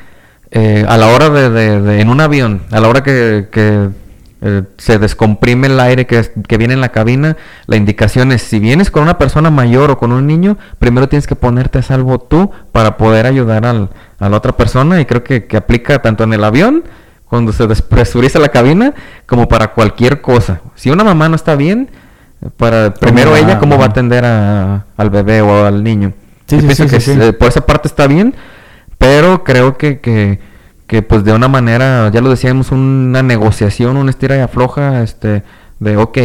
eh, 0.51 0.85
a 0.87 0.97
la 0.97 1.07
hora 1.07 1.29
de, 1.29 1.49
de- 1.49 1.81
de- 1.81 2.01
en 2.01 2.09
un 2.09 2.19
avión, 2.19 2.63
a 2.71 2.79
la 2.81 2.89
hora 2.89 3.03
que, 3.03 3.47
que, 3.51 3.87
eh, 4.41 4.63
se 4.77 4.97
descomprime 4.99 5.67
el 5.67 5.79
aire 5.79 6.07
que, 6.07 6.19
es- 6.19 6.31
que 6.47 6.57
viene 6.57 6.73
en 6.73 6.81
la 6.81 6.89
cabina, 6.89 7.37
la 7.67 7.75
indicación 7.77 8.31
es, 8.31 8.41
si 8.41 8.59
vienes 8.59 8.89
con 8.91 9.03
una 9.03 9.17
persona 9.17 9.49
mayor 9.51 9.91
o 9.91 9.97
con 9.97 10.11
un 10.11 10.25
niño, 10.27 10.57
primero 10.79 11.07
tienes 11.07 11.27
que 11.27 11.35
ponerte 11.35 11.79
a 11.79 11.83
salvo 11.83 12.19
tú 12.19 12.51
para 12.71 12.97
poder 12.97 13.25
ayudar 13.27 13.65
al- 13.65 13.89
a 14.19 14.29
la 14.29 14.37
otra 14.37 14.53
persona 14.53 14.99
y 14.99 15.05
creo 15.05 15.23
que, 15.23 15.45
que 15.45 15.57
aplica 15.57 16.01
tanto 16.01 16.23
en 16.23 16.33
el 16.33 16.43
avión, 16.43 16.83
cuando 17.25 17.53
se 17.53 17.65
despresuriza 17.67 18.39
la 18.39 18.49
cabina, 18.49 18.93
como 19.25 19.47
para 19.47 19.69
cualquier 19.69 20.19
cosa. 20.21 20.59
Si 20.75 20.89
una 20.89 21.03
mamá 21.05 21.29
no 21.29 21.35
está 21.35 21.55
bien, 21.55 21.89
para 22.57 22.93
primero 22.93 23.35
ella, 23.35 23.59
¿cómo 23.59 23.77
va 23.77 23.85
a 23.85 23.87
atender 23.89 24.25
a- 24.25 24.85
al 24.97 25.09
bebé 25.11 25.41
o 25.41 25.65
al 25.65 25.83
niño? 25.83 26.13
Sí, 26.47 26.55
Yo 26.55 26.61
sí, 26.61 26.65
pienso 26.67 26.83
sí, 26.85 26.89
que 26.89 26.99
sí, 26.99 27.13
sí. 27.13 27.19
eh, 27.21 27.31
por 27.33 27.47
esa 27.47 27.65
parte 27.65 27.87
está 27.87 28.07
bien, 28.07 28.35
pero 28.97 29.43
creo 29.43 29.77
que, 29.77 29.99
que, 29.99 30.39
que, 30.91 31.01
pues 31.01 31.23
de 31.23 31.31
una 31.31 31.47
manera, 31.47 32.11
ya 32.11 32.19
lo 32.19 32.29
decíamos, 32.29 32.73
una 32.73 33.23
negociación, 33.23 33.95
una 33.95 34.09
estira 34.09 34.35
y 34.35 34.41
afloja, 34.41 35.01
este, 35.03 35.41
de 35.79 35.95
ok, 35.95 36.17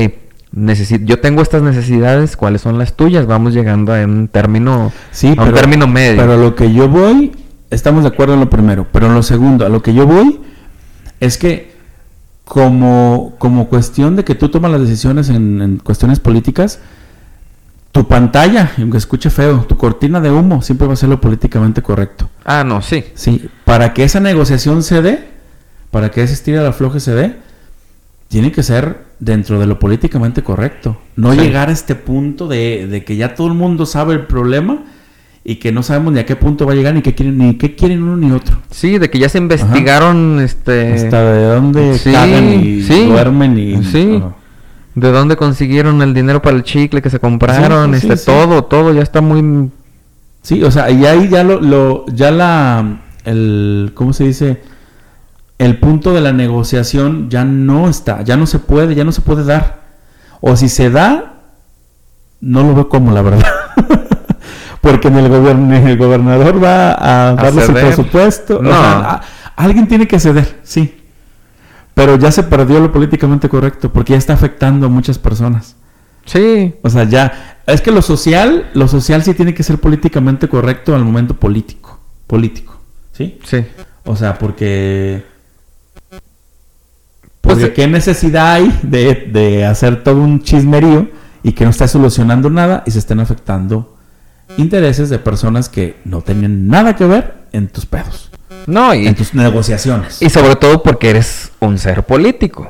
yo 1.05 1.21
tengo 1.21 1.41
estas 1.41 1.63
necesidades, 1.63 2.37
¿cuáles 2.37 2.63
son 2.63 2.77
las 2.77 2.95
tuyas? 2.95 3.27
Vamos 3.29 3.55
llegando 3.55 3.95
a 3.95 3.99
un 4.05 4.27
término, 4.27 4.91
Sí, 5.13 5.37
a 5.39 5.45
un 5.45 5.55
término 5.55 5.87
medio. 5.87 6.21
Pero 6.21 6.33
a 6.33 6.37
lo 6.37 6.57
que 6.57 6.73
yo 6.73 6.89
voy, 6.89 7.31
estamos 7.71 8.03
de 8.03 8.09
acuerdo 8.09 8.35
en 8.35 8.41
lo 8.41 8.51
primero, 8.51 8.89
pero 8.91 9.07
en 9.07 9.15
lo 9.15 9.23
segundo, 9.23 9.65
a 9.65 9.69
lo 9.69 9.85
que 9.85 9.95
yo 9.95 10.05
voy 10.05 10.41
es 11.21 11.39
que 11.39 11.73
como, 12.45 13.37
como 13.39 13.69
cuestión 13.69 14.17
de 14.17 14.25
que 14.25 14.35
tú 14.35 14.49
tomas 14.49 14.73
las 14.73 14.81
decisiones 14.81 15.29
en, 15.29 15.63
en 15.63 15.77
cuestiones 15.77 16.19
políticas, 16.19 16.81
tu 17.97 18.07
pantalla, 18.07 18.73
aunque 18.79 18.99
escuche 18.99 19.31
feo, 19.31 19.65
tu 19.67 19.77
cortina 19.79 20.21
de 20.21 20.31
humo 20.31 20.61
siempre 20.61 20.87
va 20.87 20.93
a 20.93 20.97
ser 20.97 21.09
lo 21.09 21.19
políticamente 21.19 21.81
correcto. 21.81 22.29
ah, 22.45 22.63
no, 22.63 22.83
sí. 22.83 23.05
Sí, 23.15 23.49
para 23.65 23.95
que 23.95 24.05
esa 24.05 24.21
negociación 24.21 24.83
se 24.83 25.01
dé, 25.01 25.29
para 25.91 26.11
que 26.11 26.23
ese 26.23 26.35
estilo 26.35 26.61
de 26.61 26.69
afloje 26.69 27.01
se 27.01 27.15
dé, 27.15 27.37
tiene 28.29 28.53
que 28.53 28.63
ser 28.63 28.99
dentro 29.19 29.59
de 29.59 29.67
lo 29.67 29.79
políticamente 29.79 30.43
correcto. 30.43 30.99
No 31.17 31.33
Sí. 31.33 31.39
llegar 31.41 31.71
a 31.71 31.73
este 31.73 31.95
punto 31.95 32.49
de, 32.49 32.87
de 32.87 33.03
que 33.03 33.17
ya 33.17 33.35
todo 33.35 33.47
el 33.47 33.55
mundo 33.55 33.87
sabe 33.87 34.13
el 34.13 34.27
problema 34.27 34.83
y 35.43 35.57
que 35.57 35.73
no 35.73 35.83
sabemos 35.83 36.13
ni 36.13 36.19
a 36.21 36.27
qué 36.27 36.37
punto 36.37 36.67
va 36.67 36.73
a 36.73 36.77
llegar, 36.77 36.93
ni 36.93 37.01
qué 37.01 37.15
quieren, 37.15 37.39
ni 37.39 37.55
qué 37.55 37.75
quieren 37.77 38.03
uno 38.03 38.17
ni 38.19 38.31
otro. 38.31 38.59
Sí, 38.71 38.99
de 38.99 39.09
que 39.09 39.19
ya 39.19 39.31
se 39.31 39.39
investigaron, 39.39 40.41
este... 40.41 40.93
Hasta 40.93 41.33
de 41.33 41.45
dónde 41.47 41.97
sí, 41.99 42.13
cagan 42.13 42.53
y 42.61 42.83
sí, 42.83 43.07
duermen 43.07 43.59
y 43.59 43.83
sí. 43.85 44.17
Ajá. 44.19 44.35
¿De 44.97 45.13
dónde 45.13 45.37
consiguieron 45.37 46.01
el 46.03 46.15
dinero 46.15 46.41
para 46.43 46.57
el 46.57 46.63
chicle 46.65 47.01
que 47.03 47.11
se 47.11 47.21
compraron? 47.21 47.95
Sí, 47.95 48.01
sí, 48.01 48.07
este, 48.09 48.17
sí. 48.17 48.25
todo, 48.27 48.65
todo 48.65 48.93
ya 48.95 49.03
está 49.03 49.21
muy... 49.21 49.71
Sí, 50.43 50.63
o 50.65 50.71
sea, 50.71 50.91
y 50.91 51.05
ahí 51.05 51.29
ya 51.29 51.45
lo, 51.45 51.61
lo, 51.61 52.07
ya 52.07 52.31
la, 52.31 53.01
el, 53.25 53.93
¿cómo 53.95 54.13
se 54.15 54.25
dice? 54.25 54.63
El 55.59 55.79
punto 55.79 56.13
de 56.15 56.21
la 56.23 56.33
negociación 56.33 57.29
ya 57.29 57.45
no 57.45 57.89
está, 57.91 58.23
ya 58.23 58.37
no 58.37 58.47
se 58.47 58.59
puede, 58.59 58.95
ya 58.95 59.05
no 59.05 59.13
se 59.13 59.21
puede 59.21 59.45
dar. 59.45 59.83
O 60.41 60.57
si 60.57 60.69
se 60.71 60.89
da, 60.91 61.35
no 62.41 62.63
lo 62.63 62.75
veo 62.75 62.89
como 62.89 63.13
la 63.13 63.21
verdad. 63.23 63.45
Porque 64.81 65.09
en 65.09 65.17
el, 65.17 65.27
el 65.27 65.97
gobernador 65.99 66.63
va 66.63 66.93
a, 67.31 67.35
darles 67.35 67.69
el 67.69 67.75
presupuesto. 67.75 68.59
o 68.61 68.63
No. 68.63 68.71
sea, 68.71 69.01
a- 69.01 69.23
alguien 69.57 69.89
tiene 69.89 70.07
que 70.07 70.19
ceder, 70.21 70.61
sí. 70.63 70.96
Pero 71.97 72.19
ya 72.19 72.31
se 72.31 72.43
perdió 72.43 72.79
lo 72.79 72.93
políticamente 72.93 73.49
correcto, 73.49 73.91
porque 73.91 74.13
ya 74.13 74.19
está 74.19 74.35
afectando 74.35 74.85
a 74.85 74.91
muchas 74.91 75.19
personas. 75.19 75.77
Sí, 76.27 76.75
O 76.83 76.91
sea, 76.91 77.05
ya. 77.05 77.63
Es 77.67 77.81
que 77.81 77.91
lo 77.91 78.03
social, 78.03 78.69
lo 78.75 78.87
social 78.87 79.23
sí 79.23 79.33
tiene 79.33 79.55
que 79.55 79.63
ser 79.63 79.79
políticamente 79.79 80.47
correcto 80.47 80.95
al 80.95 81.05
momento 81.05 81.35
político. 81.35 81.99
Político. 82.27 82.79
¿Sí? 83.13 83.39
sí. 83.45 83.65
O 84.05 84.15
sea, 84.15 84.37
porque. 84.37 85.25
Pues, 87.41 87.59
Porque 87.59 87.73
qué 87.73 87.87
necesidad 87.87 88.53
hay 88.53 88.79
de, 88.83 89.31
de 89.33 89.65
hacer 89.65 90.05
todo 90.05 90.21
un 90.21 90.43
chismerío 90.43 91.09
y 91.43 91.53
que 91.53 91.65
no 91.65 91.71
está 91.71 91.89
solucionando 91.89 92.51
nada 92.51 92.83
y 92.85 92.91
se 92.91 92.99
estén 92.99 93.21
afectando 93.21 93.97
intereses 94.59 95.09
de 95.09 95.19
personas 95.19 95.71
que 95.71 95.97
no 96.05 96.21
tienen 96.21 96.69
nada 96.69 96.95
que 96.95 97.07
ver 97.07 97.47
en 97.53 97.69
tus 97.69 97.87
pedos, 97.87 98.31
No, 98.67 98.95
y, 98.95 99.07
en 99.07 99.15
tus 99.15 99.33
negociaciones. 99.35 100.21
y 100.21 100.29
sobre 100.31 100.57
todo 100.57 100.83
porque 100.83 101.11
eres 101.11 101.53
un 101.61 101.79
ser 101.79 102.03
político. 102.03 102.69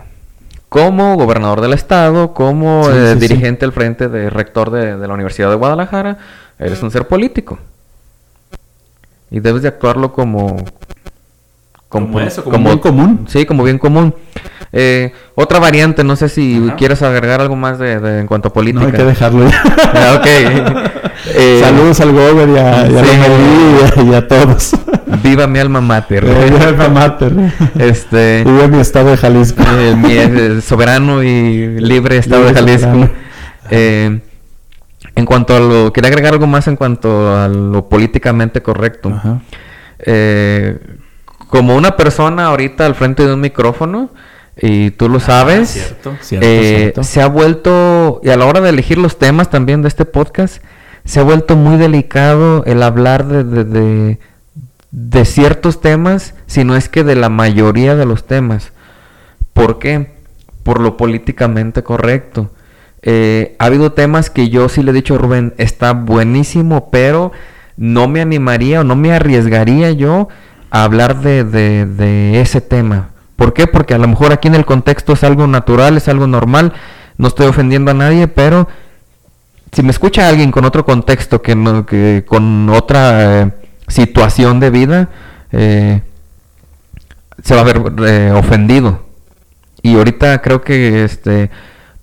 Como 0.68 1.16
gobernador 1.16 1.60
del 1.60 1.72
estado, 1.72 2.34
como 2.34 2.84
Sí, 2.84 2.90
eh, 2.94 3.14
sí, 3.14 3.20
sí. 3.20 3.28
dirigente 3.28 3.64
al 3.64 3.72
frente 3.72 4.08
de 4.08 4.28
rector 4.30 4.70
de, 4.70 4.96
de 4.96 5.08
la 5.08 5.14
Universidad 5.14 5.48
de 5.48 5.56
Guadalajara, 5.56 6.18
eres 6.58 6.82
un 6.82 6.90
ser 6.90 7.06
político. 7.08 7.58
Y 9.30 9.40
debes 9.40 9.62
de 9.62 9.68
actuarlo 9.68 10.12
como... 10.12 10.56
Como 11.88 12.20
eso, 12.20 12.42
como 12.44 12.58
bien 12.68 12.78
común. 12.78 13.26
Sí, 13.28 13.46
como 13.46 13.62
bien 13.64 13.78
común. 13.78 14.14
Eh, 14.72 15.12
otra 15.34 15.58
variante, 15.58 16.04
no 16.04 16.16
sé 16.16 16.28
si 16.28 16.62
Ajá. 16.66 16.76
quieres 16.76 17.02
agregar 17.02 17.40
algo 17.40 17.56
más 17.56 17.78
de, 17.78 17.98
de- 18.00 18.20
en 18.20 18.26
cuanto 18.26 18.48
a 18.48 18.52
política. 18.52 18.80
no 18.82 18.86
hay 18.88 18.92
que 18.92 19.04
dejarlo 19.04 19.48
ya. 19.48 19.62
Ah, 19.94 20.18
ok. 20.20 20.90
Eh, 21.34 21.60
Saludos 21.62 21.98
al 22.00 22.12
Gober 22.12 22.48
y 22.50 22.56
a, 22.56 22.86
y 22.88 22.96
a 22.96 23.04
sí. 23.04 23.10
Lomelí 23.16 23.80
y 23.80 24.00
a- 24.00 24.02
y 24.02 24.14
a 24.14 24.28
todos. 24.28 24.76
Viva 25.24 25.46
mi 25.46 25.58
alma 25.58 25.80
mater. 25.80 26.24
Eh, 26.24 26.50
mi 26.56 26.64
alma 26.64 26.88
mater. 26.88 27.32
Este... 27.78 28.44
Vive 28.44 28.68
mi 28.68 28.78
estado 28.78 29.10
de 29.10 29.16
Jalisco. 29.16 29.62
Eh, 29.78 29.96
mi 29.96 30.60
soberano 30.60 31.22
y 31.24 31.80
libre 31.80 32.18
estado 32.18 32.44
de 32.44 32.54
Jalisco. 32.54 33.08
Eh, 33.70 34.20
en 35.16 35.24
cuanto 35.26 35.56
a 35.56 35.60
lo... 35.60 35.92
Quería 35.92 36.08
agregar 36.10 36.34
algo 36.34 36.46
más 36.46 36.68
en 36.68 36.76
cuanto 36.76 37.34
a 37.36 37.48
lo 37.48 37.88
políticamente 37.88 38.62
correcto. 38.62 39.08
Ajá. 39.08 39.40
Eh, 39.98 40.78
como 41.48 41.74
una 41.76 41.96
persona 41.96 42.46
ahorita 42.46 42.86
al 42.86 42.94
frente 42.94 43.26
de 43.26 43.32
un 43.34 43.40
micrófono, 43.40 44.10
y 44.56 44.90
tú 44.92 45.08
lo 45.08 45.20
sabes, 45.20 45.70
Ah, 45.70 45.72
cierto, 45.72 46.16
cierto, 46.22 46.46
eh, 46.46 46.78
cierto. 46.78 47.02
se 47.04 47.20
ha 47.22 47.26
vuelto, 47.26 48.20
y 48.24 48.30
a 48.30 48.36
la 48.36 48.46
hora 48.46 48.60
de 48.60 48.70
elegir 48.70 48.98
los 48.98 49.18
temas 49.18 49.50
también 49.50 49.82
de 49.82 49.88
este 49.88 50.04
podcast, 50.04 50.62
se 51.04 51.20
ha 51.20 51.22
vuelto 51.22 51.56
muy 51.56 51.76
delicado 51.76 52.64
el 52.64 52.82
hablar 52.82 53.26
de, 53.26 53.44
de, 53.44 53.64
de- 53.64 54.18
de 54.90 55.24
ciertos 55.26 55.80
temas, 55.82 56.34
si 56.46 56.64
no 56.64 56.74
es 56.74 56.88
que 56.88 57.04
de 57.04 57.16
la 57.16 57.28
mayoría 57.28 57.96
de 57.96 58.06
los 58.06 58.26
temas. 58.26 58.72
¿Por 59.52 59.78
qué? 59.78 60.12
Por 60.62 60.80
lo 60.80 60.96
políticamente 60.96 61.82
correcto. 61.82 62.50
eh, 63.02 63.54
ha 63.58 63.66
habido 63.66 63.92
temas 63.92 64.30
que 64.30 64.48
yo 64.48 64.68
sí 64.68 64.82
le 64.82 64.90
he 64.90 64.94
dicho 64.94 65.14
a 65.14 65.18
Rubén, 65.18 65.54
está 65.58 65.92
buenísimo, 65.92 66.88
pero 66.90 67.30
no 67.76 68.08
me 68.08 68.20
animaría 68.22 68.80
o 68.80 68.84
no 68.84 68.96
me 68.96 69.12
arriesgaría 69.12 69.90
yo 69.92 70.28
a 70.70 70.82
hablar 70.84 71.20
de, 71.20 71.44
de, 71.44 71.84
de 71.86 72.40
ese 72.40 72.60
tema. 72.62 73.10
¿Por 73.36 73.52
qué? 73.52 73.66
Porque 73.66 73.94
a 73.94 73.98
lo 73.98 74.08
mejor 74.08 74.32
aquí 74.32 74.48
en 74.48 74.54
el 74.54 74.64
contexto 74.64 75.12
es 75.12 75.22
algo 75.22 75.46
natural, 75.46 75.96
es 75.96 76.08
algo 76.08 76.26
normal, 76.26 76.72
no 77.18 77.28
estoy 77.28 77.46
ofendiendo 77.46 77.90
a 77.90 77.94
nadie, 77.94 78.28
pero 78.28 78.66
si 79.72 79.82
me 79.82 79.90
escucha 79.90 80.28
alguien 80.28 80.50
con 80.50 80.64
otro 80.64 80.84
contexto, 80.84 81.42
que, 81.42 81.54
no, 81.54 81.84
que 81.84 82.24
con 82.26 82.70
otra 82.70 83.42
eh, 83.42 83.50
situación 83.88 84.58
de 84.58 84.70
vida, 84.70 85.08
eh, 85.52 86.02
se 87.42 87.54
va 87.54 87.60
a 87.60 87.64
ver 87.64 87.82
eh, 88.06 88.32
ofendido. 88.34 89.04
Y 89.82 89.96
ahorita 89.96 90.40
creo 90.40 90.62
que 90.62 91.04
este 91.04 91.50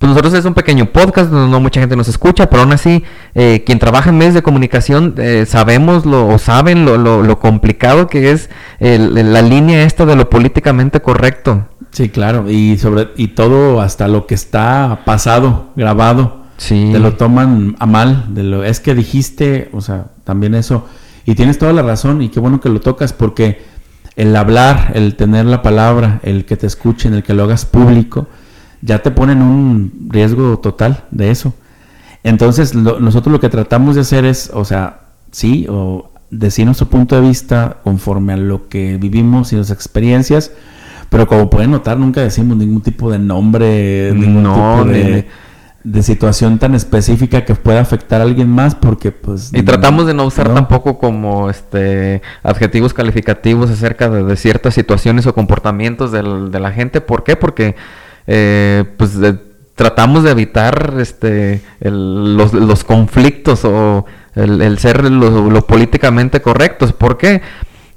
pues 0.04 0.10
nosotros 0.10 0.34
es 0.34 0.44
un 0.44 0.54
pequeño 0.54 0.88
podcast, 0.88 1.32
no, 1.32 1.48
no 1.48 1.62
mucha 1.62 1.80
gente 1.80 1.96
nos 1.96 2.10
escucha, 2.10 2.50
pero 2.50 2.64
aún 2.64 2.74
así, 2.74 3.06
eh, 3.36 3.64
quien 3.66 3.80
trabaja 3.80 4.10
en 4.10 4.18
medios 4.18 4.34
de 4.34 4.44
comunicación, 4.44 5.16
eh, 5.18 5.46
sabemos 5.48 6.06
lo, 6.06 6.28
o 6.28 6.38
saben 6.40 6.84
lo, 6.84 6.98
lo, 6.98 7.24
lo 7.24 7.40
complicado 7.40 8.08
que 8.08 8.32
es 8.32 8.50
el- 8.80 9.32
la 9.32 9.42
línea 9.42 9.84
esta 9.84 10.06
de 10.06 10.18
lo 10.18 10.30
políticamente 10.30 11.00
correcto. 11.02 11.68
Sí, 11.92 12.10
claro. 12.10 12.52
Y 12.52 12.78
sobre 12.80 13.12
y 13.16 13.30
todo 13.30 13.80
hasta 13.80 14.10
lo 14.10 14.28
que 14.28 14.36
está 14.36 15.04
pasado, 15.06 15.68
grabado. 15.78 16.44
Sí. 16.58 16.90
Te 16.92 17.00
lo 17.00 17.14
toman 17.14 17.78
a 17.80 17.86
mal. 17.86 18.26
De 18.36 18.44
lo, 18.44 18.66
es 18.66 18.82
que 18.82 18.96
dijiste, 18.96 19.70
o 19.72 19.80
sea, 19.80 20.08
también 20.26 20.54
eso. 20.54 20.86
Y 21.26 21.36
tienes 21.36 21.58
toda 21.58 21.72
la 21.72 21.82
razón 21.82 22.22
y 22.22 22.28
qué 22.28 22.42
bueno 22.42 22.60
que 22.60 22.68
lo 22.68 22.82
tocas 22.82 23.14
porque 23.14 23.62
el 24.18 24.36
hablar, 24.36 24.92
el 24.96 25.16
tener 25.16 25.46
la 25.46 25.62
palabra, 25.62 26.20
el 26.24 26.44
que 26.44 26.58
te 26.58 26.68
escuchen, 26.68 27.14
el 27.14 27.24
que 27.24 27.34
lo 27.34 27.44
hagas 27.46 27.66
público, 27.66 28.28
ya 28.86 29.00
te 29.02 29.12
ponen 29.12 29.42
un 29.42 29.92
riesgo 30.10 30.60
total 30.60 31.06
de 31.12 31.32
eso. 31.32 31.54
Entonces, 32.24 32.74
lo- 32.76 33.00
nosotros 33.00 33.32
lo 33.34 33.40
que 33.40 33.50
tratamos 33.50 33.96
de 33.96 34.02
hacer 34.02 34.26
es, 34.26 34.52
o 34.54 34.66
sea, 34.66 35.02
sí, 35.32 35.66
o 35.70 36.10
decir 36.30 36.66
nuestro 36.66 36.88
punto 36.88 37.16
de 37.20 37.28
vista 37.28 37.78
conforme 37.84 38.34
a 38.34 38.38
lo 38.38 38.68
que 38.70 38.98
vivimos 38.98 39.54
y 39.54 39.56
las 39.58 39.72
experiencias, 39.72 40.52
pero 41.10 41.28
como 41.28 41.50
pueden 41.50 41.72
notar, 41.72 41.98
nunca 41.98 42.22
decimos 42.22 42.58
ningún 42.58 42.82
tipo 42.82 43.12
de 43.12 43.20
nombre, 43.20 44.12
ningún 44.16 44.42
No, 44.44 44.54
tipo 44.80 44.90
de, 44.90 45.28
de 45.84 46.02
situación 46.04 46.58
tan 46.60 46.74
específica 46.76 47.46
que 47.46 47.54
pueda 47.56 47.82
afectar 47.82 48.22
a 48.22 48.24
alguien 48.24 48.50
más, 48.50 48.74
porque 48.74 49.12
pues... 49.12 49.52
Y 49.54 49.62
tratamos 49.64 50.08
de 50.08 50.14
no 50.16 50.26
usar 50.26 50.48
no. 50.48 50.56
tampoco 50.56 50.98
como 50.98 51.50
este 51.50 52.22
adjetivos 52.42 52.94
calificativos 52.94 53.70
acerca 53.70 54.10
de, 54.10 54.24
de 54.24 54.36
ciertas 54.38 54.74
situaciones 54.74 55.28
o 55.28 55.36
comportamientos 55.36 56.12
del- 56.12 56.50
de 56.52 56.60
la 56.60 56.72
gente. 56.72 57.00
¿Por 57.02 57.24
qué? 57.24 57.36
Porque 57.36 57.76
eh, 58.28 58.84
pues 58.98 59.12
tratamos 59.76 60.24
de 60.24 60.32
evitar 60.32 60.96
este 61.00 61.62
el- 61.82 62.38
los, 62.38 62.54
los 62.54 62.84
conflictos 62.84 63.66
o 63.66 64.06
el, 64.36 64.62
el 64.62 64.78
ser 64.80 65.10
lo, 65.10 65.50
lo 65.50 65.68
políticamente 65.68 66.42
correctos. 66.42 66.94
¿Por 66.94 67.18
qué? 67.18 67.42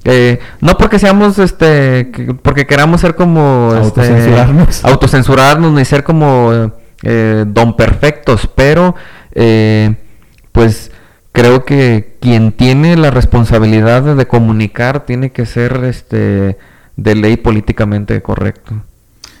Eh, 0.03 0.39
no 0.61 0.77
porque 0.77 0.99
seamos 0.99 1.37
este 1.39 2.11
que- 2.11 2.33
porque 2.41 2.65
queramos 2.65 3.01
ser 3.01 3.15
como 3.15 3.69
este, 3.73 4.01
Autocensurarnos. 4.01 4.85
autocensurarnos 4.85 5.71
ni 5.73 5.85
ser 5.85 6.03
como 6.03 6.71
eh, 7.03 7.45
don 7.47 7.75
perfectos, 7.75 8.49
pero 8.55 8.95
eh, 9.33 9.95
pues 10.51 10.91
creo 11.31 11.65
que 11.65 12.17
quien 12.19 12.51
tiene 12.51 12.95
la 12.97 13.11
responsabilidad 13.11 14.01
de, 14.01 14.15
de 14.15 14.25
comunicar 14.27 15.05
tiene 15.05 15.31
que 15.31 15.45
ser 15.45 15.83
este 15.83 16.57
de 16.95 17.15
ley 17.15 17.37
políticamente 17.37 18.21
correcto. 18.23 18.73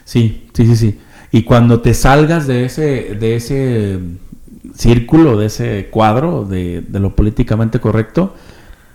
Sí, 0.07 0.47
sí, 0.53 0.65
sí, 0.65 0.75
sí. 0.77 0.99
Y 1.33 1.43
cuando 1.43 1.81
te 1.81 1.93
salgas 1.93 2.47
de 2.47 2.63
ese, 2.63 3.15
de 3.19 3.35
ese 3.35 3.99
círculo, 4.73 5.37
de 5.37 5.47
ese 5.47 5.89
cuadro 5.91 6.45
de, 6.45 6.81
de 6.87 6.99
lo 7.01 7.13
políticamente 7.13 7.81
correcto, 7.81 8.33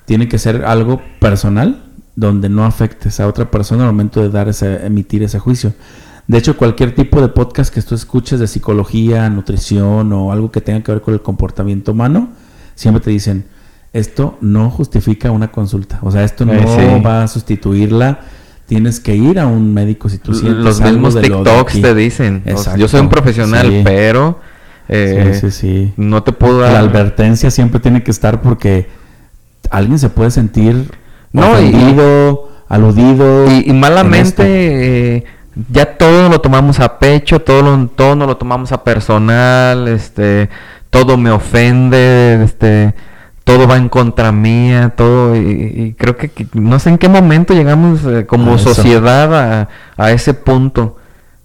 tiene 0.06 0.26
que 0.26 0.38
ser 0.38 0.64
algo 0.64 1.02
personal 1.20 1.82
donde 2.16 2.48
no 2.48 2.64
afectes 2.64 3.20
a 3.20 3.26
otra 3.28 3.50
persona 3.50 3.82
al 3.84 3.90
momento 3.90 4.22
de 4.22 4.30
dar 4.30 4.48
ese, 4.48 4.86
emitir 4.86 5.22
ese 5.22 5.38
juicio. 5.38 5.74
De 6.26 6.38
hecho, 6.38 6.56
cualquier 6.56 6.94
tipo 6.94 7.20
de 7.20 7.28
podcast 7.28 7.72
que 7.74 7.82
tú 7.82 7.94
escuches 7.94 8.40
de 8.40 8.46
psicología, 8.46 9.28
nutrición 9.28 10.12
o 10.14 10.32
algo 10.32 10.50
que 10.50 10.62
tenga 10.62 10.82
que 10.82 10.92
ver 10.92 11.02
con 11.02 11.12
el 11.12 11.20
comportamiento 11.20 11.92
humano, 11.92 12.30
siempre 12.74 13.02
te 13.02 13.10
dicen, 13.10 13.44
esto 13.92 14.38
no 14.40 14.70
justifica 14.70 15.30
una 15.30 15.52
consulta. 15.52 15.98
O 16.02 16.10
sea, 16.10 16.24
esto 16.24 16.46
no 16.46 16.54
Eh, 16.54 16.64
sí. 16.66 17.02
va 17.04 17.24
a 17.24 17.28
sustituirla. 17.28 18.20
Tienes 18.74 19.00
que 19.00 19.14
ir 19.14 19.38
a 19.38 19.46
un 19.46 19.72
médico 19.74 20.08
si 20.08 20.18
tú 20.18 20.32
sientes 20.34 20.64
Los 20.64 20.80
algo 20.80 20.92
mismos 20.92 21.14
de 21.14 21.28
lo 21.28 21.38
de 21.38 21.50
TikToks 21.50 21.80
te 21.82 21.94
dicen. 21.94 22.42
Exacto. 22.46 22.78
Yo 22.80 22.88
soy 22.88 23.00
un 23.00 23.08
profesional, 23.08 23.66
Sí. 23.68 23.80
pero 23.84 24.40
eh, 24.88 25.32
sí, 25.34 25.50
sí, 25.50 25.50
sí. 25.50 25.92
no 25.96 26.22
te 26.22 26.32
puedo 26.32 26.58
dar 26.58 26.72
La 26.72 26.78
advertencia 26.80 27.50
siempre 27.50 27.80
tiene 27.80 28.02
que 28.02 28.10
estar 28.10 28.40
porque 28.40 28.88
alguien 29.70 29.98
se 29.98 30.08
puede 30.08 30.30
sentir 30.30 30.90
No, 31.32 31.60
y- 31.60 31.66
ofendido, 31.66 32.48
aludido. 32.68 33.50
Y, 33.50 33.64
y 33.66 33.70
en 33.70 33.80
malamente 33.80 34.42
eh, 35.16 35.24
ya 35.70 35.84
todo 35.96 36.28
lo 36.30 36.40
tomamos 36.40 36.80
a 36.80 36.98
pecho, 36.98 37.40
todo 37.40 37.62
lo, 37.62 37.86
todo 37.88 38.16
no 38.16 38.26
lo 38.26 38.36
tomamos 38.38 38.72
a 38.72 38.82
personal, 38.84 39.86
este, 39.88 40.48
todo 40.90 41.16
me 41.18 41.30
ofende, 41.30 42.42
este, 42.42 42.94
todo 43.44 43.66
va 43.66 43.76
en 43.76 43.88
contra 43.88 44.30
mía, 44.32 44.94
todo, 44.96 45.34
y, 45.36 45.40
y 45.40 45.94
creo 45.94 46.16
que, 46.16 46.28
que 46.30 46.46
no 46.54 46.78
sé 46.78 46.90
en 46.90 46.98
qué 46.98 47.08
momento 47.08 47.54
llegamos 47.54 48.04
eh, 48.04 48.24
como 48.26 48.54
A 48.54 48.58
sociedad 48.58 49.34
a, 49.34 49.68
a 49.96 50.10
ese 50.12 50.34
punto. 50.34 50.96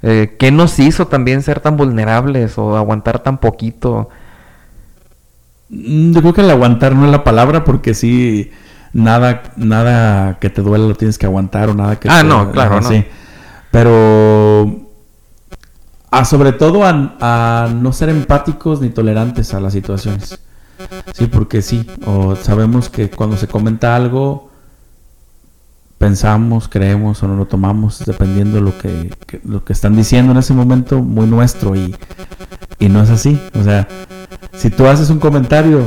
Eh, 0.04 0.36
¿Qué 0.38 0.52
nos 0.52 0.78
hizo 0.80 1.08
también 1.08 1.42
ser 1.42 1.60
tan 1.60 1.76
vulnerables 1.76 2.58
o 2.60 2.78
aguantar 2.78 3.20
tan 3.24 3.40
poquito? 3.40 4.10
Mm, 5.70 6.12
Yo 6.14 6.22
creo 6.22 6.34
que 6.34 6.42
el 6.42 6.52
aguantar 6.52 6.96
no 6.96 7.06
es 7.06 7.12
la 7.12 7.24
palabra 7.24 7.64
porque 7.66 7.94
sí, 7.94 8.52
nada, 8.94 9.44
nada 9.58 10.38
que 10.40 10.50
te 10.50 10.62
duela 10.62 10.86
lo 10.88 10.96
tienes 10.96 11.18
que 11.18 11.26
aguantar 11.26 11.70
o 11.70 11.74
nada 11.74 12.00
que 12.00 12.10
Ah, 12.10 12.22
te- 12.22 12.28
no, 12.28 12.52
claro, 12.52 12.80
no. 12.82 12.88
sí. 12.88 13.04
Pero 13.72 14.84
a 16.10 16.24
sobre 16.26 16.54
todo 16.54 16.86
a, 16.86 17.16
a 17.20 17.68
no 17.74 17.92
ser 17.92 18.10
empáticos 18.10 18.82
ni 18.82 18.90
tolerantes 18.90 19.54
a 19.54 19.60
las 19.60 19.74
situaciones. 19.74 20.40
Sí, 21.14 21.28
porque 21.28 21.62
sí, 21.62 21.86
o 22.06 22.36
sabemos 22.36 22.90
que 22.90 23.10
cuando 23.10 23.38
se 23.38 23.48
comenta 23.48 23.96
algo 23.96 24.50
pensamos, 25.98 26.68
creemos 26.68 27.24
o 27.24 27.28
no 27.28 27.36
lo 27.36 27.46
tomamos 27.46 28.04
dependiendo 28.06 28.62
lo 28.62 28.78
que, 28.78 29.12
que- 29.26 29.42
lo 29.44 29.64
que 29.66 29.74
están 29.74 29.96
diciendo 29.96 30.32
en 30.32 30.38
ese 30.38 30.54
momento 30.54 31.00
muy 31.02 31.26
nuestro 31.26 31.76
y, 31.76 31.96
y 32.80 32.90
no 32.90 33.02
es 33.02 33.10
así. 33.10 33.40
O 33.56 33.64
sea, 33.64 33.88
si 34.54 34.70
tú 34.70 34.86
haces 34.86 35.10
un 35.10 35.20
comentario, 35.20 35.82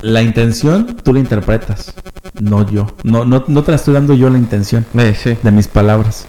la 0.00 0.22
intención 0.22 0.96
tú 1.02 1.12
la 1.12 1.20
interpretas, 1.20 1.92
no 2.40 2.68
yo. 2.70 2.86
No, 3.04 3.24
no, 3.26 3.44
no 3.46 3.62
te 3.62 3.70
la 3.72 3.76
estoy 3.76 3.94
dando 3.94 4.14
yo 4.14 4.30
la 4.30 4.38
intención 4.38 4.86
sí. 5.14 5.36
de 5.42 5.50
mis 5.50 5.68
palabras. 5.68 6.26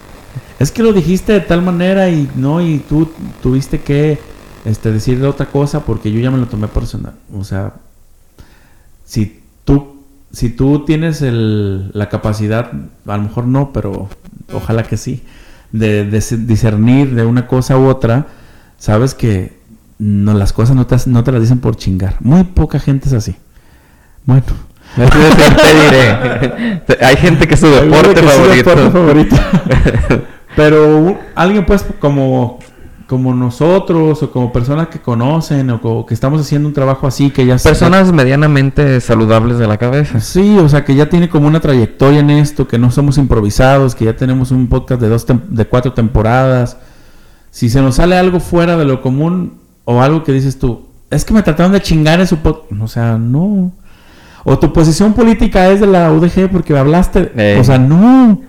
Es 0.58 0.70
que 0.70 0.82
lo 0.82 0.92
dijiste 0.92 1.32
de 1.32 1.40
tal 1.40 1.62
manera 1.62 2.10
y 2.10 2.28
no, 2.36 2.60
y 2.60 2.80
tú 2.80 3.10
tuviste 3.42 3.80
que 3.80 4.18
este, 4.64 4.92
decirle 4.92 5.26
otra 5.26 5.46
cosa 5.46 5.84
porque 5.84 6.12
yo 6.12 6.20
ya 6.20 6.30
me 6.30 6.38
lo 6.38 6.46
tomé 6.46 6.68
personal. 6.68 7.14
O 7.34 7.44
sea, 7.44 7.74
si 9.04 9.40
tú, 9.64 10.02
si 10.32 10.50
tú 10.50 10.84
tienes 10.84 11.22
el, 11.22 11.90
la 11.92 12.08
capacidad, 12.08 12.70
a 13.06 13.16
lo 13.16 13.22
mejor 13.22 13.46
no, 13.46 13.72
pero 13.72 14.08
ojalá 14.52 14.82
que 14.82 14.96
sí, 14.96 15.22
de, 15.72 16.04
discernir 16.04 17.14
de 17.14 17.24
una 17.24 17.46
cosa 17.46 17.78
u 17.78 17.86
otra, 17.86 18.26
sabes 18.78 19.14
que 19.14 19.58
no, 19.98 20.34
las 20.34 20.52
cosas 20.52 20.76
no 20.76 20.86
te, 20.86 20.96
no 21.06 21.24
te 21.24 21.32
las 21.32 21.40
dicen 21.40 21.58
por 21.58 21.76
chingar. 21.76 22.16
Muy 22.20 22.44
poca 22.44 22.78
gente 22.78 23.08
es 23.08 23.14
así. 23.14 23.36
Bueno. 24.24 24.44
Te 24.96 25.74
diré. 25.82 26.82
Hay 27.04 27.16
gente 27.16 27.46
que 27.46 27.54
es 27.54 27.60
su 27.60 27.66
deporte 27.66 28.14
que 28.14 28.20
su 28.20 28.26
favorito. 28.26 28.70
deporte 28.70 28.90
favorito. 28.90 29.36
Pero 30.56 31.18
alguien 31.34 31.64
pues 31.64 31.84
como, 32.00 32.58
como 33.08 33.34
nosotros 33.34 34.22
o 34.22 34.30
como 34.30 34.52
personas 34.52 34.88
que 34.88 35.00
conocen 35.00 35.70
o 35.70 35.80
como 35.80 36.04
que 36.04 36.12
estamos 36.12 36.42
haciendo 36.42 36.68
un 36.68 36.74
trabajo 36.74 37.06
así 37.06 37.30
que 37.30 37.46
ya... 37.46 37.56
Personas 37.56 38.12
medianamente 38.12 39.00
saludables 39.00 39.58
de 39.58 39.66
la 39.66 39.78
cabeza. 39.78 40.20
Sí, 40.20 40.58
o 40.58 40.68
sea 40.68 40.84
que 40.84 40.94
ya 40.94 41.08
tiene 41.08 41.30
como 41.30 41.48
una 41.48 41.60
trayectoria 41.60 42.20
en 42.20 42.28
esto, 42.28 42.68
que 42.68 42.78
no 42.78 42.90
somos 42.90 43.16
improvisados, 43.16 43.94
que 43.94 44.04
ya 44.04 44.14
tenemos 44.14 44.50
un 44.50 44.68
podcast 44.68 45.00
de, 45.00 45.08
dos 45.08 45.26
de 45.26 45.64
cuatro 45.64 45.94
temporadas. 45.94 46.76
Si 47.50 47.70
se 47.70 47.80
nos 47.80 47.94
sale 47.94 48.14
algo 48.14 48.40
fuera 48.40 48.76
de 48.76 48.84
lo 48.84 49.00
común 49.00 49.54
o 49.84 50.02
algo 50.02 50.22
que 50.22 50.32
dices 50.32 50.58
tú, 50.58 50.86
es 51.10 51.24
que 51.24 51.32
me 51.32 51.42
trataron 51.42 51.72
de 51.72 51.80
chingar 51.80 52.20
en 52.20 52.26
su 52.26 52.36
podcast. 52.36 52.78
O 52.78 52.88
sea, 52.88 53.16
no. 53.16 53.72
O 54.44 54.58
tu 54.58 54.70
posición 54.70 55.14
política 55.14 55.70
es 55.70 55.80
de 55.80 55.86
la 55.86 56.12
UDG 56.12 56.50
porque 56.52 56.76
hablaste. 56.76 57.56
O 57.58 57.64
sea, 57.64 57.78
no. 57.78 58.42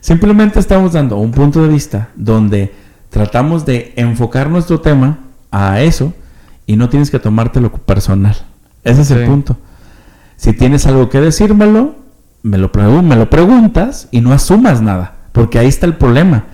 Simplemente 0.00 0.60
estamos 0.60 0.92
dando 0.92 1.16
un 1.16 1.32
punto 1.32 1.62
de 1.62 1.68
vista 1.68 2.10
donde 2.16 2.87
tratamos 3.10 3.64
de 3.66 3.92
enfocar 3.96 4.50
nuestro 4.50 4.80
tema 4.80 5.18
a 5.50 5.80
eso 5.80 6.12
y 6.66 6.76
no 6.76 6.88
tienes 6.88 7.10
que 7.10 7.18
tomártelo 7.18 7.72
personal. 7.72 8.36
Ese 8.84 9.02
es 9.02 9.10
el 9.10 9.26
punto. 9.26 9.56
Si 10.36 10.52
tienes 10.52 10.86
algo 10.86 11.08
que 11.08 11.20
decírmelo, 11.20 11.96
me 12.42 12.58
lo, 12.58 12.70
me 13.02 13.16
lo 13.16 13.30
preguntas 13.30 14.08
y 14.10 14.20
no 14.20 14.32
asumas 14.32 14.80
nada. 14.80 15.14
Porque 15.32 15.58
ahí 15.58 15.66
está 15.66 15.86
el 15.86 15.96
problema. 15.96 16.44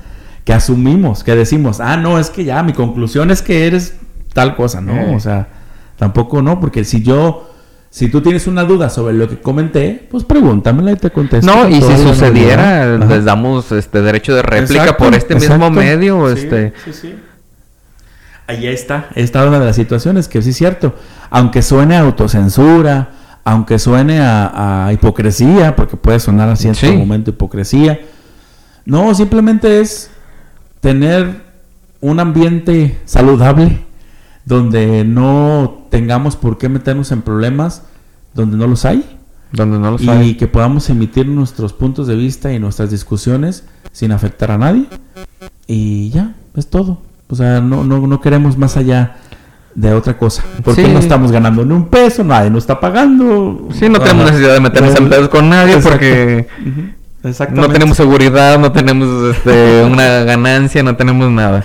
Que 0.44 0.52
asumimos, 0.52 1.24
que 1.24 1.34
decimos, 1.34 1.80
ah, 1.80 1.96
no, 1.96 2.18
es 2.18 2.30
que 2.30 2.44
ya, 2.44 2.62
mi 2.62 2.72
conclusión 2.72 3.30
es 3.30 3.40
que 3.42 3.66
eres 3.66 3.96
tal 4.32 4.56
cosa, 4.56 4.80
¿no? 4.80 5.14
O 5.14 5.20
sea, 5.20 5.48
tampoco 5.96 6.42
no, 6.42 6.60
porque 6.60 6.84
si 6.84 7.02
yo, 7.02 7.53
si 7.94 8.08
tú 8.08 8.20
tienes 8.20 8.48
una 8.48 8.64
duda 8.64 8.90
sobre 8.90 9.14
lo 9.14 9.28
que 9.28 9.38
comenté, 9.40 10.08
pues 10.10 10.24
pregúntamela 10.24 10.90
y 10.90 10.96
te 10.96 11.10
contesto. 11.10 11.46
No, 11.46 11.68
y 11.68 11.80
si 11.80 11.96
sucediera, 11.98 12.98
les 12.98 13.24
damos 13.24 13.70
este 13.70 14.02
derecho 14.02 14.34
de 14.34 14.42
réplica 14.42 14.82
Exacto, 14.82 15.04
por 15.04 15.14
este 15.14 15.36
mismo 15.36 15.70
medio, 15.70 16.26
Sí, 16.34 16.42
este 16.42 16.72
sí, 16.84 16.92
sí. 16.92 17.14
Ahí 18.48 18.66
está, 18.66 19.10
esta 19.14 19.46
una 19.46 19.60
de 19.60 19.66
las 19.66 19.76
situaciones 19.76 20.26
que 20.26 20.42
sí 20.42 20.50
es 20.50 20.56
cierto. 20.56 20.96
Aunque 21.30 21.62
suene 21.62 21.94
a 21.94 22.00
autocensura, 22.00 23.10
aunque 23.44 23.78
suene 23.78 24.18
a, 24.20 24.86
a 24.86 24.92
hipocresía, 24.92 25.76
porque 25.76 25.96
puede 25.96 26.18
sonar 26.18 26.48
así 26.48 26.66
en 26.66 26.74
Sí. 26.74 26.90
momento 26.96 27.30
hipocresía. 27.30 28.00
No, 28.84 29.14
simplemente 29.14 29.80
es 29.80 30.10
tener 30.80 31.42
un 32.00 32.18
ambiente 32.18 32.98
saludable 33.04 33.84
donde 34.44 35.04
no 35.04 35.86
tengamos 35.90 36.36
por 36.36 36.58
qué 36.58 36.68
meternos 36.68 37.12
en 37.12 37.22
problemas 37.22 37.82
donde 38.34 38.56
no 38.56 38.66
los 38.66 38.84
hay 38.84 39.04
donde 39.54 39.78
no 39.78 39.96
lo 39.96 40.22
y 40.22 40.34
que 40.34 40.48
podamos 40.48 40.90
emitir 40.90 41.26
nuestros 41.28 41.72
puntos 41.72 42.06
de 42.06 42.16
vista 42.16 42.52
y 42.52 42.58
nuestras 42.58 42.90
discusiones 42.90 43.64
sin 43.92 44.10
afectar 44.12 44.50
a 44.50 44.58
nadie. 44.58 44.86
Y 45.66 46.10
ya, 46.10 46.34
es 46.56 46.68
todo. 46.68 47.00
O 47.28 47.36
sea, 47.36 47.60
no, 47.60 47.84
no, 47.84 48.06
no 48.06 48.20
queremos 48.20 48.58
más 48.58 48.76
allá 48.76 49.16
de 49.74 49.94
otra 49.94 50.18
cosa. 50.18 50.42
Porque 50.64 50.84
Sí. 50.84 50.92
no 50.92 50.98
estamos 50.98 51.30
ganando 51.30 51.64
ni 51.64 51.72
un 51.72 51.86
peso, 51.88 52.24
nadie 52.24 52.50
nos 52.50 52.64
está 52.64 52.80
pagando. 52.80 53.68
Sí, 53.72 53.88
no 53.88 54.00
tenemos 54.00 54.26
necesidad 54.26 54.54
de 54.54 54.60
meternos 54.60 54.96
en 54.96 55.08
pedos 55.08 55.28
con 55.28 55.48
nadie 55.48 55.74
exacto. 55.74 55.90
porque 55.90 56.48
no 57.52 57.68
tenemos 57.68 57.96
seguridad, 57.96 58.58
no 58.58 58.72
tenemos 58.72 59.36
este, 59.36 59.84
una 59.84 60.24
ganancia, 60.24 60.82
no 60.82 60.96
tenemos 60.96 61.30
nada. 61.30 61.64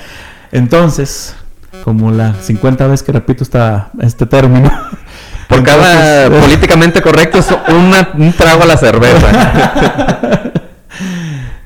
Entonces, 0.51 1.36
como 1.84 2.11
la 2.11 2.34
50 2.34 2.88
vez 2.88 3.03
que 3.03 3.11
repito 3.11 3.43
esta, 3.43 3.89
este 4.01 4.25
término. 4.25 4.69
Por 5.47 5.63
cada 5.63 6.25
entonces, 6.25 6.43
políticamente 6.45 7.01
correcto 7.01 7.39
es 7.39 7.47
una- 7.69 8.09
un 8.13 8.34
trago 8.34 8.63
a 8.63 8.65
la 8.67 8.77
cerveza. 8.77 10.51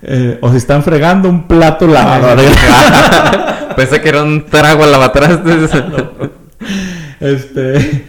eh, 0.04 0.38
o 0.42 0.52
si 0.52 0.58
están 0.58 0.84
fregando 0.84 1.30
un 1.30 1.48
plato 1.48 1.86
lavado. 1.88 2.42
Pensé 3.76 4.02
que 4.02 4.10
era 4.10 4.24
un 4.24 4.46
trago 4.46 4.84
a 4.84 4.88
lavatrastes. 4.88 5.72
Este, 7.20 8.06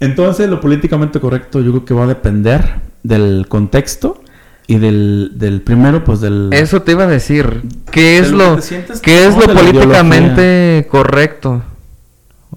entonces, 0.00 0.48
lo 0.48 0.60
políticamente 0.60 1.20
correcto 1.20 1.60
yo 1.60 1.70
creo 1.72 1.84
que 1.84 1.94
va 1.94 2.04
a 2.04 2.08
depender 2.08 2.76
del 3.02 3.46
contexto 3.48 4.22
y 4.70 4.78
del, 4.78 5.32
del 5.36 5.62
primero, 5.62 6.04
pues 6.04 6.20
del... 6.20 6.50
Eso 6.52 6.82
te 6.82 6.92
iba 6.92 7.04
a 7.04 7.06
decir. 7.08 7.62
¿Qué 7.90 8.18
es 8.18 8.30
lo 8.30 8.58
qué 9.02 9.26
es 9.26 9.34
lo 9.34 9.40
políticamente 9.46 10.86
correcto? 10.90 11.62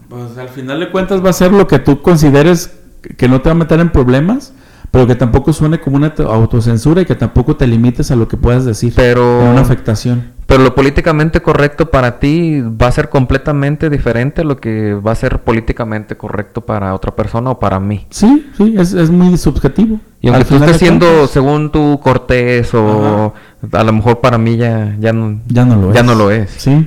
Pues 0.10 0.38
al 0.38 0.50
final 0.50 0.82
de 0.82 0.92
cuentas 0.92 1.24
va 1.24 1.30
a 1.30 1.34
ser 1.34 1.54
lo 1.54 1.68
que 1.68 1.80
tú 1.80 2.02
consideres 2.02 2.74
que 3.18 3.28
no 3.30 3.42
te 3.42 3.48
va 3.50 3.54
a 3.54 3.56
meter 3.56 3.80
en 3.80 3.90
problemas, 3.92 4.54
pero 4.92 5.08
que 5.08 5.16
tampoco 5.16 5.54
suene 5.54 5.80
como 5.80 5.96
una 5.96 6.14
autocensura 6.18 7.02
y 7.02 7.06
que 7.06 7.16
tampoco 7.16 7.56
te 7.56 7.66
limites 7.66 8.12
a 8.12 8.18
lo 8.18 8.28
que 8.28 8.36
puedas 8.36 8.66
decir. 8.66 8.92
Pero- 8.96 9.42
En 9.44 9.48
una 9.48 9.62
afectación. 9.62 10.34
Pero 10.52 10.64
lo 10.66 10.76
políticamente 10.76 11.42
correcto 11.42 11.90
para 11.92 12.20
ti 12.20 12.60
va 12.60 12.88
a 12.88 12.92
ser 12.92 13.08
completamente 13.08 13.90
diferente 13.90 14.42
a 14.42 14.44
lo 14.44 14.58
que 14.58 14.94
va 14.94 15.14
a 15.14 15.16
ser 15.16 15.40
políticamente 15.40 16.18
correcto 16.18 16.60
para 16.60 16.94
otra 16.94 17.16
persona 17.16 17.52
o 17.52 17.58
para 17.60 17.80
mí. 17.80 18.06
Sí, 18.10 18.52
sí, 18.58 18.76
es, 18.78 18.92
es 18.92 19.10
muy 19.10 19.38
subjetivo. 19.38 20.02
Y 20.20 20.28
aunque 20.28 20.44
tú 20.44 20.56
estés 20.56 20.76
siendo 20.76 21.06
cuentas, 21.06 21.30
según 21.30 21.72
tu 21.72 22.02
cortés 22.02 22.74
o 22.74 23.34
a 23.72 23.84
lo 23.86 23.94
mejor 23.94 24.20
para 24.20 24.38
mí 24.38 24.58
ya, 24.58 24.94
ya 25.00 25.14
no 25.14 25.40
Ya 25.48 25.64
no 25.64 25.78
lo 25.78 25.94
ya 25.94 26.02
es. 26.02 26.06
no 26.06 26.16
lo 26.16 26.32
es. 26.32 26.50
Sí, 26.58 26.86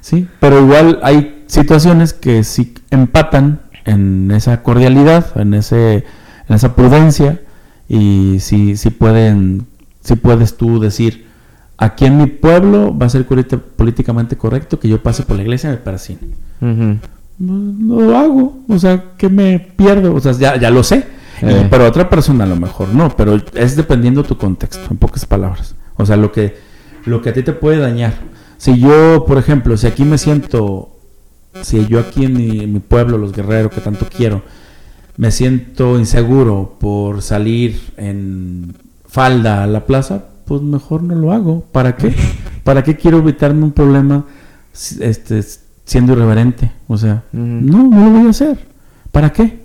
sí, 0.00 0.26
pero 0.40 0.58
igual 0.62 1.00
hay 1.02 1.44
situaciones 1.48 2.14
que 2.14 2.44
sí 2.44 2.72
empatan 2.90 3.60
en 3.84 4.30
esa 4.30 4.62
cordialidad, 4.62 5.38
en 5.38 5.52
ese, 5.52 6.06
en 6.48 6.56
esa 6.56 6.74
prudencia 6.74 7.42
y 7.90 8.38
sí, 8.40 8.78
sí 8.78 8.88
pueden, 8.88 9.66
sí 10.00 10.16
puedes 10.16 10.56
tú 10.56 10.80
decir, 10.80 11.28
aquí 11.80 12.04
en 12.04 12.18
mi 12.18 12.26
pueblo 12.26 12.96
va 12.96 13.06
a 13.06 13.08
ser 13.08 13.26
políticamente 13.26 14.36
correcto 14.36 14.78
que 14.78 14.88
yo 14.88 15.02
pase 15.02 15.24
por 15.24 15.36
la 15.36 15.42
iglesia 15.42 15.72
y 15.72 15.78
me. 15.78 16.18
No, 16.60 17.00
no 17.38 18.00
lo 18.02 18.18
hago, 18.18 18.58
o 18.68 18.78
sea, 18.78 19.16
que 19.16 19.30
me 19.30 19.58
pierdo, 19.58 20.14
o 20.14 20.20
sea, 20.20 20.32
ya, 20.32 20.56
ya 20.56 20.70
lo 20.70 20.84
sé, 20.84 21.06
Eh. 21.42 21.68
Pero 21.70 21.86
otra 21.86 22.10
persona 22.10 22.44
a 22.44 22.46
lo 22.46 22.56
mejor 22.56 22.90
no, 22.94 23.16
pero 23.16 23.40
es 23.54 23.74
dependiendo 23.74 24.22
tu 24.24 24.36
contexto, 24.36 24.86
en 24.90 24.98
pocas 24.98 25.24
palabras, 25.24 25.74
o 25.96 26.04
sea, 26.04 26.18
lo 26.18 26.32
que, 26.32 26.58
lo 27.06 27.22
que 27.22 27.30
a 27.30 27.32
ti 27.32 27.42
te 27.42 27.54
puede 27.54 27.78
dañar. 27.78 28.12
Si 28.58 28.78
yo, 28.78 29.24
por 29.26 29.38
ejemplo, 29.38 29.74
si 29.78 29.86
aquí 29.86 30.04
me 30.04 30.18
siento, 30.18 30.90
si 31.62 31.86
yo 31.86 31.98
aquí 31.98 32.26
en 32.26 32.34
mi, 32.34 32.60
en 32.60 32.74
mi 32.74 32.80
pueblo, 32.80 33.16
los 33.16 33.32
guerreros 33.32 33.72
que 33.72 33.80
tanto 33.80 34.06
quiero, 34.14 34.42
me 35.16 35.30
siento 35.30 35.98
inseguro 35.98 36.76
por 36.78 37.22
salir 37.22 37.80
en 37.96 38.74
falda 39.08 39.64
a 39.64 39.66
la 39.66 39.86
plaza, 39.86 40.24
pues 40.44 40.62
mejor 40.62 41.02
no 41.02 41.14
lo 41.14 41.32
hago. 41.32 41.64
¿Para 41.72 41.96
qué? 41.96 42.14
¿Para 42.64 42.82
qué 42.84 42.96
quiero 42.96 43.18
evitarme 43.18 43.64
un 43.64 43.72
problema 43.72 44.24
este, 45.00 45.42
siendo 45.84 46.12
irreverente? 46.12 46.72
O 46.88 46.96
sea, 46.96 47.22
no, 47.32 47.82
no 47.84 48.04
lo 48.04 48.10
voy 48.18 48.26
a 48.26 48.30
hacer. 48.30 48.58
¿Para 49.12 49.32
qué? 49.32 49.60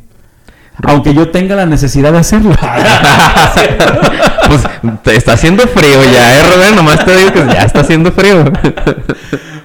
Aunque 0.84 1.13
yo 1.13 1.30
tenga 1.30 1.55
la 1.55 1.65
necesidad 1.65 2.11
de 2.11 2.17
hacerlo. 2.19 2.51
pues 4.47 4.63
te 5.03 5.15
está 5.15 5.34
haciendo 5.34 5.63
frío 5.67 6.03
ya, 6.03 6.39
¿eh, 6.39 6.43
Rubén? 6.55 6.76
Nomás 6.76 7.03
te 7.05 7.15
digo 7.17 7.32
que 7.34 7.45
ya 7.45 7.63
está 7.63 7.82
haciendo 7.82 8.11
frío. 8.11 8.43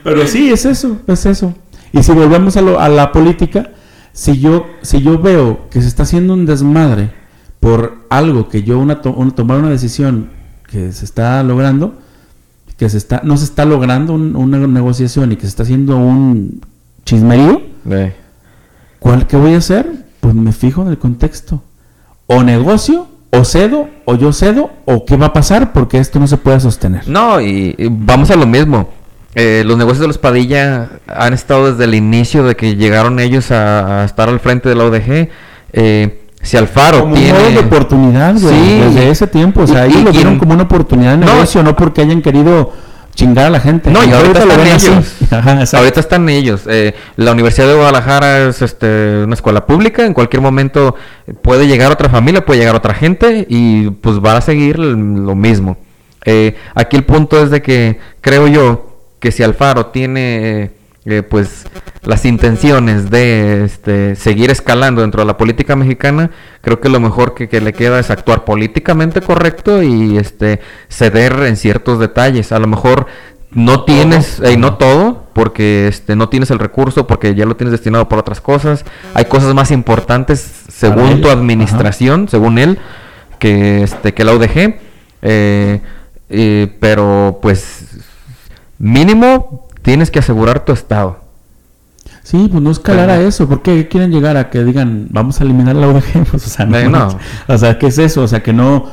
Pero 0.05 0.27
sí, 0.27 0.51
es 0.51 0.65
eso, 0.65 0.99
es 1.07 1.27
eso. 1.27 1.55
Y 1.93 2.03
si 2.03 2.13
volvemos 2.13 2.57
a, 2.57 2.63
lo- 2.63 2.81
a 2.81 2.89
la 2.89 3.13
política, 3.13 3.71
si 4.13 4.39
yo, 4.39 4.67
si 4.83 5.03
yo 5.03 5.19
veo 5.19 5.69
que 5.71 5.83
se 5.83 5.89
está 5.89 6.05
haciendo 6.05 6.35
un 6.35 6.47
desmadre 6.47 7.11
por 7.59 8.07
algo 8.11 8.49
que 8.49 8.63
yo 8.63 8.79
una, 8.79 9.03
to- 9.03 9.13
una- 9.13 9.35
tomar 9.35 9.59
una 9.59 9.71
decisión 9.71 10.31
que 10.71 10.93
se 10.93 11.05
está 11.05 11.43
logrando, 11.43 11.95
que 12.77 12.89
se 12.89 12.97
está, 12.99 13.21
no 13.25 13.37
se 13.37 13.45
está 13.45 13.65
logrando 13.65 14.13
un- 14.15 14.37
una 14.37 14.59
negociación 14.67 15.33
y 15.33 15.37
que 15.37 15.43
se 15.43 15.49
está 15.49 15.63
haciendo 15.65 15.97
un 15.97 16.61
chismerío, 17.05 17.63
Eh, 17.91 18.13
¿cuál 18.99 19.27
qué 19.27 19.37
voy 19.37 19.55
a 19.55 19.59
hacer? 19.59 19.91
Pues 20.21 20.35
me 20.35 20.53
fijo 20.53 20.83
en 20.83 20.89
el 20.89 20.99
contexto. 20.99 21.63
O 22.27 22.43
negocio, 22.43 23.09
o 23.31 23.45
cedo, 23.45 23.89
o 24.05 24.15
yo 24.17 24.33
cedo, 24.33 24.71
o 24.85 25.05
qué 25.07 25.17
va 25.17 25.27
a 25.27 25.33
pasar 25.33 25.73
porque 25.73 25.99
esto 25.99 26.21
no 26.21 26.27
se 26.27 26.37
puede 26.37 26.61
sostener. 26.61 27.09
No, 27.09 27.41
y, 27.41 27.75
y 27.79 27.89
vamos 27.91 28.31
a 28.31 28.37
lo 28.37 28.47
mismo. 28.47 28.91
Eh, 29.35 29.63
los 29.65 29.77
negocios 29.79 30.01
de 30.01 30.07
los 30.09 30.19
Padilla 30.19 30.91
han 31.07 31.33
estado 31.33 31.71
desde 31.73 31.85
el 31.85 31.95
inicio 31.95 32.43
de 32.45 32.55
que 32.57 32.77
llegaron 32.77 33.19
ellos 33.21 33.51
a, 33.51 34.03
a 34.03 34.05
estar 34.05 34.29
al 34.29 34.41
frente 34.41 34.69
de 34.69 34.75
la 34.75 34.85
ODG. 34.85 35.29
Eh, 35.73 36.20
si 36.43 36.57
Alfaro 36.57 37.01
como 37.03 37.15
tiene... 37.15 37.51
de 37.51 37.59
oportunidad, 37.59 38.35
güey, 38.41 38.55
Sí. 38.55 38.79
desde 38.81 39.11
ese 39.11 39.27
tiempo. 39.27 39.63
O 39.63 39.67
sea, 39.67 39.87
Y- 39.87 39.91
ellos 39.91 40.01
y- 40.01 40.05
lo 40.05 40.11
y- 40.11 40.15
vieron 40.15 40.39
como 40.39 40.55
una 40.55 40.63
oportunidad 40.65 41.19
de 41.19 41.27
negocio, 41.27 41.63
no 41.63 41.77
porque 41.77 42.01
hayan 42.03 42.23
querido 42.23 42.73
chingar 43.15 43.47
a 43.47 43.51
la 43.51 43.61
gente. 43.61 43.91
No, 43.91 44.03
y 44.05 44.11
ahorita 44.13 44.45
lo 44.47 44.53
están 44.53 44.65
ven 44.65 44.73
así. 44.75 44.87
ellos. 44.87 45.15
Ajá. 45.33 45.65
Ahorita 45.79 46.01
están 46.01 46.29
ellos. 46.29 46.63
Eh, 46.67 46.95
la 47.17 47.33
Universidad 47.33 47.67
de 47.69 47.75
Guadalajara 47.75 48.49
es 48.49 48.63
este, 48.63 49.23
una 49.25 49.35
escuela 49.35 49.67
pública. 49.67 50.07
En 50.07 50.15
cualquier 50.15 50.41
momento 50.41 50.95
puede 51.43 51.67
llegar 51.67 51.93
otra 51.93 52.09
familia, 52.09 52.45
puede 52.47 52.61
llegar 52.61 52.75
otra 52.77 52.95
gente 52.95 53.47
y 53.49 53.91
pues 53.91 54.21
va 54.21 54.37
a 54.37 54.41
seguir 54.41 54.79
lo 54.79 55.35
mismo. 55.35 55.77
Eh, 56.25 56.57
aquí 56.75 56.97
el 56.97 57.05
punto 57.05 57.43
es 57.43 57.51
de 57.51 57.61
que 57.63 57.99
creo 58.21 58.47
yo 58.47 58.97
que 59.19 59.33
si 59.33 59.43
Alfaro 59.43 59.87
tiene 59.87 60.71
eh, 61.11 61.23
pues 61.23 61.65
las 62.03 62.25
intenciones 62.25 63.11
de 63.11 63.65
este, 63.65 64.17
seguir 64.17 64.51
escalando 64.51 65.03
dentro 65.03 65.21
de 65.21 65.27
la 65.27 65.37
política 65.37 65.77
mexicana, 65.77 66.31
creo 66.61 66.81
que 66.81 66.89
lo 66.89 67.01
mejor 67.01 67.35
que, 67.35 67.49
que 67.49 67.61
le 67.61 67.73
queda 67.73 67.99
es 67.99 68.11
actuar 68.11 68.45
políticamente 68.45 69.21
correcto 69.21 69.83
y 69.83 70.17
este 70.17 70.61
ceder 70.89 71.35
en 71.43 71.57
ciertos 71.57 71.99
detalles. 71.99 72.53
A 72.53 72.59
lo 72.59 72.67
mejor 72.67 73.07
no 73.53 73.85
tienes, 73.85 74.41
eh, 74.41 74.57
no 74.57 74.75
todo, 74.77 75.25
porque 75.33 75.89
este 75.89 76.15
no 76.15 76.29
tienes 76.29 76.51
el 76.51 76.59
recurso, 76.59 77.07
porque 77.07 77.35
ya 77.35 77.47
lo 77.47 77.57
tienes 77.57 77.73
destinado 77.73 78.09
para 78.09 78.21
otras 78.21 78.41
cosas. 78.41 78.85
Hay 79.15 79.25
cosas 79.25 79.55
más 79.55 79.71
importantes 79.71 80.39
según 80.69 81.21
tu 81.21 81.29
ajá. 81.29 81.39
administración, 81.39 82.29
según 82.29 82.59
él, 82.59 82.79
que 83.39 83.83
este 83.83 84.15
que 84.15 84.25
la 84.25 84.35
UDG. 84.35 84.79
eh, 85.23 85.81
eh, 86.33 86.77
pero 86.79 87.41
pues 87.43 87.87
mínimo 88.79 89.67
tienes 89.83 90.11
que 90.11 90.19
asegurar 90.21 90.65
tu 90.65 90.73
estado. 90.73 91.21
Sí, 92.23 92.49
pues 92.51 92.63
no 92.63 92.71
escalar 92.71 93.11
a 93.11 93.21
eso. 93.21 93.49
¿Por 93.49 93.63
qué 93.63 93.89
quieren 93.89 94.11
llegar 94.13 94.37
a 94.37 94.51
que 94.51 94.63
digan, 94.65 95.09
vamos 95.11 95.41
a 95.41 95.45
eliminar 95.45 95.75
la 95.77 95.89
UDG? 95.89 96.25
Pues, 96.31 96.47
o 96.47 96.51
sea, 96.51 96.67
no, 96.67 96.77
Eh, 96.79 96.89
no. 96.89 97.19
O 97.49 97.59
sea, 97.59 97.79
¿qué 97.79 97.87
es 97.89 97.99
eso? 97.99 98.23
O 98.23 98.29
sea, 98.29 98.43
que 98.43 98.53
no, 98.53 98.87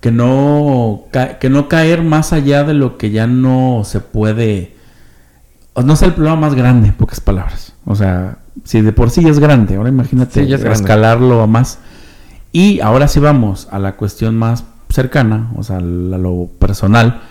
que 0.00 0.10
no, 0.10 1.04
que 1.40 1.48
no 1.48 1.68
caer 1.68 2.02
más 2.02 2.32
allá 2.32 2.64
de 2.64 2.74
lo 2.74 2.98
que 2.98 3.10
ya 3.10 3.26
no 3.26 3.82
se 3.84 4.00
puede. 4.00 4.76
O 5.74 5.82
no 5.82 5.94
es 5.94 6.02
el 6.02 6.12
problema 6.12 6.36
más 6.36 6.54
grande, 6.54 6.88
en 6.88 6.94
pocas 6.94 7.20
palabras. 7.20 7.72
O 7.86 7.94
sea, 7.94 8.38
si 8.64 8.80
de 8.82 8.92
por 8.92 9.10
sí 9.10 9.22
ya 9.22 9.30
es 9.30 9.38
grande, 9.38 9.76
ahora 9.76 9.88
imagínate 9.88 10.44
Sí, 10.44 10.52
es 10.52 10.62
escalarlo 10.64 11.42
a 11.42 11.46
más. 11.46 11.78
Y 12.52 12.80
ahora 12.80 13.08
sí 13.08 13.20
vamos 13.20 13.68
a 13.70 13.78
la 13.78 13.96
cuestión 13.96 14.36
más 14.36 14.64
cercana, 14.90 15.50
o 15.56 15.62
sea, 15.62 15.78
a 15.78 15.80
lo 15.80 16.50
personal, 16.58 17.22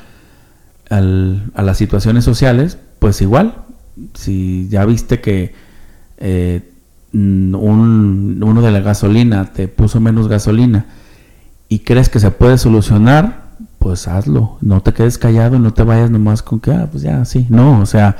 al- 0.89 1.43
a 1.53 1.61
las 1.61 1.77
situaciones 1.77 2.23
sociales, 2.23 2.79
pues 3.01 3.19
igual, 3.23 3.55
si 4.13 4.67
ya 4.69 4.85
viste 4.85 5.19
que 5.21 5.55
eh, 6.17 6.61
un- 7.13 8.39
uno 8.43 8.61
de 8.61 8.69
la 8.71 8.79
gasolina 8.81 9.51
te 9.51 9.67
puso 9.67 9.99
menos 9.99 10.27
gasolina 10.27 10.85
y 11.67 11.79
crees 11.79 12.09
que 12.09 12.19
se 12.19 12.29
puede 12.29 12.59
solucionar, 12.59 13.41
pues 13.79 14.07
hazlo. 14.07 14.57
No 14.61 14.81
te 14.81 14.93
quedes 14.93 15.17
callado 15.17 15.55
y 15.55 15.59
no 15.59 15.73
te 15.73 15.81
vayas 15.83 16.11
nomás 16.11 16.43
con 16.43 16.59
que, 16.59 16.71
ah, 16.71 16.87
pues 16.91 17.01
ya, 17.01 17.25
sí. 17.25 17.47
No, 17.49 17.79
o 17.81 17.85
sea, 17.87 18.17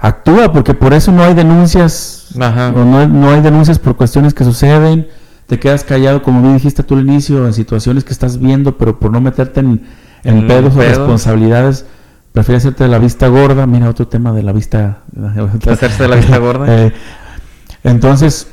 actúa 0.00 0.50
porque 0.52 0.72
por 0.72 0.94
eso 0.94 1.12
no 1.12 1.22
hay 1.22 1.34
denuncias. 1.34 2.28
Ajá. 2.40 2.72
o 2.74 2.82
no, 2.84 2.98
hay- 2.98 3.08
no 3.08 3.28
hay 3.30 3.42
denuncias 3.42 3.78
por 3.78 3.94
cuestiones 3.96 4.32
que 4.32 4.42
suceden. 4.44 5.06
Te 5.46 5.58
quedas 5.60 5.84
callado, 5.84 6.22
como 6.22 6.40
bien 6.40 6.54
dijiste 6.54 6.82
tú 6.82 6.94
al 6.94 7.02
inicio, 7.06 7.46
en 7.46 7.52
situaciones 7.52 8.02
que 8.04 8.14
estás 8.14 8.38
viendo, 8.40 8.78
pero 8.78 8.98
por 8.98 9.12
no 9.12 9.20
meterte 9.20 9.60
en, 9.60 9.82
en 10.24 10.38
En 10.38 10.46
pedos 10.46 10.74
o 10.74 10.78
pedos. 10.78 10.96
responsabilidades, 10.96 11.84
prefieres 12.34 12.64
hacerte 12.64 12.82
de 12.84 12.90
la 12.90 12.98
vista 12.98 13.28
gorda. 13.28 13.64
Mira, 13.66 13.88
otro 13.88 14.08
tema 14.08 14.32
de 14.32 14.42
la 14.42 14.52
vista. 14.52 15.04
Hacerse 15.70 16.02
de 16.02 16.08
la 16.08 16.16
vista 16.16 16.36
gorda. 16.38 16.66
Eh, 16.86 16.92
entonces, 17.84 18.48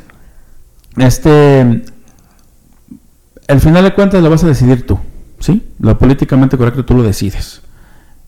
este, 0.98 1.84
al 3.48 3.60
final 3.60 3.84
de 3.84 3.94
cuentas 3.94 4.22
lo 4.22 4.30
vas 4.30 4.44
a 4.44 4.48
decidir 4.48 4.86
tú, 4.86 5.00
¿sí? 5.40 5.72
Lo 5.80 5.98
políticamente 5.98 6.58
correcto 6.58 6.86
tú 6.86 6.96
lo 6.96 7.04
decides 7.04 7.62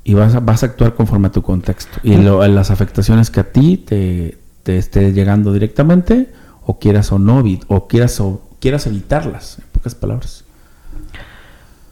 y 0.03 0.13
vas 0.13 0.33
a, 0.35 0.39
vas 0.39 0.63
a 0.63 0.67
actuar 0.67 0.95
conforme 0.95 1.27
a 1.27 1.31
tu 1.31 1.41
contexto 1.41 1.99
y 2.03 2.15
lo- 2.15 2.45
las 2.47 2.71
afectaciones 2.71 3.29
que 3.29 3.41
a 3.41 3.51
ti 3.51 3.77
te, 3.77 4.37
te 4.63 4.77
esté 4.77 5.11
llegando 5.13 5.51
directamente 5.53 6.31
o 6.65 6.79
quieras 6.79 7.11
o 7.11 7.19
no 7.19 7.43
o 7.67 7.87
quieras 7.87 8.19
o 8.21 8.41
quieras 8.59 8.87
evitarlas, 8.87 9.59
en 9.59 9.65
pocas 9.73 9.95
palabras. 9.95 10.45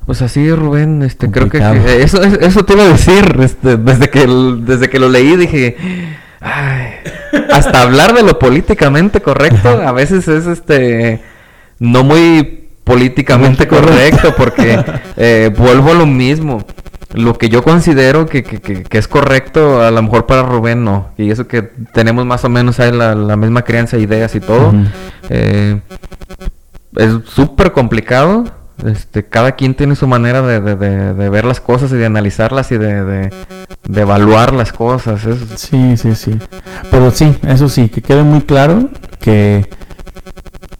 Pues 0.06 0.22
así, 0.22 0.52
Rubén, 0.52 1.04
este, 1.04 1.30
creo 1.32 1.48
que, 1.50 1.58
eso, 2.04 2.22
es- 2.24 2.40
eso 2.42 2.66
te 2.66 2.74
iba 2.74 2.84
a 2.84 2.88
decir, 2.88 3.38
este, 3.42 3.78
desde 3.78 4.10
que, 4.10 4.28
desde 4.60 4.90
que 4.90 5.00
lo 5.00 5.10
leí 5.10 5.36
dije, 5.38 5.78
ay, 6.42 6.88
hasta 7.52 7.84
hablar 7.84 8.14
de 8.14 8.24
lo 8.24 8.40
políticamente 8.40 9.22
correcto 9.22 9.70
a 9.70 9.92
veces 9.92 10.28
es, 10.28 10.48
este, 10.48 11.22
no 11.80 12.04
muy 12.04 12.68
políticamente 12.84 13.68
correcto 13.68 14.34
porque 14.36 14.84
eh, 15.18 15.54
vuelvo 15.56 15.92
a 15.92 15.96
lo 15.96 16.06
mismo. 16.06 16.66
Lo 17.14 17.38
que 17.38 17.50
yo 17.50 17.62
considero 17.62 18.26
que, 18.26 18.42
que- 18.44 18.60
que- 18.62 18.84
que 18.84 18.98
es 18.98 19.08
correcto, 19.08 19.82
a 19.84 19.92
lo 19.92 20.02
mejor 20.02 20.26
para 20.26 20.44
Rubén 20.44 20.84
no. 20.84 21.10
Y 21.18 21.30
eso 21.30 21.46
que 21.48 21.62
tenemos 21.94 22.26
más 22.26 22.44
o 22.46 22.50
menos 22.50 22.80
ahí 22.80 22.92
la, 22.92 23.14
la 23.16 23.36
misma 23.36 23.62
crianza, 23.64 23.98
ideas 23.98 24.34
y 24.34 24.40
todo. 24.40 24.74
Eh, 25.30 25.80
es 26.96 27.12
súper 27.28 27.72
complicado. 27.74 28.46
Este, 28.86 29.24
cada 29.26 29.52
quien 29.54 29.76
tiene 29.76 29.96
su 29.96 30.08
manera 30.08 30.42
de, 30.42 30.60
de- 30.60 30.76
de- 30.76 31.14
de 31.14 31.30
ver 31.30 31.46
las 31.46 31.60
cosas 31.62 31.92
y 31.92 31.96
de 31.96 32.06
analizarlas 32.06 32.72
y 32.72 32.78
de, 32.78 33.30
evaluar 33.96 34.54
las 34.54 34.72
cosas. 34.74 35.24
Es- 35.26 35.40
Sí, 35.60 35.98
sí, 35.98 36.16
sí. 36.16 36.38
Pero 36.90 37.12
sí, 37.12 37.36
eso 37.48 37.70
sí, 37.70 37.90
que 37.90 38.02
quede 38.02 38.24
muy 38.24 38.42
claro 38.42 38.90
que 39.20 39.68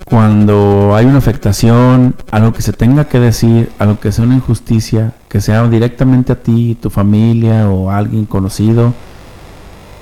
cuando 0.06 0.94
hay 0.96 1.06
una 1.06 1.20
afectación, 1.20 2.16
algo 2.32 2.52
que 2.54 2.62
se 2.62 2.74
tenga 2.74 3.06
que 3.06 3.20
decir, 3.20 3.70
algo 3.80 4.00
que 4.00 4.12
sea 4.12 4.26
una 4.26 4.36
injusticia, 4.36 5.14
que 5.30 5.40
sea 5.40 5.66
directamente 5.68 6.34
a 6.34 6.36
ti, 6.36 6.78
tu 6.82 6.90
familia 6.90 7.70
o 7.70 7.90
a 7.90 7.98
alguien 7.98 8.26
conocido, 8.26 8.94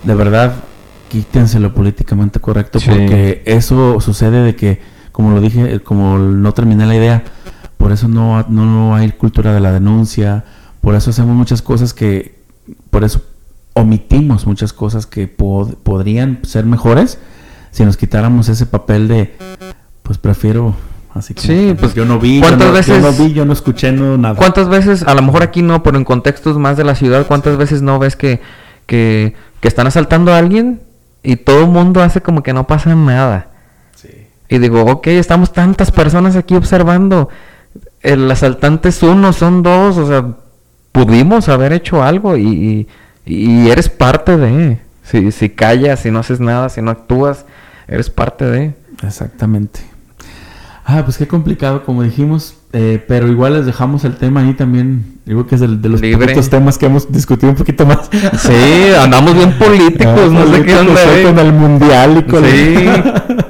de 0.03 0.15
verdad, 0.15 0.53
quítense 1.09 1.59
lo 1.59 1.73
políticamente 1.73 2.39
correcto 2.39 2.79
Sí. 2.79 2.89
porque 2.89 3.43
eso 3.45 3.99
sucede 3.99 4.41
de 4.41 4.55
que, 4.55 4.81
como 5.11 5.31
lo 5.31 5.41
dije, 5.41 5.79
como 5.81 6.17
no 6.17 6.53
terminé 6.53 6.85
la 6.87 6.95
idea, 6.95 7.23
por 7.79 7.91
eso 7.91 8.07
no, 8.07 8.45
no, 8.49 8.65
no 8.65 8.93
hay 8.95 9.09
cultura 9.13 9.53
de 9.53 9.59
la 9.59 9.71
denuncia, 9.71 10.43
por 10.81 10.93
eso 10.93 11.09
hacemos 11.09 11.35
muchas 11.35 11.61
cosas 11.63 11.93
que, 11.95 12.35
por 12.91 13.03
eso 13.03 13.21
omitimos 13.73 14.45
muchas 14.45 14.73
cosas 14.73 15.05
que 15.07 15.27
pod- 15.35 15.75
podrían 15.81 16.39
ser 16.43 16.65
mejores 16.65 17.17
si 17.71 17.83
nos 17.85 17.97
quitáramos 17.97 18.49
ese 18.49 18.65
papel 18.65 19.07
de, 19.07 19.33
pues 20.03 20.17
prefiero 20.17 20.75
así 21.13 21.33
como 21.33 21.47
Sí, 21.47 21.53
que, 21.69 21.75
pues, 21.75 21.93
yo 21.95 22.03
no 22.05 22.19
vi, 22.19 22.35
yo 22.35 22.41
¿cuántas 22.41 22.59
no, 22.59 22.65
yo 22.67 22.73
veces- 22.73 23.01
no 23.01 23.11
vi, 23.25 23.33
yo 23.33 23.45
no 23.45 23.53
escuché, 23.53 23.91
no 23.91 24.17
nada. 24.17 24.35
¿Cuántas 24.35 24.67
veces, 24.69 25.03
a 25.03 25.13
lo 25.15 25.21
mejor 25.21 25.41
aquí 25.43 25.61
no, 25.61 25.81
pero 25.81 25.97
en 25.97 26.03
contextos 26.03 26.57
más 26.57 26.77
de 26.77 26.83
la 26.83 26.95
ciudad, 26.95 27.25
cuántas 27.27 27.57
veces 27.57 27.81
no 27.81 27.97
ves 27.99 28.15
que, 28.15 28.41
que, 28.85 29.35
que 29.61 29.67
están 29.67 29.87
asaltando 29.87 30.33
a 30.33 30.37
alguien 30.37 30.81
y 31.23 31.37
todo 31.37 31.61
el 31.61 31.67
mundo 31.69 32.01
hace 32.03 32.21
como 32.21 32.43
que 32.43 32.53
no 32.53 32.67
pasa 32.67 32.93
nada? 32.95 33.47
Sí. 33.95 34.09
Y 34.49 34.57
digo, 34.57 34.81
ok, 34.83 35.07
estamos 35.07 35.53
tantas 35.53 35.91
personas 35.91 36.35
aquí 36.35 36.55
observando. 36.55 37.29
El 38.01 38.29
asaltante 38.31 38.89
es 38.89 39.03
uno, 39.03 39.33
son 39.33 39.61
dos, 39.63 39.97
o 39.97 40.07
sea, 40.07 40.25
pudimos 40.91 41.49
haber 41.49 41.73
hecho 41.73 42.01
algo 42.03 42.37
y, 42.37 42.87
y, 43.25 43.33
y 43.35 43.69
eres 43.69 43.89
parte 43.89 44.37
de. 44.37 44.79
Si, 45.03 45.31
si 45.31 45.49
callas, 45.49 45.99
si 46.01 46.11
no 46.11 46.19
haces 46.19 46.39
nada, 46.39 46.69
si 46.69 46.81
no 46.81 46.91
actúas, 46.91 47.45
eres 47.87 48.09
parte 48.09 48.45
de. 48.45 48.73
Exactamente. 49.05 49.81
Ah, 50.85 51.01
pues 51.05 51.17
qué 51.17 51.27
complicado, 51.27 51.83
como 51.83 52.01
dijimos, 52.03 52.55
eh, 52.73 53.03
pero 53.07 53.27
igual 53.27 53.53
les 53.53 53.65
dejamos 53.65 54.05
el 54.05 54.15
tema 54.15 54.41
ahí 54.41 54.53
también. 54.53 55.17
Digo 55.25 55.45
que 55.45 55.55
es 55.55 55.61
del- 55.61 55.81
de, 55.81 55.89
los 55.89 56.01
poquitos 56.01 56.49
temas 56.49 56.77
que 56.79 56.87
hemos 56.87 57.11
discutido 57.11 57.51
un 57.51 57.55
poquito 57.57 57.85
más. 57.85 58.09
Sí, 58.39 58.91
andamos 58.99 59.35
bien 59.35 59.51
políticos, 59.59 60.15
Ah, 60.17 60.27
no 60.31 60.45
sé 60.47 60.63
qué 60.63 60.73
políticos, 60.75 60.87
onda. 60.87 61.17
eh. 61.19 61.23
con 61.23 61.39
el 61.39 61.53
mundial 61.53 62.17
y 62.17 62.23
con 62.31 62.43
Sí. 62.45 62.75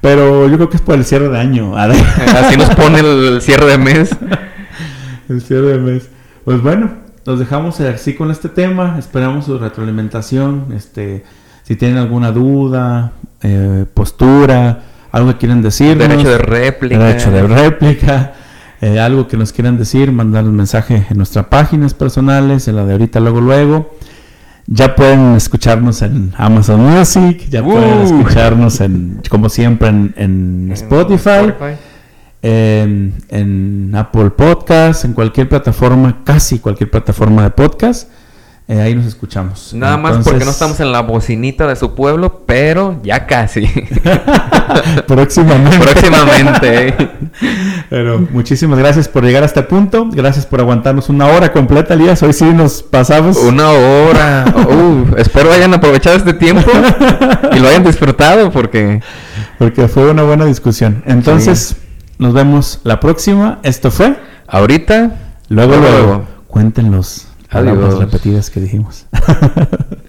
pero 0.00 0.48
yo 0.48 0.56
creo 0.56 0.70
que 0.70 0.76
es 0.76 0.82
por 0.82 0.94
el 0.94 1.04
cierre 1.04 1.28
de 1.28 1.38
año. 1.38 1.76
Así 1.76 2.56
nos 2.56 2.70
pone 2.74 3.00
el 3.00 3.40
cierre 3.42 3.66
de 3.66 3.78
mes. 3.78 4.10
El 5.28 5.40
cierre 5.42 5.72
de 5.72 5.78
mes. 5.78 6.08
Pues 6.44 6.62
bueno, 6.62 6.90
los 7.26 7.38
dejamos 7.38 7.80
así 7.80 8.14
con 8.14 8.30
este 8.30 8.48
tema. 8.48 8.96
Esperamos 8.98 9.44
su 9.44 9.58
retroalimentación. 9.58 10.72
Este, 10.74 11.22
si 11.62 11.76
tienen 11.76 11.98
alguna 11.98 12.32
duda, 12.32 13.12
eh, 13.42 13.84
postura, 13.92 14.80
algo 15.12 15.32
que 15.32 15.38
quieran 15.38 15.62
decir. 15.62 15.98
Derecho 15.98 16.30
de 16.30 16.38
réplica. 16.38 16.98
Derecho 16.98 17.30
de 17.30 17.42
réplica. 17.46 18.32
eh, 18.80 18.98
algo 18.98 19.28
que 19.28 19.36
nos 19.36 19.52
quieran 19.52 19.78
decir, 19.78 20.10
mandar 20.10 20.44
un 20.44 20.56
mensaje 20.56 21.06
en 21.10 21.16
nuestras 21.16 21.46
páginas 21.46 21.94
personales, 21.94 22.66
en 22.68 22.76
la 22.76 22.84
de 22.84 22.92
ahorita, 22.92 23.20
luego, 23.20 23.40
luego. 23.40 23.94
Ya 24.72 24.94
pueden 24.94 25.34
escucharnos 25.34 26.00
en 26.02 26.32
Amazon 26.36 26.80
Music, 26.80 27.48
ya 27.50 27.60
pueden 27.62 27.98
Uh. 27.98 28.02
escucharnos 28.04 28.80
en, 28.80 29.20
como 29.28 29.48
siempre, 29.48 29.88
en, 29.88 30.14
en 30.16 30.70
Spotify 30.72 31.52
en, 32.42 33.14
en 33.28 33.92
Apple 33.94 34.30
Podcast, 34.30 35.04
en 35.04 35.12
cualquier 35.12 35.48
plataforma, 35.48 36.20
casi 36.24 36.58
cualquier 36.60 36.88
plataforma 36.90 37.42
de 37.42 37.50
podcast. 37.50 38.08
Eh, 38.70 38.80
ahí 38.80 38.94
nos 38.94 39.04
escuchamos. 39.06 39.74
Nada 39.74 39.96
más 39.96 40.18
porque 40.22 40.44
no 40.44 40.52
estamos 40.52 40.78
en 40.78 40.92
la 40.92 41.00
bocinita 41.00 41.66
de 41.66 41.74
su 41.74 41.96
pueblo, 41.96 42.44
pero 42.46 43.00
ya 43.02 43.26
casi. 43.26 43.66
próximamente. 45.08 45.78
Próximamente. 45.78 46.94
Pero 47.88 48.20
muchísimas 48.30 48.78
gracias 48.78 49.08
por 49.08 49.24
llegar 49.24 49.42
a 49.42 49.46
este 49.46 49.64
punto. 49.64 50.08
Gracias 50.12 50.46
por 50.46 50.60
aguantarnos 50.60 51.08
una 51.08 51.26
hora 51.26 51.52
completa, 51.52 51.94
Elías. 51.94 52.22
Hoy 52.22 52.32
sí 52.32 52.44
nos 52.44 52.84
pasamos. 52.84 53.38
Una 53.38 53.70
hora. 53.70 54.44
Uh, 54.70 55.16
espero 55.16 55.50
hayan 55.50 55.74
aprovechado 55.74 56.16
este 56.16 56.32
tiempo 56.32 56.70
y 57.52 57.58
lo 57.58 57.68
hayan 57.68 57.82
disfrutado 57.82 58.52
porque 58.52 59.00
Porque 59.58 59.88
fue 59.88 60.10
una 60.10 60.22
buena 60.22 60.44
discusión. 60.44 61.02
Entonces, 61.06 61.76
nos 62.18 62.34
vemos 62.34 62.80
la 62.84 63.00
próxima. 63.00 63.58
Esto 63.64 63.90
fue. 63.90 64.16
ahorita 64.46 65.16
Luego, 65.48 65.76
Luego, 65.76 65.88
luego. 65.88 66.06
luego. 66.06 67.29
Adiós. 67.50 67.98
repetidas 67.98 68.48
que 68.48 68.60
dijimos. 68.60 69.06